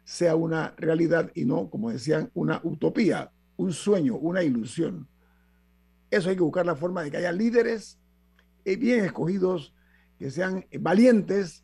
sea 0.03 0.35
una 0.35 0.73
realidad 0.77 1.31
y 1.35 1.45
no, 1.45 1.69
como 1.69 1.91
decían, 1.91 2.31
una 2.33 2.59
utopía, 2.63 3.31
un 3.57 3.71
sueño, 3.73 4.15
una 4.15 4.41
ilusión. 4.41 5.07
Eso 6.09 6.29
hay 6.29 6.35
que 6.35 6.41
buscar 6.41 6.65
la 6.65 6.75
forma 6.75 7.03
de 7.03 7.11
que 7.11 7.17
haya 7.17 7.31
líderes 7.31 7.99
eh, 8.65 8.75
bien 8.75 9.05
escogidos, 9.05 9.75
que 10.19 10.29
sean 10.29 10.65
valientes, 10.79 11.63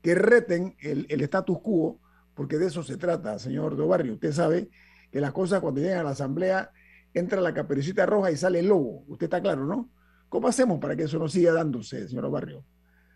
que 0.00 0.14
reten 0.14 0.76
el, 0.78 1.06
el 1.10 1.20
status 1.22 1.58
quo, 1.60 2.00
porque 2.34 2.56
de 2.56 2.66
eso 2.66 2.82
se 2.82 2.96
trata, 2.96 3.38
señor 3.38 3.76
Dobarrio. 3.76 4.14
Usted 4.14 4.32
sabe 4.32 4.70
que 5.10 5.20
las 5.20 5.32
cosas 5.32 5.60
cuando 5.60 5.80
llegan 5.80 5.98
a 5.98 6.04
la 6.04 6.10
asamblea 6.10 6.70
entra 7.12 7.40
la 7.40 7.52
caperucita 7.52 8.06
roja 8.06 8.30
y 8.30 8.36
sale 8.36 8.60
el 8.60 8.68
lobo. 8.68 9.04
Usted 9.08 9.24
está 9.24 9.42
claro, 9.42 9.66
¿no? 9.66 9.90
¿Cómo 10.28 10.46
hacemos 10.46 10.78
para 10.78 10.94
que 10.94 11.02
eso 11.02 11.18
no 11.18 11.28
siga 11.28 11.52
dándose, 11.52 12.08
señor 12.08 12.30
Barrio? 12.30 12.64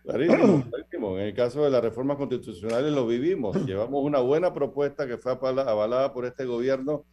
Clarísimo, 0.03 0.65
clarísimo. 0.71 1.19
En 1.19 1.27
el 1.27 1.35
caso 1.35 1.63
de 1.63 1.71
las 1.71 1.83
reformas 1.83 2.17
constitucionales 2.17 2.93
lo 2.93 3.07
vivimos. 3.07 3.57
Llevamos 3.67 4.05
una 4.05 4.19
buena 4.19 4.53
propuesta 4.53 5.07
que 5.07 5.19
fue 5.19 5.33
avalada 5.33 6.13
por 6.13 6.25
este 6.27 6.45
gobierno, 6.45 7.05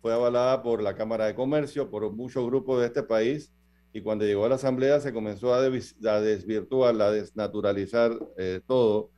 fue 0.00 0.12
avalada 0.12 0.62
por 0.62 0.80
la 0.80 0.94
Cámara 0.94 1.26
de 1.26 1.34
Comercio, 1.34 1.90
por 1.90 2.10
muchos 2.12 2.46
grupos 2.46 2.80
de 2.80 2.86
este 2.86 3.02
país 3.02 3.52
y 3.98 4.00
cuando 4.00 4.24
llegó 4.24 4.46
a 4.46 4.48
la 4.48 4.54
asamblea 4.54 5.00
se 5.00 5.12
comenzó 5.12 5.52
a, 5.52 5.60
desvirtuar, 5.60 7.02
a 7.02 7.10
desnaturalizar 7.10 8.12
eh, 8.36 8.60
todo. 8.64 9.10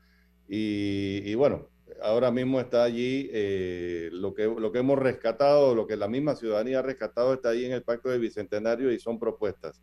Y, 0.48 1.34
bueno, 1.34 1.68
ahora 2.02 2.30
mismo 2.30 2.58
está 2.60 2.82
allí 2.82 3.28
eh, 3.30 4.08
lo, 4.10 4.32
que, 4.32 4.46
lo 4.46 4.72
que 4.72 4.78
hemos 4.78 4.98
rescatado, 4.98 5.74
lo 5.74 5.86
que 5.86 5.98
la 5.98 6.08
misma 6.08 6.34
ciudadanía 6.34 6.78
ha 6.78 6.82
rescatado 6.82 7.34
está 7.34 7.50
ahí 7.50 7.66
en 7.66 7.72
el 7.72 7.82
Pacto 7.82 8.08
de 8.08 8.18
Bicentenario 8.18 8.90
y 8.90 8.98
son 8.98 9.18
propuestas. 9.18 9.82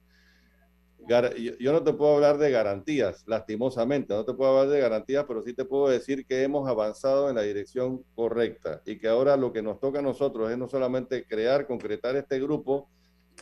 Yo 1.59 1.71
no 1.71 1.83
te 1.83 1.93
puedo 1.93 2.15
hablar 2.15 2.39
de 2.39 2.49
garantías, 2.49 3.23
lastimosamente, 3.27 4.15
no 4.15 4.25
te 4.25 4.33
puedo 4.33 4.57
hablar 4.57 4.73
de 4.73 4.81
garantías, 4.81 5.25
pero 5.27 5.43
sí 5.43 5.53
te 5.53 5.63
puedo 5.63 5.89
decir 5.89 6.25
que 6.25 6.41
hemos 6.41 6.67
avanzado 6.67 7.29
en 7.29 7.35
la 7.35 7.43
dirección 7.43 8.03
correcta 8.15 8.81
y 8.83 8.97
que 8.97 9.07
ahora 9.07 9.37
lo 9.37 9.53
que 9.53 9.61
nos 9.61 9.79
toca 9.79 9.99
a 9.99 10.01
nosotros 10.01 10.51
es 10.51 10.57
no 10.57 10.67
solamente 10.67 11.23
crear, 11.25 11.67
concretar 11.67 12.15
este 12.15 12.39
grupo, 12.39 12.89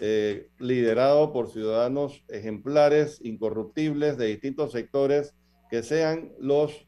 eh, 0.01 0.49
liderado 0.59 1.31
por 1.31 1.49
ciudadanos 1.49 2.23
ejemplares, 2.27 3.19
incorruptibles, 3.23 4.17
de 4.17 4.27
distintos 4.27 4.71
sectores, 4.71 5.33
que 5.69 5.83
sean 5.83 6.33
los, 6.39 6.87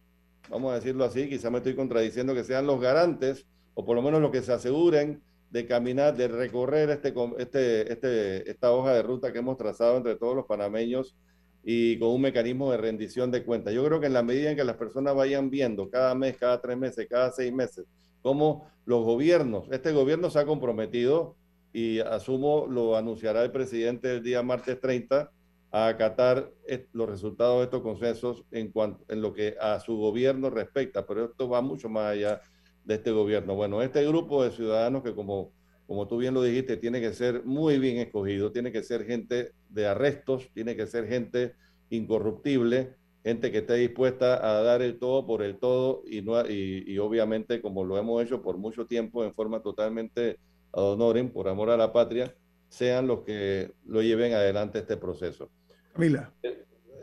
vamos 0.50 0.72
a 0.72 0.76
decirlo 0.76 1.06
así, 1.06 1.30
quizá 1.30 1.50
me 1.50 1.60
estoy 1.60 1.76
contradiciendo, 1.76 2.34
que 2.34 2.44
sean 2.44 2.68
los 2.68 2.82
garantes, 2.82 3.48
o 3.76 3.86
por 3.86 3.96
lo 3.96 4.02
menos 4.02 4.22
los 4.22 4.32
que 4.32 4.42
se 4.42 4.54
aseguren 4.54 5.22
de 5.52 5.66
caminar, 5.66 6.18
de 6.18 6.28
recorrer 6.28 6.90
este, 6.90 7.14
este, 7.38 7.94
este, 7.94 8.50
esta 8.50 8.72
hoja 8.72 8.94
de 8.94 9.04
ruta 9.04 9.32
que 9.32 9.40
hemos 9.40 9.58
trazado 9.58 9.98
entre 9.98 10.16
todos 10.16 10.36
los 10.36 10.46
panameños 10.46 11.16
y 11.64 11.98
con 12.00 12.10
un 12.10 12.22
mecanismo 12.22 12.72
de 12.72 12.78
rendición 12.78 13.32
de 13.32 13.44
cuentas. 13.44 13.74
Yo 13.74 13.86
creo 13.86 14.00
que 14.00 14.08
en 14.08 14.14
la 14.14 14.24
medida 14.24 14.52
en 14.52 14.58
que 14.58 14.64
las 14.64 14.76
personas 14.76 15.16
vayan 15.16 15.50
viendo 15.50 15.90
cada 15.90 16.14
mes, 16.16 16.38
cada 16.38 16.62
tres 16.62 16.78
meses, 16.78 17.08
cada 17.10 17.32
seis 17.32 17.54
meses, 17.54 17.86
cómo 18.22 18.70
los 18.86 19.04
gobiernos, 19.06 19.68
este 19.72 19.94
gobierno 19.94 20.30
se 20.30 20.40
ha 20.40 20.46
comprometido 20.46 21.37
y 21.74 22.00
asumo 22.00 22.68
lo 22.68 22.98
anunciará 22.98 23.44
el 23.44 23.52
presidente 23.52 24.12
el 24.12 24.24
día 24.24 24.42
martes 24.42 24.80
30 24.80 25.32
a 25.72 25.88
acatar 25.88 26.52
los 26.94 27.10
resultados 27.10 27.60
de 27.60 27.64
estos 27.66 27.82
consensos 27.82 28.46
en, 28.52 28.72
cuanto, 28.72 29.04
en 29.10 29.22
lo 29.22 29.34
que 29.34 29.56
a 29.60 29.80
su 29.80 29.98
gobierno 29.98 30.50
respecta, 30.50 31.06
pero 31.06 31.26
esto 31.26 31.50
va 31.50 31.62
mucho 31.62 31.90
más 31.90 32.14
allá 32.14 32.42
de 32.86 32.96
este 32.96 33.12
gobierno. 33.12 33.56
Bueno, 33.56 33.82
este 33.82 34.06
grupo 34.08 34.44
de 34.44 34.52
ciudadanos 34.52 35.04
que 35.04 35.14
como, 35.14 35.52
como 35.86 36.08
tú 36.08 36.18
bien 36.18 36.34
lo 36.34 36.42
dijiste, 36.42 36.78
tiene 36.78 37.02
que 37.02 37.14
ser 37.14 37.44
muy 37.44 37.80
bien 37.80 37.98
escogido, 37.98 38.52
tiene 38.52 38.72
que 38.72 38.82
ser 38.82 39.06
gente 39.06 39.52
de 39.70 39.88
arrestos, 39.88 40.50
tiene 40.54 40.76
que 40.76 40.88
ser 40.88 41.06
gente 41.06 41.56
incorruptible, 41.90 42.96
gente 43.24 43.52
que 43.52 43.58
esté 43.58 43.74
dispuesta 43.76 44.36
a 44.36 44.62
dar 44.62 44.82
el 44.82 45.00
todo 45.00 45.26
por 45.28 45.44
el 45.44 45.60
todo 45.60 46.02
y, 46.08 46.22
no, 46.22 46.40
y, 46.48 46.86
y 46.88 46.98
obviamente 46.98 47.62
como 47.62 47.84
lo 47.84 47.98
hemos 47.98 48.24
hecho 48.24 48.42
por 48.42 48.58
mucho 48.58 48.88
tiempo 48.88 49.26
en 49.26 49.34
forma 49.34 49.62
totalmente 49.62 50.40
honoren 50.84 51.32
por 51.32 51.48
amor 51.48 51.70
a 51.70 51.78
la 51.78 51.92
patria, 51.92 52.36
sean 52.70 53.08
los 53.08 53.22
que 53.22 53.74
lo 53.86 54.02
lleven 54.02 54.34
adelante 54.34 54.80
este 54.80 54.98
proceso. 54.98 55.50
Camila. 55.94 56.34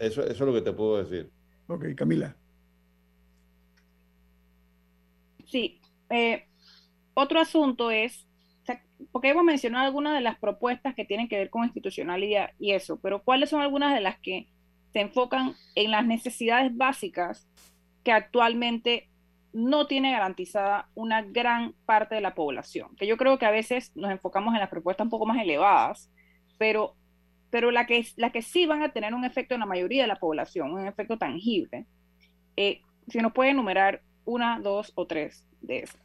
Eso, 0.00 0.22
eso 0.22 0.30
es 0.30 0.40
lo 0.40 0.52
que 0.52 0.62
te 0.62 0.72
puedo 0.72 1.02
decir. 1.02 1.30
Ok, 1.66 1.86
Camila. 1.96 2.36
Sí. 5.46 5.80
Eh, 6.10 6.46
otro 7.14 7.40
asunto 7.40 7.90
es, 7.90 8.26
porque 9.12 9.30
hemos 9.30 9.44
mencionado 9.44 9.86
algunas 9.86 10.14
de 10.14 10.20
las 10.20 10.38
propuestas 10.38 10.94
que 10.94 11.04
tienen 11.04 11.28
que 11.28 11.38
ver 11.38 11.50
con 11.50 11.64
institucionalidad 11.64 12.50
y 12.58 12.72
eso, 12.72 12.98
pero 13.00 13.22
¿cuáles 13.22 13.50
son 13.50 13.60
algunas 13.60 13.94
de 13.94 14.00
las 14.00 14.18
que 14.18 14.48
se 14.92 15.00
enfocan 15.00 15.54
en 15.74 15.90
las 15.90 16.06
necesidades 16.06 16.76
básicas 16.76 17.48
que 18.02 18.12
actualmente 18.12 19.08
no 19.54 19.86
tiene 19.86 20.10
garantizada 20.10 20.90
una 20.94 21.22
gran 21.22 21.74
parte 21.86 22.16
de 22.16 22.20
la 22.20 22.34
población, 22.34 22.94
que 22.96 23.06
yo 23.06 23.16
creo 23.16 23.38
que 23.38 23.46
a 23.46 23.52
veces 23.52 23.92
nos 23.94 24.10
enfocamos 24.10 24.52
en 24.52 24.60
las 24.60 24.68
propuestas 24.68 25.04
un 25.04 25.10
poco 25.10 25.26
más 25.26 25.40
elevadas, 25.40 26.10
pero, 26.58 26.96
pero 27.50 27.70
la, 27.70 27.86
que, 27.86 28.04
la 28.16 28.32
que 28.32 28.42
sí 28.42 28.66
van 28.66 28.82
a 28.82 28.92
tener 28.92 29.14
un 29.14 29.24
efecto 29.24 29.54
en 29.54 29.60
la 29.60 29.66
mayoría 29.66 30.02
de 30.02 30.08
la 30.08 30.18
población, 30.18 30.72
un 30.72 30.86
efecto 30.86 31.18
tangible, 31.18 31.86
eh, 32.56 32.80
si 33.06 33.18
nos 33.18 33.32
puede 33.32 33.50
enumerar 33.50 34.02
una, 34.24 34.58
dos 34.58 34.92
o 34.96 35.06
tres 35.06 35.46
de 35.60 35.78
esas. 35.80 36.03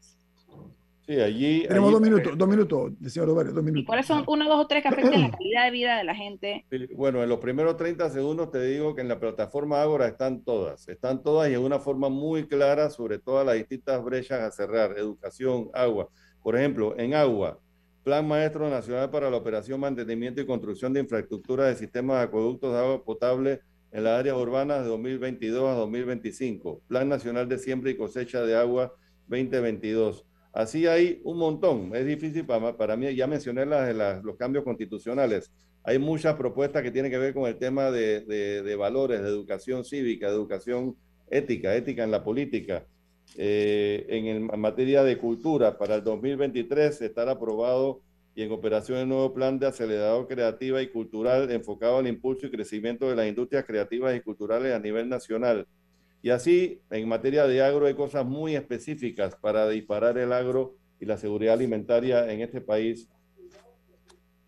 Sí, 1.09 1.19
allí. 1.19 1.65
Tenemos 1.67 1.91
dos 1.91 2.01
minutos, 2.01 2.37
dos 2.37 2.47
minutos, 2.47 2.91
señor 3.07 3.29
Roberto, 3.29 3.51
dos 3.51 3.63
minutos. 3.63 3.87
¿Cuáles 3.87 4.05
son 4.05 4.23
una, 4.27 4.47
dos 4.47 4.59
o 4.59 4.67
tres 4.67 4.83
que 4.83 4.89
afecten 4.89 5.21
la 5.21 5.31
calidad 5.31 5.65
de 5.65 5.71
vida 5.71 5.97
de 5.97 6.03
la 6.03 6.13
gente? 6.13 6.67
Bueno, 6.95 7.23
en 7.23 7.29
los 7.29 7.39
primeros 7.39 7.77
30 7.77 8.11
segundos 8.11 8.51
te 8.51 8.61
digo 8.61 8.93
que 8.93 9.01
en 9.01 9.07
la 9.07 9.19
plataforma 9.19 9.81
Ágora 9.81 10.05
están 10.05 10.43
todas, 10.43 10.87
están 10.87 11.23
todas 11.23 11.49
y 11.49 11.55
en 11.55 11.61
una 11.61 11.79
forma 11.79 12.09
muy 12.09 12.47
clara 12.47 12.91
sobre 12.91 13.17
todas 13.17 13.43
las 13.43 13.55
distintas 13.55 14.03
brechas 14.03 14.39
a 14.39 14.51
cerrar, 14.51 14.99
educación, 14.99 15.71
agua. 15.73 16.09
Por 16.43 16.55
ejemplo, 16.55 16.93
en 16.99 17.15
agua, 17.15 17.59
Plan 18.03 18.27
Maestro 18.27 18.69
Nacional 18.69 19.09
para 19.09 19.31
la 19.31 19.37
Operación, 19.37 19.79
Mantenimiento 19.79 20.41
y 20.41 20.45
Construcción 20.45 20.93
de 20.93 20.99
Infraestructura 20.99 21.65
de 21.65 21.75
Sistemas 21.75 22.17
de 22.17 22.23
Acueductos 22.25 22.71
de 22.71 22.81
Agua 22.81 23.03
Potable 23.03 23.61
en 23.91 24.03
las 24.03 24.19
áreas 24.19 24.37
urbanas 24.37 24.83
de 24.83 24.89
2022 24.89 25.69
a 25.69 25.73
2025. 25.73 26.83
Plan 26.87 27.09
Nacional 27.09 27.49
de 27.49 27.57
Siembra 27.57 27.89
y 27.89 27.97
Cosecha 27.97 28.43
de 28.43 28.55
Agua 28.55 28.93
2022. 29.27 30.28
Así 30.59 30.87
hay 30.87 31.21
un 31.23 31.37
montón. 31.37 31.95
Es 31.95 32.05
difícil 32.05 32.45
para, 32.45 32.75
para 32.75 32.97
mí, 32.97 33.15
ya 33.15 33.27
mencioné 33.27 33.65
las, 33.65 34.21
los 34.25 34.35
cambios 34.35 34.65
constitucionales. 34.65 35.49
Hay 35.85 35.99
muchas 35.99 36.35
propuestas 36.35 36.83
que 36.83 36.91
tienen 36.91 37.09
que 37.09 37.17
ver 37.17 37.33
con 37.33 37.47
el 37.47 37.57
tema 37.57 37.91
de, 37.91 38.25
de, 38.25 38.75
valores, 38.75 39.21
de 39.21 39.29
educación 39.29 39.85
cívica, 39.85 40.27
de 40.27 40.33
educación 40.33 40.97
ética, 41.31 41.73
ética 41.73 42.03
en 42.03 42.11
la 42.11 42.25
política. 42.25 42.85
Eh, 43.37 44.05
en, 44.09 44.47
materia 44.59 45.01
de 45.05 45.17
cultura, 45.17 45.77
para 45.77 45.95
el 45.95 46.03
2023 46.03 47.03
estará 47.03 47.31
aprobado 47.31 48.01
y 48.35 48.41
en 48.41 48.51
operación 48.51 48.97
el 48.97 49.07
nuevo 49.07 49.33
plan 49.33 49.59
de 49.59 49.67
acelerador 49.67 50.27
creativa 50.27 50.81
y 50.81 50.89
cultural 50.89 51.49
enfocado 51.51 51.99
al 51.99 52.07
impulso 52.07 52.47
y 52.47 52.51
crecimiento 52.51 53.09
de 53.09 53.15
las 53.15 53.27
industrias 53.29 53.63
creativas 53.63 54.13
y 54.13 54.19
culturales 54.19 54.73
a 54.73 54.79
nivel 54.79 55.07
nacional. 55.07 55.65
Y 56.21 56.31
así, 56.31 56.81
en 56.89 57.07
materia 57.07 57.47
de 57.47 57.61
agro, 57.61 57.85
hay 57.85 57.93
cosas 57.93 58.25
muy 58.25 58.55
específicas 58.55 59.35
para 59.35 59.67
disparar 59.69 60.17
el 60.17 60.33
agro 60.33 60.75
y 60.99 61.05
la 61.05 61.17
seguridad 61.17 61.53
alimentaria 61.53 62.31
en 62.31 62.41
este 62.41 62.59
país. 62.59 63.09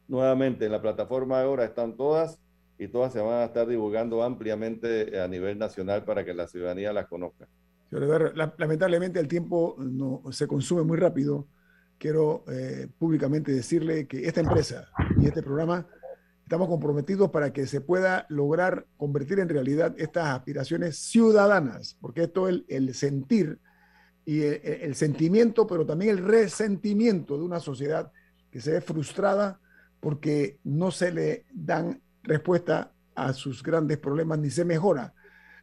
Nuevamente, 0.07 0.65
en 0.65 0.71
la 0.73 0.81
plataforma 0.81 1.41
ahora 1.41 1.63
están 1.63 1.95
todas 1.95 2.39
y 2.77 2.87
todas 2.87 3.13
se 3.13 3.21
van 3.21 3.41
a 3.41 3.45
estar 3.45 3.67
divulgando 3.67 4.23
ampliamente 4.23 5.19
a 5.19 5.27
nivel 5.27 5.57
nacional 5.57 6.03
para 6.03 6.25
que 6.25 6.33
la 6.33 6.47
ciudadanía 6.47 6.91
las 6.91 7.07
conozca. 7.07 7.47
Lamentablemente 7.91 9.19
el 9.19 9.27
tiempo 9.27 9.75
no, 9.77 10.23
se 10.31 10.47
consume 10.47 10.83
muy 10.83 10.97
rápido. 10.97 11.47
Quiero 11.97 12.43
eh, 12.51 12.87
públicamente 12.97 13.51
decirle 13.51 14.07
que 14.07 14.25
esta 14.25 14.41
empresa 14.41 14.89
y 15.21 15.27
este 15.27 15.43
programa 15.43 15.85
estamos 16.51 16.67
comprometidos 16.67 17.29
para 17.29 17.53
que 17.53 17.65
se 17.65 17.79
pueda 17.79 18.25
lograr 18.27 18.85
convertir 18.97 19.39
en 19.39 19.47
realidad 19.47 19.95
estas 19.97 20.27
aspiraciones 20.27 20.97
ciudadanas, 20.97 21.97
porque 22.01 22.23
esto 22.23 22.49
es 22.49 22.63
el, 22.67 22.93
sentir 22.93 23.57
y 24.25 24.41
el, 24.41 24.93
sentimiento, 24.95 25.65
pero 25.65 25.85
también 25.85 26.11
el 26.11 26.25
resentimiento 26.25 27.37
de 27.37 27.45
una 27.45 27.61
sociedad 27.61 28.11
que 28.51 28.59
se 28.59 28.73
ve 28.73 28.81
frustrada 28.81 29.61
porque 30.01 30.59
no 30.65 30.91
se 30.91 31.13
le 31.13 31.45
dan 31.53 32.01
respuesta 32.21 32.91
a 33.15 33.31
sus 33.31 33.63
grandes 33.63 33.97
problemas 33.99 34.37
ni 34.39 34.49
se 34.49 34.65
mejora 34.65 35.13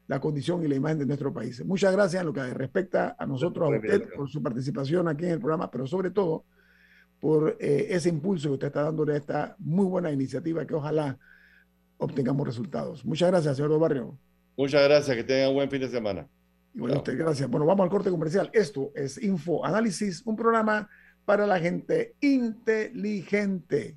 la 0.06 0.20
condición 0.20 0.64
y 0.64 0.68
la 0.68 0.76
imagen 0.76 1.00
de 1.00 1.04
nuestro 1.04 1.34
país. 1.34 1.62
Muchas 1.66 1.92
gracias 1.92 2.22
en 2.22 2.28
lo 2.28 2.32
que 2.32 2.54
respecta 2.54 3.14
a 3.18 3.26
nosotros, 3.26 3.70
a 3.70 3.76
usted, 3.76 4.08
por 4.16 4.30
su 4.30 4.42
participación 4.42 5.06
aquí 5.06 5.26
en 5.26 5.32
el 5.32 5.38
programa, 5.38 5.70
pero 5.70 5.86
sobre 5.86 6.12
todo 6.12 6.46
por 7.20 7.56
eh, 7.60 7.86
ese 7.90 8.08
impulso 8.08 8.48
que 8.48 8.54
usted 8.54 8.66
está 8.68 8.82
dándole 8.82 9.14
a 9.14 9.16
esta 9.16 9.56
muy 9.58 9.86
buena 9.86 10.10
iniciativa 10.12 10.66
que 10.66 10.74
ojalá 10.74 11.18
obtengamos 11.98 12.46
resultados. 12.46 13.04
Muchas 13.04 13.30
gracias, 13.30 13.56
señor 13.56 13.78
Barrio. 13.78 14.16
Muchas 14.56 14.82
gracias, 14.84 15.16
que 15.16 15.24
tengan 15.24 15.50
un 15.50 15.54
buen 15.54 15.70
fin 15.70 15.80
de 15.80 15.88
semana. 15.88 16.28
Bueno, 16.74 16.96
usted, 16.96 17.18
gracias. 17.18 17.48
Bueno, 17.48 17.66
vamos 17.66 17.84
al 17.84 17.90
corte 17.90 18.10
comercial. 18.10 18.50
Esto 18.52 18.92
es 18.94 19.22
Info 19.22 19.64
Análisis, 19.64 20.22
un 20.24 20.36
programa 20.36 20.88
para 21.24 21.46
la 21.46 21.58
gente 21.58 22.14
inteligente. 22.20 23.96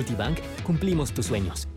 Multibank 0.01 0.39
cumplimos 0.63 1.11
tus 1.11 1.27
sueños. 1.27 1.67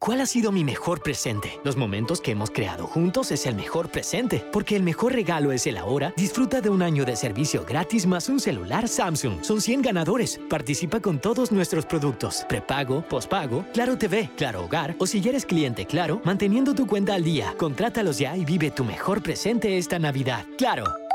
¿Cuál 0.00 0.20
ha 0.20 0.26
sido 0.26 0.52
mi 0.52 0.64
mejor 0.64 1.02
presente? 1.02 1.60
Los 1.64 1.76
momentos 1.76 2.20
que 2.20 2.30
hemos 2.30 2.50
creado 2.50 2.86
juntos 2.86 3.30
es 3.30 3.46
el 3.46 3.54
mejor 3.56 3.90
presente, 3.90 4.44
porque 4.52 4.74
el 4.74 4.82
mejor 4.82 5.12
regalo 5.12 5.52
es 5.52 5.66
el 5.66 5.76
ahora. 5.76 6.14
Disfruta 6.16 6.60
de 6.60 6.70
un 6.70 6.82
año 6.82 7.04
de 7.04 7.14
servicio 7.14 7.64
gratis 7.64 8.06
más 8.06 8.28
un 8.28 8.40
celular 8.40 8.88
Samsung. 8.88 9.42
Son 9.42 9.60
100 9.60 9.82
ganadores. 9.82 10.40
Participa 10.48 11.00
con 11.00 11.20
todos 11.20 11.52
nuestros 11.52 11.84
productos. 11.84 12.44
Prepago, 12.48 13.02
pospago, 13.02 13.64
Claro 13.72 13.98
TV, 13.98 14.30
Claro 14.36 14.64
Hogar 14.64 14.96
o 14.98 15.06
si 15.06 15.18
eres 15.28 15.44
cliente 15.44 15.84
Claro, 15.86 16.20
manteniendo 16.24 16.74
tu 16.74 16.86
cuenta 16.86 17.14
al 17.14 17.22
día. 17.22 17.54
Contrátalos 17.56 18.18
ya 18.18 18.36
y 18.36 18.44
vive 18.44 18.70
tu 18.70 18.84
mejor 18.84 19.22
presente 19.22 19.78
esta 19.78 19.98
Navidad. 19.98 20.44
Claro. 20.56 21.07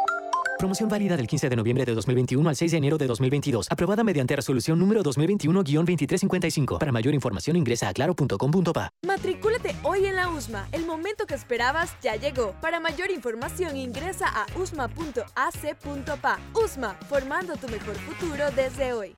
Promoción 0.64 0.88
válida 0.88 1.18
del 1.18 1.28
15 1.28 1.50
de 1.50 1.58
noviembre 1.58 1.84
de 1.84 1.94
2021 1.94 2.48
al 2.48 2.56
6 2.56 2.72
de 2.72 2.78
enero 2.78 2.98
de 2.98 3.06
2022. 3.06 3.68
Aprobada 3.70 4.02
mediante 4.02 4.34
resolución 4.34 4.80
número 4.80 5.04
2021-2355. 5.04 6.80
Para 6.80 6.90
mayor 6.94 7.14
información 7.14 7.58
ingresa 7.58 7.90
a 7.90 7.94
claro.com.pa. 7.94 8.90
Matricúlate 9.06 9.76
hoy 9.84 10.06
en 10.06 10.16
la 10.16 10.30
USMA. 10.30 10.70
El 10.72 10.86
momento 10.86 11.26
que 11.26 11.34
esperabas 11.34 11.98
ya 12.02 12.16
llegó. 12.16 12.56
Para 12.62 12.80
mayor 12.80 13.12
información 13.12 13.76
ingresa 13.76 14.28
a 14.30 14.46
usma.ac.pa. 14.58 16.40
USMA, 16.54 16.94
formando 17.10 17.58
tu 17.58 17.68
mejor 17.68 17.96
futuro 17.96 18.46
desde 18.56 18.94
hoy. 18.94 19.18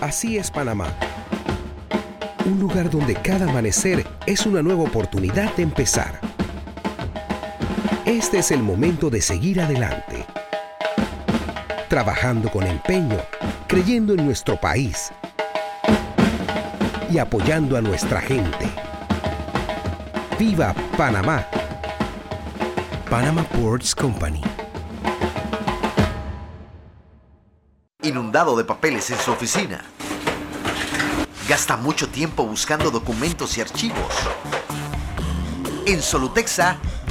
Así 0.00 0.36
es 0.36 0.50
Panamá. 0.50 0.92
Un 2.44 2.58
lugar 2.58 2.90
donde 2.90 3.14
cada 3.14 3.48
amanecer 3.48 4.04
es 4.26 4.46
una 4.46 4.62
nueva 4.62 4.82
oportunidad 4.82 5.54
de 5.54 5.62
empezar 5.62 6.32
este 8.04 8.38
es 8.38 8.50
el 8.50 8.62
momento 8.62 9.10
de 9.10 9.20
seguir 9.20 9.60
adelante, 9.60 10.26
trabajando 11.88 12.50
con 12.50 12.66
empeño, 12.66 13.18
creyendo 13.68 14.14
en 14.14 14.24
nuestro 14.24 14.60
país 14.60 15.12
y 17.10 17.18
apoyando 17.18 17.76
a 17.76 17.80
nuestra 17.80 18.20
gente. 18.20 18.68
¡Viva 20.38 20.74
Panamá! 20.96 21.46
Panama 23.08 23.44
Ports 23.44 23.94
Company. 23.94 24.42
Inundado 28.02 28.56
de 28.56 28.64
papeles 28.64 29.10
en 29.10 29.18
su 29.18 29.30
oficina. 29.30 29.84
Gasta 31.48 31.76
mucho 31.76 32.08
tiempo 32.08 32.44
buscando 32.44 32.90
documentos 32.90 33.56
y 33.58 33.60
archivos. 33.60 34.14
En 35.86 36.00
Solutexa 36.00 36.78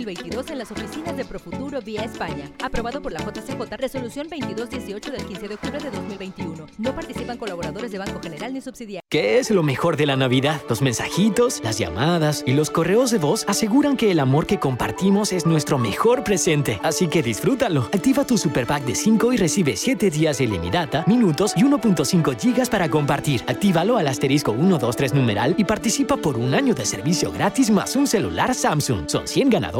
2022 0.00 0.50
en 0.50 0.58
las 0.58 0.70
oficinas 0.70 1.14
de 1.14 1.24
Profuturo 1.26 1.82
vía 1.82 2.02
España. 2.02 2.50
Aprobado 2.62 3.02
por 3.02 3.12
la 3.12 3.20
JCJ, 3.20 3.76
resolución 3.76 4.28
2218 4.30 5.10
del 5.10 5.24
15 5.26 5.48
de 5.48 5.54
octubre 5.54 5.78
de 5.78 5.90
2021. 5.90 6.66
No 6.78 6.94
participan 6.94 7.36
colaboradores 7.36 7.92
de 7.92 7.98
Banco 7.98 8.18
General 8.22 8.52
ni 8.52 8.62
subsidiarios. 8.62 9.02
¿Qué 9.10 9.38
es 9.38 9.50
lo 9.50 9.62
mejor 9.62 9.98
de 9.98 10.06
la 10.06 10.16
Navidad? 10.16 10.62
Los 10.70 10.80
mensajitos, 10.80 11.60
las 11.62 11.78
llamadas 11.78 12.44
y 12.46 12.52
los 12.54 12.70
correos 12.70 13.10
de 13.10 13.18
voz 13.18 13.44
aseguran 13.46 13.98
que 13.98 14.10
el 14.10 14.20
amor 14.20 14.46
que 14.46 14.58
compartimos 14.58 15.32
es 15.32 15.44
nuestro 15.44 15.78
mejor 15.78 16.24
presente. 16.24 16.80
Así 16.82 17.08
que 17.08 17.22
disfrútalo. 17.22 17.82
Activa 17.92 18.24
tu 18.24 18.38
Super 18.38 18.66
Pack 18.66 18.84
de 18.84 18.94
5 18.94 19.34
y 19.34 19.36
recibe 19.36 19.76
7 19.76 20.10
días 20.10 20.38
de 20.38 20.44
ilimitada, 20.44 21.04
minutos 21.06 21.52
y 21.56 21.62
1.5 21.62 22.38
gigas 22.40 22.70
para 22.70 22.88
compartir. 22.88 23.42
Actívalo 23.46 23.98
al 23.98 24.08
asterisco 24.08 24.52
123 24.52 25.12
numeral 25.12 25.54
y 25.58 25.64
participa 25.64 26.16
por 26.16 26.38
un 26.38 26.54
año 26.54 26.74
de 26.74 26.86
servicio 26.86 27.30
gratis 27.30 27.70
más 27.70 27.96
un 27.96 28.06
celular 28.06 28.54
Samsung. 28.54 29.08
Son 29.08 29.28
100 29.28 29.50
ganadores 29.50 29.79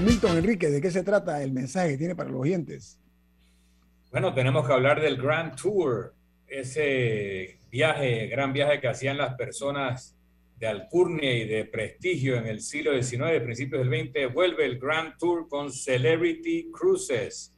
Don 0.00 0.06
Milton 0.06 0.38
Enrique, 0.38 0.70
¿de 0.70 0.80
qué 0.80 0.90
se 0.90 1.02
trata 1.02 1.42
el 1.42 1.52
mensaje 1.52 1.90
que 1.90 1.98
tiene 1.98 2.16
para 2.16 2.30
los 2.30 2.40
oyentes? 2.40 2.98
Bueno, 4.10 4.32
tenemos 4.32 4.66
que 4.66 4.72
hablar 4.72 4.98
del 4.98 5.18
Grand 5.18 5.54
Tour, 5.60 6.14
ese 6.46 7.58
viaje, 7.70 8.26
gran 8.28 8.54
viaje 8.54 8.80
que 8.80 8.88
hacían 8.88 9.18
las 9.18 9.34
personas 9.34 10.16
de 10.56 10.68
alcurnia 10.68 11.30
y 11.34 11.46
de 11.46 11.66
prestigio 11.66 12.38
en 12.38 12.46
el 12.46 12.62
siglo 12.62 12.94
XIX, 12.94 13.42
principios 13.42 13.86
del 13.86 14.10
XX, 14.10 14.32
vuelve 14.32 14.64
el 14.64 14.78
Grand 14.78 15.18
Tour 15.18 15.46
con 15.50 15.70
Celebrity 15.70 16.70
Cruises. 16.72 17.54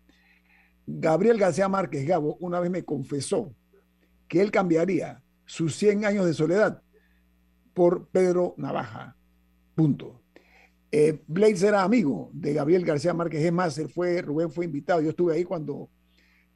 Gabriel 0.86 1.38
García 1.38 1.70
Márquez 1.70 2.08
Gabo 2.08 2.38
una 2.40 2.60
vez 2.60 2.72
me 2.72 2.84
confesó 2.84 3.54
que 4.28 4.42
él 4.42 4.52
cambiaría 4.52 5.22
sus 5.46 5.76
100 5.76 6.06
años 6.06 6.26
de 6.26 6.34
soledad 6.34 6.82
por 7.74 8.08
Pedro 8.08 8.56
Navaja, 8.58 9.16
punto. 9.76 10.22
Eh, 10.92 11.22
era 11.62 11.84
amigo 11.84 12.32
de 12.34 12.54
Gabriel 12.54 12.84
García 12.84 13.14
Márquez, 13.14 13.44
es 13.44 13.54
más, 13.54 13.78
él 13.78 13.90
fue, 13.90 14.22
Rubén 14.22 14.50
fue 14.50 14.66
invitado, 14.66 15.02
yo 15.02 15.12
estuve 15.12 15.36
ahí 15.36 15.44
cuando 15.44 15.90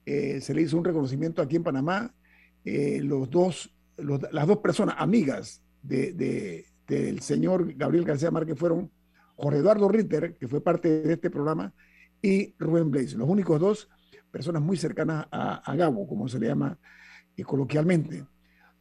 eh, 0.06 0.42
se 0.42 0.54
le 0.54 0.64
hizo 0.64 0.78
un 0.78 0.86
reconocimiento 0.86 1.42
aquí 1.42 1.58
en 1.58 1.64
Panamá 1.64 2.14
eh, 2.66 3.02
los 3.04 3.30
dos, 3.30 3.74
las 3.98 4.48
dos 4.48 4.58
personas 4.58 4.96
amigas 4.98 5.64
de, 5.82 6.66
del 6.88 7.22
señor 7.22 7.74
Gabriel 7.76 8.06
García 8.06 8.32
Márquez 8.32 8.58
fueron 8.58 8.92
Jorge 9.36 9.60
Eduardo 9.60 9.90
Ritter, 9.90 10.36
que 10.38 10.48
fue 10.48 10.62
parte 10.62 11.02
de 11.02 11.14
este 11.14 11.30
programa, 11.30 11.74
y 12.22 12.54
Rubén 12.60 12.92
Blaze, 12.92 13.18
los 13.18 13.28
únicos 13.28 13.60
dos 13.60 13.90
personas 14.30 14.62
muy 14.62 14.78
cercanas 14.78 15.26
a, 15.32 15.76
Gabo, 15.76 16.08
como 16.08 16.28
se 16.28 16.40
le 16.40 16.48
llama 16.48 16.78
eh, 17.36 17.44
coloquialmente. 17.44 18.26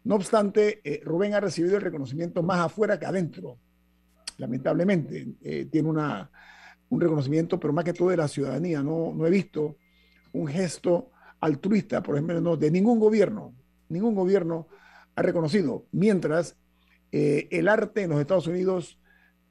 No 0.05 0.15
obstante, 0.17 0.81
eh, 0.85 1.01
Rubén 1.05 1.35
ha 1.35 1.41
recibido 1.41 1.77
el 1.77 1.83
reconocimiento 1.83 2.43
más 2.43 2.61
afuera 2.61 2.99
que 2.99 3.07
adentro, 3.07 3.59
lamentablemente. 4.39 5.35
tiene 5.71 5.89
una, 5.89 6.31
un 6.91 7.01
reconocimiento, 7.01 7.59
pero 7.59 7.73
más 7.73 7.85
que 7.85 7.93
todo 7.93 8.11
de 8.11 8.17
la 8.17 8.29
ciudadanía. 8.29 8.83
No, 8.83 9.13
no 9.15 9.27
he 9.27 9.31
visto 9.31 9.77
un 10.33 10.47
gesto 10.47 11.11
altruista, 11.41 12.03
por 12.03 12.17
ejemplo, 12.17 12.41
no, 12.41 12.57
de 12.57 12.71
ningún 12.71 12.99
gobierno, 12.99 13.55
ningún 13.91 14.15
gobierno 14.15 14.69
ha 15.15 15.23
reconocido. 15.23 15.87
Mientras 15.93 16.57
eh, 17.13 17.49
el 17.51 17.69
arte 17.69 18.03
en 18.03 18.11
los 18.11 18.21
Estados 18.21 18.47
Unidos, 18.47 18.99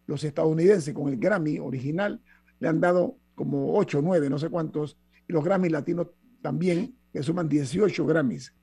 los 0.07 0.23
estadounidenses 0.23 0.93
con 0.93 1.09
el 1.09 1.17
Grammy 1.17 1.59
original 1.59 2.21
le 2.59 2.67
han 2.67 2.79
dado 2.79 3.17
como 3.35 3.75
8, 3.77 4.01
9, 4.01 4.29
no 4.29 4.39
sé 4.39 4.49
cuántos, 4.49 4.97
y 5.27 5.33
los 5.33 5.43
Grammys 5.43 5.71
latinos 5.71 6.07
también, 6.41 6.95
que 7.13 7.23
suman 7.23 7.47
18 7.47 8.05
Grammys. 8.05 8.53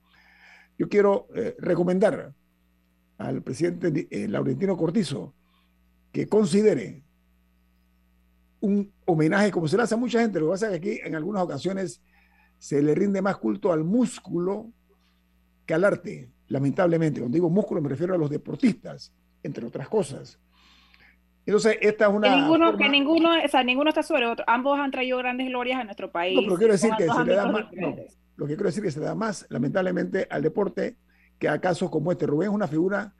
Yo 0.78 0.88
quiero 0.88 1.28
eh, 1.34 1.54
recomendar 1.58 2.34
al 3.18 3.42
presidente 3.42 4.08
eh, 4.10 4.28
Laurentino 4.28 4.76
Cortizo 4.76 5.34
que 6.12 6.26
considere 6.26 7.02
un 8.60 8.92
homenaje, 9.04 9.50
como 9.50 9.68
se 9.68 9.76
le 9.76 9.82
hace 9.82 9.94
a 9.94 9.98
mucha 9.98 10.20
gente, 10.20 10.40
lo 10.40 10.46
que 10.46 10.52
pasa 10.52 10.66
es 10.66 10.80
que 10.80 10.92
aquí 10.92 11.00
en 11.04 11.14
algunas 11.14 11.42
ocasiones 11.42 12.02
se 12.58 12.82
le 12.82 12.94
rinde 12.94 13.22
más 13.22 13.36
culto 13.36 13.72
al 13.72 13.84
músculo 13.84 14.72
que 15.66 15.74
al 15.74 15.84
arte, 15.84 16.30
lamentablemente. 16.48 17.20
Cuando 17.20 17.34
digo 17.34 17.50
músculo 17.50 17.80
me 17.80 17.88
refiero 17.88 18.14
a 18.14 18.18
los 18.18 18.30
deportistas, 18.30 19.12
entre 19.42 19.66
otras 19.66 19.88
cosas. 19.88 20.38
Entonces, 21.44 21.78
esta 21.80 22.06
es 22.06 22.12
una. 22.12 22.28
Que 22.28 22.36
ninguno, 22.36 22.76
que 22.76 22.88
ninguno, 22.88 23.30
o 23.44 23.48
sea, 23.48 23.62
ninguno 23.62 23.90
está 23.90 24.02
sobre 24.02 24.26
otro. 24.26 24.44
Ambos 24.48 24.78
han 24.78 24.90
traído 24.90 25.18
grandes 25.18 25.48
glorias 25.48 25.80
a 25.80 25.84
nuestro 25.84 26.10
país. 26.10 26.36
No, 26.36 26.42
pero 26.42 26.56
quiero 26.56 26.72
decir 26.72 26.90
que 26.96 27.06
se 27.06 27.24
le 27.24 27.34
da 27.34 27.50
más. 27.50 27.66
lo 28.36 28.46
que 28.46 28.54
quiero 28.54 28.64
decir 28.64 28.84
es 28.84 28.88
que 28.88 28.90
se 28.92 29.00
le 29.00 29.06
da 29.06 29.14
más, 29.14 29.46
lamentablemente, 29.48 30.26
al 30.30 30.42
deporte 30.42 30.96
que 31.38 31.48
a 31.48 31.60
casos 31.60 31.90
como 31.90 32.10
este. 32.10 32.26
Rubén 32.26 32.48
es 32.48 32.54
una 32.54 32.66
figura 32.66 33.14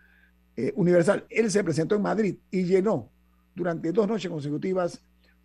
eh, 0.56 0.72
universal. 0.74 1.24
Él 1.28 1.50
se 1.50 1.62
presentó 1.62 1.94
en 1.94 2.02
Madrid 2.02 2.36
y 2.50 2.64
llenó 2.64 3.10
durante 3.54 3.92
dos 3.92 4.08
noches 4.08 4.30
consecutivas 4.30 5.02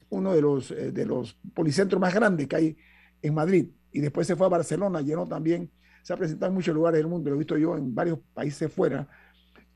uno 0.09 0.33
de 0.33 0.41
los, 0.41 0.71
eh, 0.71 0.91
de 0.91 1.05
los 1.05 1.37
policentros 1.53 1.99
más 2.01 2.13
grandes 2.13 2.47
que 2.47 2.55
hay 2.55 2.77
en 3.21 3.33
Madrid. 3.33 3.69
Y 3.91 3.99
después 3.99 4.25
se 4.25 4.35
fue 4.35 4.47
a 4.47 4.49
Barcelona, 4.49 5.01
llenó 5.01 5.27
también 5.27 5.69
se 6.01 6.13
ha 6.13 6.17
presentado 6.17 6.49
en 6.49 6.55
muchos 6.55 6.73
lugares 6.73 6.99
del 6.99 7.07
mundo, 7.07 7.29
lo 7.29 7.35
he 7.35 7.39
visto 7.39 7.57
yo 7.57 7.77
en 7.77 7.93
varios 7.93 8.19
países 8.33 8.71
fuera, 8.71 9.07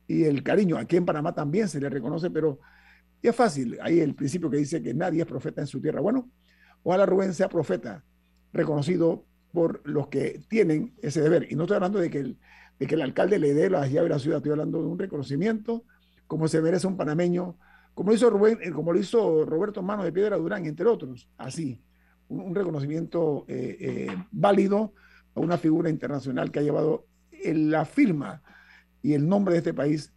y 0.07 0.23
el 0.23 0.43
cariño 0.43 0.78
aquí 0.78 0.97
en 0.97 1.05
Panamá 1.05 1.34
también 1.34 1.67
se 1.67 1.80
le 1.80 1.89
reconoce, 1.89 2.30
pero 2.30 2.59
es 3.21 3.36
fácil, 3.36 3.78
hay 3.82 3.99
el 3.99 4.13
principio 4.13 4.49
que 4.49 4.57
dice 4.57 4.82
que 4.82 4.93
nadie 4.93 5.21
es 5.21 5.28
profeta 5.28 5.61
en 5.61 5.67
su 5.67 5.82
tierra. 5.82 5.99
Bueno, 5.99 6.30
ojalá 6.84 7.05
Rubén 7.05 7.34
sea 7.34 7.49
profeta, 7.49 8.03
reconocido 8.53 9.26
por 9.51 9.82
los 9.88 10.07
que 10.07 10.41
tienen 10.47 10.93
ese 11.01 11.21
deber. 11.21 11.47
Y 11.49 11.55
no 11.55 11.63
estoy 11.63 11.76
hablando 11.76 11.99
de 11.99 12.09
que 12.09 12.19
el, 12.19 12.38
de 12.78 12.88
que 12.88 12.95
el 12.95 13.01
alcalde 13.01 13.39
le 13.39 13.53
dé 13.53 13.69
las 13.69 13.91
llaves 13.91 14.11
a 14.11 14.15
la 14.15 14.19
ciudad, 14.19 14.38
estoy 14.38 14.51
hablando 14.51 14.80
de 14.80 14.88
un 14.88 14.99
reconocimiento 14.99 15.86
como 16.28 16.47
se 16.47 16.61
merece 16.61 16.88
un 16.88 16.97
panameño, 16.97 17.57
como 17.93 18.09
lo 18.09 18.15
hizo 18.15 18.30
Rubén, 18.30 18.59
eh, 18.61 18.71
como 18.71 18.91
lo 18.91 18.99
hizo 18.99 19.45
Roberto 19.45 19.82
Mano 19.82 20.03
de 20.03 20.11
Piedra 20.11 20.38
Durán, 20.38 20.65
entre 20.65 20.88
otros, 20.88 21.30
así, 21.38 21.82
un, 22.28 22.53
reconocimiento 22.55 23.45
eh, 23.47 23.78
eh, 23.80 24.07
válido 24.32 24.93
a 25.36 25.40
una 25.40 25.58
figura 25.58 25.90
internacional 25.90 26.52
que 26.52 26.60
ha 26.60 26.64
llevado 26.64 27.06
la 27.44 27.86
firma 27.86 28.42
y 29.02 29.14
el 29.14 29.28
nombre 29.28 29.54
de 29.54 29.60
este 29.60 29.74
país 29.74 30.12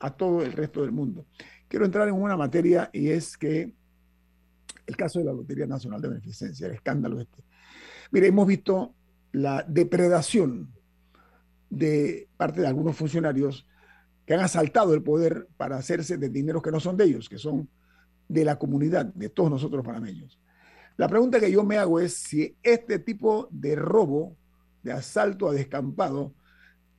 a 0.00 0.10
todo 0.10 0.42
el 0.42 0.52
resto 0.52 0.82
del 0.82 0.92
mundo. 0.92 1.26
Quiero 1.68 1.84
entrar 1.84 2.08
en 2.08 2.14
una 2.14 2.36
materia 2.36 2.90
y 2.92 3.10
es 3.10 3.36
que 3.36 3.72
el 4.86 4.96
caso 4.96 5.18
de 5.18 5.26
la 5.26 5.32
Lotería 5.32 5.66
Nacional 5.66 6.00
de 6.00 6.08
Beneficencia, 6.08 6.66
el 6.66 6.74
escándalo 6.74 7.20
este. 7.20 7.42
Mire, 8.10 8.26
hemos 8.26 8.46
visto 8.46 8.94
la 9.32 9.64
depredación 9.66 10.72
de 11.70 12.28
parte 12.36 12.60
de 12.60 12.66
algunos 12.66 12.96
funcionarios 12.96 13.66
que 14.26 14.34
han 14.34 14.40
asaltado 14.40 14.94
el 14.94 15.02
poder 15.02 15.48
para 15.56 15.76
hacerse 15.76 16.16
de 16.16 16.28
dineros 16.28 16.62
que 16.62 16.70
no 16.70 16.80
son 16.80 16.96
de 16.96 17.04
ellos, 17.04 17.28
que 17.28 17.38
son 17.38 17.68
de 18.28 18.44
la 18.44 18.58
comunidad, 18.58 19.06
de 19.06 19.28
todos 19.28 19.50
nosotros 19.50 19.84
panameños. 19.84 20.40
La 20.96 21.08
pregunta 21.08 21.40
que 21.40 21.50
yo 21.50 21.64
me 21.64 21.78
hago 21.78 21.98
es 21.98 22.14
si 22.14 22.56
este 22.62 22.98
tipo 22.98 23.48
de 23.50 23.74
robo 23.74 24.36
de 24.84 24.92
asalto 24.92 25.48
a 25.48 25.52
descampado 25.52 26.34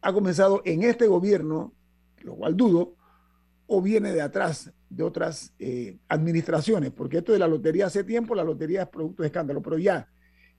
ha 0.02 0.12
comenzado 0.12 0.62
en 0.66 0.84
este 0.84 1.08
gobierno, 1.08 1.74
lo 2.22 2.36
cual 2.36 2.58
dudo, 2.58 2.96
o 3.68 3.82
viene 3.82 4.12
de 4.12 4.22
atrás 4.22 4.72
de 4.90 5.04
otras 5.04 5.54
eh, 5.58 5.98
administraciones, 6.08 6.92
porque 6.92 7.18
esto 7.18 7.32
de 7.32 7.40
la 7.40 7.48
lotería 7.48 7.88
hace 7.88 8.04
tiempo, 8.04 8.36
la 8.36 8.44
lotería 8.44 8.84
es 8.84 8.90
producto 8.90 9.24
de 9.24 9.28
escándalo, 9.28 9.62
pero 9.62 9.78
ya 9.78 10.08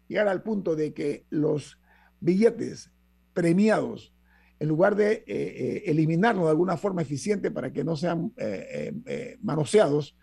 llegar 0.08 0.28
al 0.28 0.42
punto 0.42 0.74
de 0.74 0.92
que 0.92 1.26
los 1.30 1.78
billetes 2.20 2.90
premiados, 3.34 4.12
en 4.58 4.68
lugar 4.68 4.96
de 4.96 5.12
eh, 5.12 5.24
eh, 5.26 5.82
eliminarlos 5.86 6.44
de 6.44 6.50
alguna 6.50 6.76
forma 6.76 7.02
eficiente 7.02 7.50
para 7.50 7.72
que 7.72 7.84
no 7.84 7.96
sean 7.96 8.32
manoseados, 9.42 10.16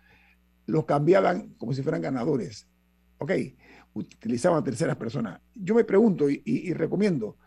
los 0.66 0.86
cambiaban 0.86 1.54
como 1.58 1.74
si 1.74 1.82
fueran 1.82 2.02
ganadores. 2.02 2.68
¿Ok? 3.20 3.32
Utilizaban 3.94 4.64
terceras 4.64 4.96
personas. 4.96 5.40
Yo 5.54 5.76
me 5.76 5.84
pregunto 5.84 6.30
y, 6.30 6.74
recomiendo, 6.74 7.38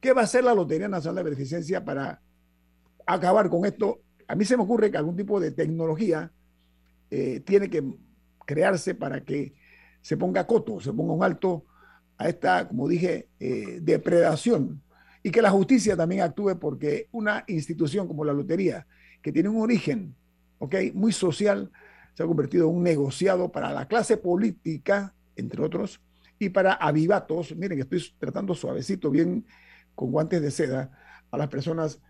¿qué 0.00 0.12
va 0.12 0.22
a 0.22 0.24
hacer 0.24 0.44
la 0.44 0.54
Lotería 0.54 0.88
Nacional 0.88 1.16
de 1.16 1.30
Beneficencia 1.30 1.84
para 1.84 2.20
acabar 3.06 3.48
con 3.50 3.64
esto 3.66 4.00
a 4.28 4.34
mí 4.34 4.44
se 4.44 4.56
me 4.56 4.62
ocurre 4.62 4.90
que 4.90 4.96
algún 4.96 5.16
tipo 5.16 5.38
de 5.40 5.52
tecnología 5.52 6.32
eh, 7.10 7.40
tiene 7.40 7.70
que 7.70 7.84
crearse 8.44 8.94
para 8.94 9.24
que 9.24 9.54
se 10.00 10.16
ponga 10.16 10.46
coto, 10.46 10.80
se 10.80 10.92
ponga 10.92 11.12
un 11.12 11.24
alto 11.24 11.64
a 12.18 12.28
esta, 12.28 12.66
como 12.66 12.88
dije, 12.88 13.28
eh, 13.38 13.78
depredación 13.82 14.82
y 15.22 15.30
que 15.30 15.42
la 15.42 15.50
justicia 15.50 15.96
también 15.96 16.22
actúe 16.22 16.58
porque 16.58 17.08
una 17.12 17.44
institución 17.48 18.06
como 18.06 18.24
la 18.24 18.32
lotería, 18.32 18.86
que 19.22 19.32
tiene 19.32 19.48
un 19.48 19.60
origen 19.60 20.14
okay, 20.58 20.92
muy 20.92 21.12
social, 21.12 21.70
se 22.14 22.22
ha 22.22 22.26
convertido 22.26 22.68
en 22.68 22.76
un 22.76 22.82
negociado 22.82 23.50
para 23.50 23.72
la 23.72 23.86
clase 23.86 24.16
política, 24.16 25.14
entre 25.36 25.62
otros, 25.62 26.00
y 26.38 26.50
para 26.50 26.72
avivatos, 26.74 27.54
miren 27.56 27.78
estoy 27.78 28.02
tratando 28.18 28.54
suavecito, 28.54 29.10
bien 29.10 29.46
con 29.94 30.10
guantes 30.10 30.42
de 30.42 30.50
seda, 30.50 30.90
a 31.30 31.38
las 31.38 31.48
personas 31.48 32.00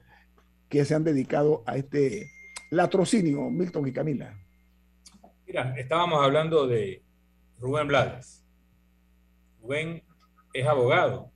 que 0.69 0.85
se 0.85 0.95
han 0.95 1.05
dedicado 1.05 1.63
a 1.67 1.77
este 1.77 2.31
latrocinio, 2.71 3.49
Milton 3.51 3.87
y 3.87 3.93
Camila. 3.93 4.37
Mira, 5.47 5.75
estábamos 5.79 6.25
hablando 6.25 6.67
de 6.67 7.03
Rubén 7.61 7.87
Blades. 7.87 8.45
Rubén 9.63 10.03
es 10.53 10.67
abogado. 10.67 11.31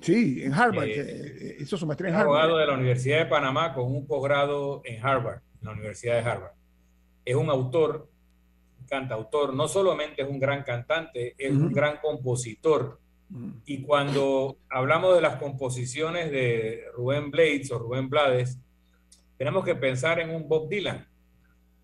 Sí, 0.00 0.42
en 0.42 0.52
Harvard, 0.52 0.88
eh, 0.88 0.94
eh, 0.96 1.56
hizo 1.60 1.76
su 1.76 1.86
maestría 1.86 2.10
en 2.10 2.16
Harvard. 2.16 2.36
Abogado 2.36 2.58
de 2.58 2.66
la 2.66 2.74
Universidad 2.74 3.18
de 3.18 3.26
Panamá 3.26 3.72
con 3.72 3.94
un 3.94 4.06
posgrado 4.06 4.82
en 4.84 5.04
Harvard, 5.04 5.40
en 5.60 5.66
la 5.66 5.72
Universidad 5.72 6.14
de 6.14 6.30
Harvard. 6.30 6.52
Es 7.24 7.36
un 7.36 7.48
autor, 7.48 8.10
cantautor, 8.86 9.54
no 9.54 9.68
solamente 9.68 10.22
es 10.22 10.28
un 10.28 10.38
gran 10.38 10.62
cantante, 10.62 11.34
es 11.38 11.50
un 11.50 11.72
gran 11.72 11.98
compositor. 11.98 13.00
Y 13.64 13.82
cuando 13.82 14.58
hablamos 14.68 15.14
de 15.14 15.22
las 15.22 15.36
composiciones 15.36 16.30
de 16.30 16.84
Rubén 16.94 17.30
Blades 17.30 17.70
o 17.72 17.78
Rubén 17.78 18.08
Blades, 18.08 18.58
tenemos 19.36 19.64
que 19.64 19.74
pensar 19.74 20.20
en 20.20 20.30
un 20.30 20.48
Bob 20.48 20.68
Dylan, 20.68 21.08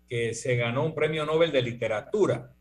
que 0.07 0.33
se 0.33 0.55
ganó 0.55 0.85
un 0.85 0.95
premio 0.95 1.25
Nobel 1.25 1.51
de 1.51 1.61
literatura. 1.61 2.53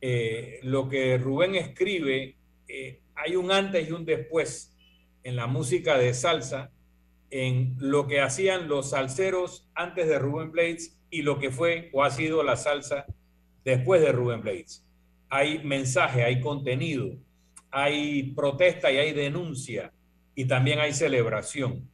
Eh, 0.00 0.60
lo 0.62 0.88
que 0.88 1.16
Rubén 1.16 1.54
escribe, 1.54 2.36
eh, 2.68 3.00
hay 3.14 3.36
un 3.36 3.50
antes 3.52 3.88
y 3.88 3.92
un 3.92 4.04
después 4.04 4.76
en 5.22 5.36
la 5.36 5.46
música 5.46 5.96
de 5.96 6.12
salsa, 6.12 6.70
en 7.30 7.76
lo 7.78 8.06
que 8.06 8.20
hacían 8.20 8.68
los 8.68 8.90
salseros 8.90 9.70
antes 9.74 10.06
de 10.06 10.18
Rubén 10.18 10.52
Blades 10.52 10.98
y 11.08 11.22
lo 11.22 11.38
que 11.38 11.50
fue 11.50 11.88
o 11.92 12.02
ha 12.02 12.10
sido 12.10 12.42
la 12.42 12.56
salsa 12.56 13.06
después 13.64 14.00
de 14.00 14.12
Rubén 14.12 14.42
Blades. 14.42 14.84
Hay 15.28 15.64
mensaje, 15.64 16.24
hay 16.24 16.40
contenido, 16.40 17.16
hay 17.70 18.34
protesta 18.34 18.92
y 18.92 18.98
hay 18.98 19.12
denuncia 19.12 19.92
y 20.34 20.44
también 20.44 20.78
hay 20.78 20.92
celebración 20.92 21.90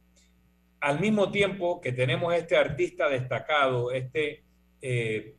al 0.79 0.99
mismo 0.99 1.31
tiempo 1.31 1.81
que 1.81 1.91
tenemos 1.91 2.33
este 2.33 2.55
artista 2.57 3.09
destacado, 3.09 3.91
este 3.91 4.43
eh, 4.81 5.35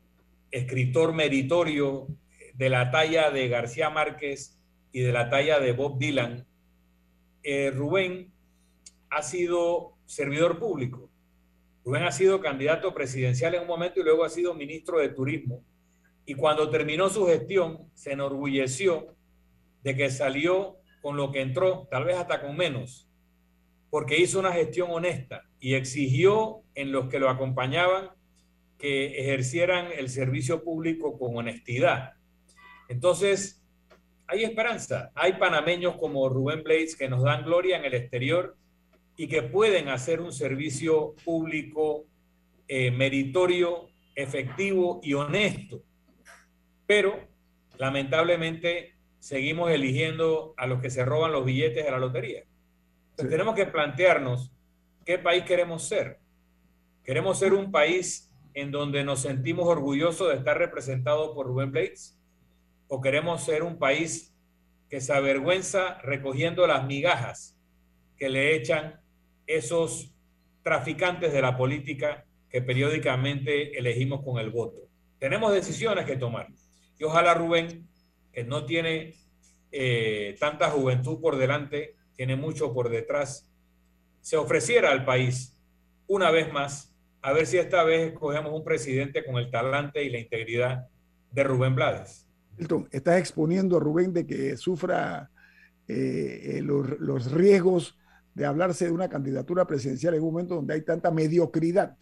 escritor 0.51 1.15
meritorio 1.15 2.09
de 2.55 2.69
la 2.69 2.91
talla 2.91 3.31
de 3.31 3.49
García 3.49 3.91
Márquez 3.91 4.59
y 4.93 5.01
de 5.01 5.13
la 5.13 5.31
talla 5.31 5.61
de 5.61 5.73
Bob 5.73 5.99
Dylan, 5.99 6.47
eh, 7.43 7.71
Rubén 7.71 8.31
ha 9.09 9.23
sido 9.23 9.95
servidor 10.05 10.59
público. 10.59 11.09
Rubén 11.85 12.03
ha 12.03 12.13
sido 12.13 12.41
candidato 12.41 12.93
presidencial 12.93 13.55
en 13.55 13.63
un 13.63 13.69
momento 13.69 14.01
y 14.01 14.03
luego 14.05 14.25
ha 14.25 14.29
sido 14.29 14.55
ministro 14.55 14.99
de 14.99 15.09
Turismo. 15.09 15.65
Y 16.31 16.35
cuando 16.35 16.71
terminó 16.71 17.09
su 17.09 17.27
gestión, 17.27 17.91
se 17.93 18.13
enorgulleció 18.13 19.17
de 19.83 19.97
que 19.97 20.11
salió 20.11 20.77
con 21.03 21.17
lo 21.17 21.33
que 21.33 21.41
entró, 21.41 21.89
tal 21.91 22.05
vez 22.05 22.19
hasta 22.19 22.41
con 22.41 22.57
menos, 22.57 23.11
porque 23.91 24.17
hizo 24.17 24.39
una 24.39 24.53
gestión 24.53 24.93
honesta 24.93 25.43
y 25.59 25.75
exigió 25.75 26.63
en 26.77 26.93
los 26.93 27.09
que 27.09 27.19
lo 27.19 27.29
acompañaban 27.29 28.11
que 28.79 29.19
ejercieran 29.19 29.89
el 29.93 30.09
servicio 30.09 30.63
público 30.63 31.19
con 31.19 31.37
honestidad. 31.37 32.13
Entonces, 32.89 33.65
hay 34.29 34.45
esperanza. 34.45 35.11
Hay 35.17 35.33
panameños 35.33 35.97
como 35.97 36.29
Rubén 36.29 36.63
Blades 36.63 36.95
que 36.95 37.09
nos 37.09 37.25
dan 37.25 37.43
gloria 37.43 37.77
en 37.77 37.87
el 37.87 37.95
exterior 37.95 38.57
y 39.17 39.27
que 39.27 39.43
pueden 39.43 39.89
hacer 39.89 40.21
un 40.21 40.33
servicio 40.33 41.17
público 41.25 42.05
eh, 42.69 42.93
meritorio, 42.93 43.89
efectivo 44.15 45.01
y 45.03 45.15
honesto. 45.15 45.83
Pero, 46.91 47.21
lamentablemente, 47.79 48.97
seguimos 49.21 49.71
eligiendo 49.71 50.55
a 50.57 50.67
los 50.67 50.81
que 50.81 50.91
se 50.91 51.05
roban 51.05 51.31
los 51.31 51.45
billetes 51.45 51.85
de 51.85 51.91
la 51.93 52.01
lotería. 52.01 52.43
Tenemos 53.15 53.55
que 53.55 53.67
plantearnos 53.67 54.51
qué 55.07 55.17
país 55.17 55.45
queremos 55.45 55.87
ser. 55.87 56.19
¿Queremos 57.05 57.39
ser 57.39 57.53
un 57.53 57.71
país 57.71 58.35
en 58.55 58.73
donde 58.73 59.05
nos 59.05 59.21
sentimos 59.21 59.69
orgullosos 59.69 60.31
de 60.31 60.35
estar 60.39 60.59
representado 60.59 61.33
por 61.33 61.47
Rubén 61.47 61.71
Blades? 61.71 62.19
¿O 62.89 63.01
queremos 63.01 63.45
ser 63.45 63.63
un 63.63 63.79
país 63.79 64.35
que 64.89 65.01
se 65.01 65.13
avergüenza 65.13 66.01
recogiendo 66.01 66.67
las 66.67 66.85
migajas 66.87 67.57
que 68.17 68.29
le 68.29 68.57
echan 68.57 69.01
esos 69.47 70.13
traficantes 70.65 71.33
de 71.33 71.41
la 71.41 71.57
política 71.57 72.27
que 72.49 72.61
periódicamente 72.63 73.79
elegimos 73.79 74.25
con 74.25 74.41
el 74.41 74.51
voto? 74.51 74.89
Tenemos 75.21 75.53
decisiones 75.53 76.05
que 76.05 76.17
tomar. 76.17 76.49
Y 77.01 77.05
ojalá 77.05 77.33
Rubén, 77.33 77.89
que 78.31 78.45
no 78.45 78.67
tiene 78.67 79.15
eh, 79.73 80.37
tanta 80.39 80.69
juventud 80.69 81.19
por 81.19 81.39
delante, 81.39 81.97
tiene 82.15 82.37
mucho 82.37 82.75
por 82.75 82.91
detrás, 82.91 83.49
se 84.21 84.37
ofreciera 84.37 84.91
al 84.91 85.07
país 85.07 85.59
una 86.07 86.31
vez 86.31 86.53
más, 86.53 86.95
a 87.23 87.33
ver 87.33 87.47
si 87.47 87.57
esta 87.57 87.85
vez 87.85 88.13
escogemos 88.13 88.53
un 88.53 88.65
presidente 88.65 89.25
con 89.25 89.37
el 89.37 89.51
talante 89.51 90.05
y 90.05 90.11
la 90.11 90.19
integridad 90.19 90.89
de 91.33 91.43
Rubén 91.43 91.75
Blades. 91.75 92.29
Milton, 92.59 92.87
estás 92.93 93.19
exponiendo 93.19 93.79
a 93.79 93.81
Rubén 93.81 94.13
de 94.13 94.27
que 94.27 94.59
sufra 94.59 95.31
eh, 95.89 96.59
eh, 96.59 96.63
los, 96.63 97.33
riesgos 97.33 97.97
de 98.35 98.45
hablarse 98.45 98.85
de 98.85 98.93
una 98.93 99.09
candidatura 99.09 99.67
presidencial 99.67 100.13
en 100.13 100.21
un 100.21 100.33
momento 100.33 100.57
donde 100.57 100.75
hay 100.75 100.83
tanta 100.83 101.11
mediocridad, 101.11 101.97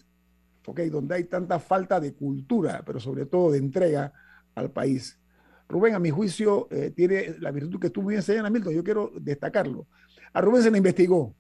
¿okay? 0.67 0.91
donde 0.91 1.15
hay 1.15 1.25
tanta 1.25 1.61
falta 1.61 2.01
de 2.01 2.15
cultura, 2.15 2.83
pero 2.85 2.99
sobre 2.99 3.27
todo 3.27 3.53
de 3.53 3.59
entrega 3.59 4.13
al 4.59 4.71
país. 4.71 5.19
Rubén, 5.69 5.95
a 5.95 5.99
mi 5.99 6.11
juicio, 6.11 6.67
eh, 6.71 6.91
tiene 6.91 7.37
la 7.41 7.51
virtud 7.51 7.79
que 7.79 7.91
tú 7.91 8.03
muy 8.03 8.15
bien 8.15 8.23
señalas, 8.23 8.51
Milton, 8.51 8.73
yo 8.73 8.83
quiero 8.83 9.13
destacarlo. 9.21 9.87
A 10.33 10.41
Rubén 10.41 10.63
se 10.63 10.71
le 10.71 10.79
investigó, 10.79 11.35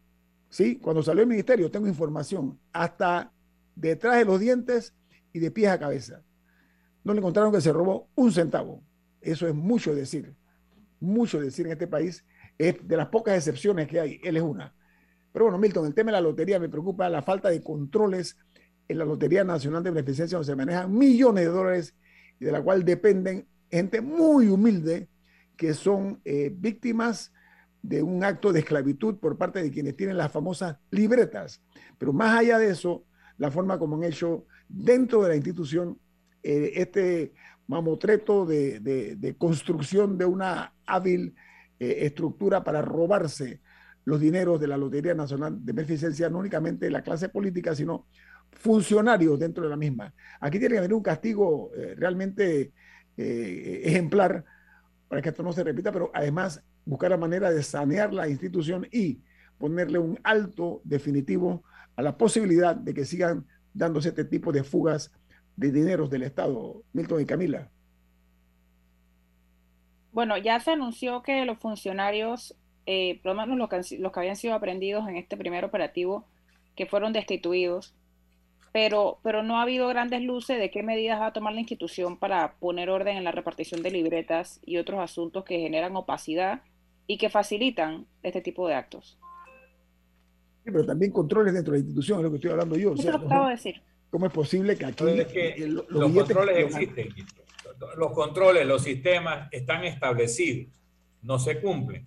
¿sí? 0.50 0.76
Cuando 0.76 1.02
salió 1.02 1.22
el 1.22 1.28
ministerio, 1.28 1.70
tengo 1.70 1.86
información, 1.86 2.58
hasta 2.72 3.32
detrás 3.74 4.16
de 4.16 4.24
los 4.24 4.38
dientes 4.38 4.94
y 5.32 5.38
de 5.38 5.50
pies 5.50 5.70
a 5.70 5.78
cabeza. 5.78 6.22
No 7.04 7.14
le 7.14 7.20
encontraron 7.20 7.52
que 7.52 7.60
se 7.60 7.72
robó 7.72 8.08
un 8.14 8.32
centavo. 8.32 8.82
Eso 9.20 9.48
es 9.48 9.54
mucho 9.54 9.94
decir, 9.94 10.34
mucho 11.00 11.40
decir 11.40 11.66
en 11.66 11.72
este 11.72 11.86
país. 11.86 12.24
Es 12.58 12.86
de 12.86 12.96
las 12.96 13.08
pocas 13.08 13.36
excepciones 13.36 13.88
que 13.88 14.00
hay, 14.00 14.20
él 14.22 14.36
es 14.36 14.42
una. 14.42 14.74
Pero 15.32 15.46
bueno, 15.46 15.58
Milton, 15.58 15.86
el 15.86 15.94
tema 15.94 16.10
de 16.10 16.16
la 16.16 16.20
lotería 16.20 16.58
me 16.58 16.68
preocupa 16.68 17.08
la 17.08 17.22
falta 17.22 17.48
de 17.48 17.62
controles 17.62 18.36
en 18.88 18.98
la 18.98 19.04
Lotería 19.04 19.44
Nacional 19.44 19.82
de 19.82 19.90
Beneficencia, 19.90 20.36
donde 20.36 20.50
se 20.50 20.56
manejan 20.56 20.92
millones 20.92 21.44
de 21.44 21.50
dólares 21.50 21.94
y 22.40 22.44
de 22.44 22.52
la 22.52 22.62
cual 22.62 22.84
dependen 22.84 23.46
gente 23.70 24.00
muy 24.00 24.48
humilde 24.48 25.08
que 25.56 25.74
son 25.74 26.20
eh, 26.24 26.52
víctimas 26.54 27.32
de 27.82 28.02
un 28.02 28.24
acto 28.24 28.52
de 28.52 28.60
esclavitud 28.60 29.16
por 29.16 29.36
parte 29.38 29.62
de 29.62 29.70
quienes 29.70 29.96
tienen 29.96 30.16
las 30.16 30.32
famosas 30.32 30.76
libretas. 30.90 31.62
Pero 31.98 32.12
más 32.12 32.38
allá 32.38 32.58
de 32.58 32.70
eso, 32.70 33.04
la 33.36 33.50
forma 33.50 33.78
como 33.78 33.96
han 33.96 34.04
hecho 34.04 34.46
dentro 34.68 35.22
de 35.22 35.28
la 35.28 35.36
institución 35.36 35.98
eh, 36.42 36.72
este 36.76 37.32
mamotreto 37.66 38.46
de, 38.46 39.34
construcción 39.36 40.16
de 40.16 40.24
una 40.24 40.74
hábil 40.86 41.34
eh, 41.78 41.98
estructura 42.00 42.64
para 42.64 42.82
robarse 42.82 43.60
los 44.04 44.20
dineros 44.20 44.58
de 44.58 44.68
la 44.68 44.78
Lotería 44.78 45.14
Nacional 45.14 45.64
de 45.64 45.72
Beneficencia, 45.72 46.30
no 46.30 46.38
únicamente 46.38 46.90
la 46.90 47.02
clase 47.02 47.28
política, 47.28 47.74
sino 47.74 48.06
funcionarios 48.52 49.38
dentro 49.38 49.64
de 49.64 49.70
la 49.70 49.76
misma. 49.76 50.12
Aquí 50.40 50.58
tiene 50.58 50.74
que 50.74 50.78
haber 50.78 50.94
un 50.94 51.02
castigo 51.02 51.70
eh, 51.76 51.94
realmente 51.96 52.72
ejemplar 53.20 54.44
para 55.08 55.20
que 55.20 55.30
esto 55.30 55.42
no 55.42 55.52
se 55.52 55.64
repita, 55.64 55.90
pero 55.90 56.12
además 56.14 56.62
buscar 56.84 57.10
la 57.10 57.16
manera 57.16 57.50
de 57.50 57.64
sanear 57.64 58.14
la 58.14 58.28
institución 58.28 58.86
y 58.92 59.20
ponerle 59.58 59.98
un 59.98 60.20
alto 60.22 60.80
definitivo 60.84 61.64
a 61.96 62.02
la 62.02 62.16
posibilidad 62.16 62.76
de 62.76 62.94
que 62.94 63.04
sigan 63.04 63.44
dándose 63.74 64.10
este 64.10 64.24
tipo 64.24 64.52
de 64.52 64.62
fugas 64.62 65.12
de 65.56 65.72
dineros 65.72 66.08
del 66.08 66.22
Estado, 66.22 66.84
Milton 66.92 67.20
y 67.20 67.26
Camila? 67.26 67.68
Bueno, 70.12 70.38
ya 70.38 70.60
se 70.60 70.70
anunció 70.70 71.22
que 71.22 71.44
los 71.44 71.58
funcionarios, 71.58 72.56
eh, 72.86 73.20
por 73.22 73.34
lo 73.34 73.40
menos 73.42 73.58
los 73.58 73.68
que, 73.68 73.98
los 73.98 74.12
que 74.12 74.20
habían 74.20 74.36
sido 74.36 74.54
aprendidos 74.54 75.08
en 75.08 75.16
este 75.16 75.36
primer 75.36 75.64
operativo, 75.64 76.26
que 76.76 76.86
fueron 76.86 77.12
destituidos, 77.12 77.94
pero, 78.72 79.18
pero 79.22 79.42
no 79.42 79.58
ha 79.58 79.62
habido 79.62 79.88
grandes 79.88 80.22
luces 80.22 80.58
de 80.58 80.70
qué 80.70 80.82
medidas 80.82 81.20
va 81.20 81.26
a 81.26 81.32
tomar 81.32 81.54
la 81.54 81.60
institución 81.60 82.18
para 82.18 82.54
poner 82.54 82.90
orden 82.90 83.16
en 83.16 83.24
la 83.24 83.32
repartición 83.32 83.82
de 83.82 83.90
libretas 83.90 84.60
y 84.64 84.76
otros 84.76 85.00
asuntos 85.00 85.44
que 85.44 85.58
generan 85.58 85.96
opacidad 85.96 86.62
y 87.06 87.18
que 87.18 87.30
facilitan 87.30 88.06
este 88.22 88.40
tipo 88.40 88.68
de 88.68 88.74
actos. 88.74 89.18
Sí, 90.64 90.70
pero 90.70 90.84
también 90.84 91.10
controles 91.10 91.54
dentro 91.54 91.72
de 91.72 91.78
la 91.78 91.84
institución, 91.84 92.18
es 92.18 92.24
lo 92.24 92.30
que 92.30 92.36
estoy 92.36 92.50
hablando 92.50 92.76
yo. 92.76 92.94
Eso 92.94 93.10
lo 93.10 93.18
acabo 93.18 93.46
de 93.46 93.52
decir. 93.52 93.82
¿Cómo 94.10 94.26
es 94.26 94.32
posible 94.32 94.76
que 94.76 94.86
aquí 94.86 95.04
los, 95.66 96.12
controles 96.12 96.64
existen? 96.64 97.08
Los 97.96 98.12
controles, 98.12 98.66
los 98.66 98.82
sistemas 98.82 99.48
están 99.52 99.84
establecidos, 99.84 100.72
no 101.22 101.38
se 101.38 101.60
cumplen. 101.60 102.06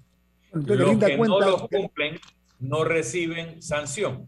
los 0.51 0.97
que 0.97 1.17
no 1.17 1.39
los 1.39 1.67
cumplen 1.67 2.19
no 2.59 2.83
reciben 2.83 3.61
sanción. 3.61 4.25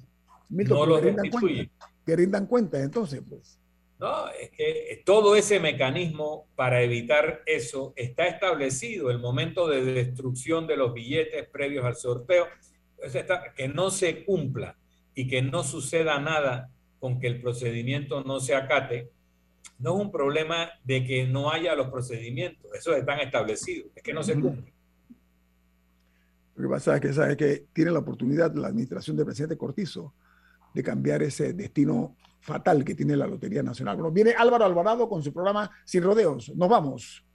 no 0.50 0.86
los 0.86 1.02
destituyen. 1.02 1.70
Que 2.06 2.16
rindan 2.16 2.48
cuentas 2.48 2.82
entonces, 2.82 3.22
pues. 3.28 3.60
No, 4.00 4.28
es 4.30 4.50
que 4.52 5.02
todo 5.06 5.36
ese 5.36 5.60
mecanismo 5.60 6.48
para 6.56 6.82
evitar 6.82 7.42
eso 7.46 7.94
está 7.96 8.26
establecido, 8.28 9.10
el 9.10 9.20
momento 9.20 9.68
de 9.68 9.84
destrucción 9.86 10.68
de 10.68 10.76
los 10.76 10.94
billetes 10.94 11.48
previos 11.48 11.86
al 11.86 11.96
sorteo, 11.96 12.48
que 13.56 13.68
no 13.70 13.92
se 13.92 14.26
cumpla 14.26 14.78
y 15.16 15.28
que 15.28 15.42
no 15.42 15.64
suceda 15.64 16.20
nada 16.20 16.70
con 17.00 17.20
que 17.20 17.28
el 17.28 17.42
procedimiento 17.42 18.24
no 18.24 18.40
se 18.40 18.56
acate, 18.56 19.12
no 19.80 19.96
es 19.96 20.02
un 20.02 20.12
problema 20.12 20.70
de 20.84 21.06
que 21.06 21.28
no 21.28 21.52
haya 21.52 21.76
los 21.76 21.90
procedimientos, 21.90 22.74
esos 22.74 22.98
están 22.98 23.20
establecidos, 23.20 23.92
es 23.96 24.04
que 24.04 24.14
no 24.14 24.24
se 24.24 24.40
cumple. 24.40 24.74
Lo 26.56 26.64
que 26.64 26.70
pasa 26.70 26.96
es 26.96 27.02
que, 27.02 27.14
sabe 27.14 27.38
que 27.38 27.66
tiene 27.74 27.92
la 27.92 28.00
oportunidad 28.00 28.54
la 28.56 28.68
administración 28.68 29.18
del 29.18 29.26
presidente 29.26 29.58
Cortizo 29.58 30.14
de 30.74 30.84
cambiar 30.84 31.24
ese 31.24 31.54
destino 31.54 32.16
fatal 32.42 32.84
que 32.84 32.96
tiene 32.96 33.16
la 33.16 33.28
Lotería 33.28 33.64
Nacional. 33.64 33.96
Bueno, 33.96 34.12
viene 34.12 34.36
Álvaro 34.38 34.66
Alvarado 34.66 35.08
con 35.08 35.24
su 35.24 35.34
programa 35.34 35.72
Sin 35.86 36.04
Rodeos. 36.04 36.52
Nos 36.56 36.70
vamos. 36.70 37.26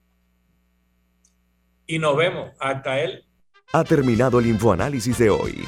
Y 1.87 1.97
nos 1.97 2.15
vemos. 2.15 2.51
Hasta 2.59 2.99
él. 2.99 3.25
Ha 3.73 3.83
terminado 3.83 4.39
el 4.39 4.47
infoanálisis 4.47 5.17
de 5.17 5.29
hoy. 5.29 5.63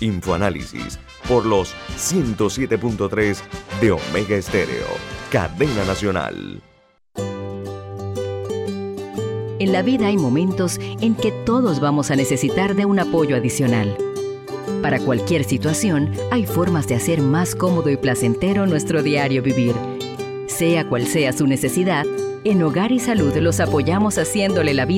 Infoanálisis 0.00 0.98
por 1.28 1.44
los 1.46 1.74
107.3 1.96 3.38
de 3.80 3.92
Omega 3.92 4.36
Estéreo, 4.36 4.86
cadena 5.30 5.84
nacional. 5.84 6.62
En 9.58 9.72
la 9.72 9.82
vida 9.82 10.08
hay 10.08 10.18
momentos 10.18 10.78
en 10.78 11.14
que 11.14 11.32
todos 11.32 11.80
vamos 11.80 12.10
a 12.10 12.16
necesitar 12.16 12.74
de 12.74 12.84
un 12.84 12.98
apoyo 12.98 13.36
adicional. 13.36 13.96
Para 14.86 15.00
cualquier 15.00 15.42
situación, 15.42 16.12
hay 16.30 16.46
formas 16.46 16.86
de 16.86 16.94
hacer 16.94 17.20
más 17.20 17.56
cómodo 17.56 17.90
y 17.90 17.96
placentero 17.96 18.66
nuestro 18.66 19.02
diario 19.02 19.42
vivir. 19.42 19.74
Sea 20.46 20.88
cual 20.88 21.08
sea 21.08 21.32
su 21.32 21.48
necesidad, 21.48 22.06
en 22.44 22.62
Hogar 22.62 22.92
y 22.92 23.00
Salud 23.00 23.34
los 23.38 23.58
apoyamos 23.58 24.16
haciéndole 24.16 24.74
la 24.74 24.84
vida 24.84 24.94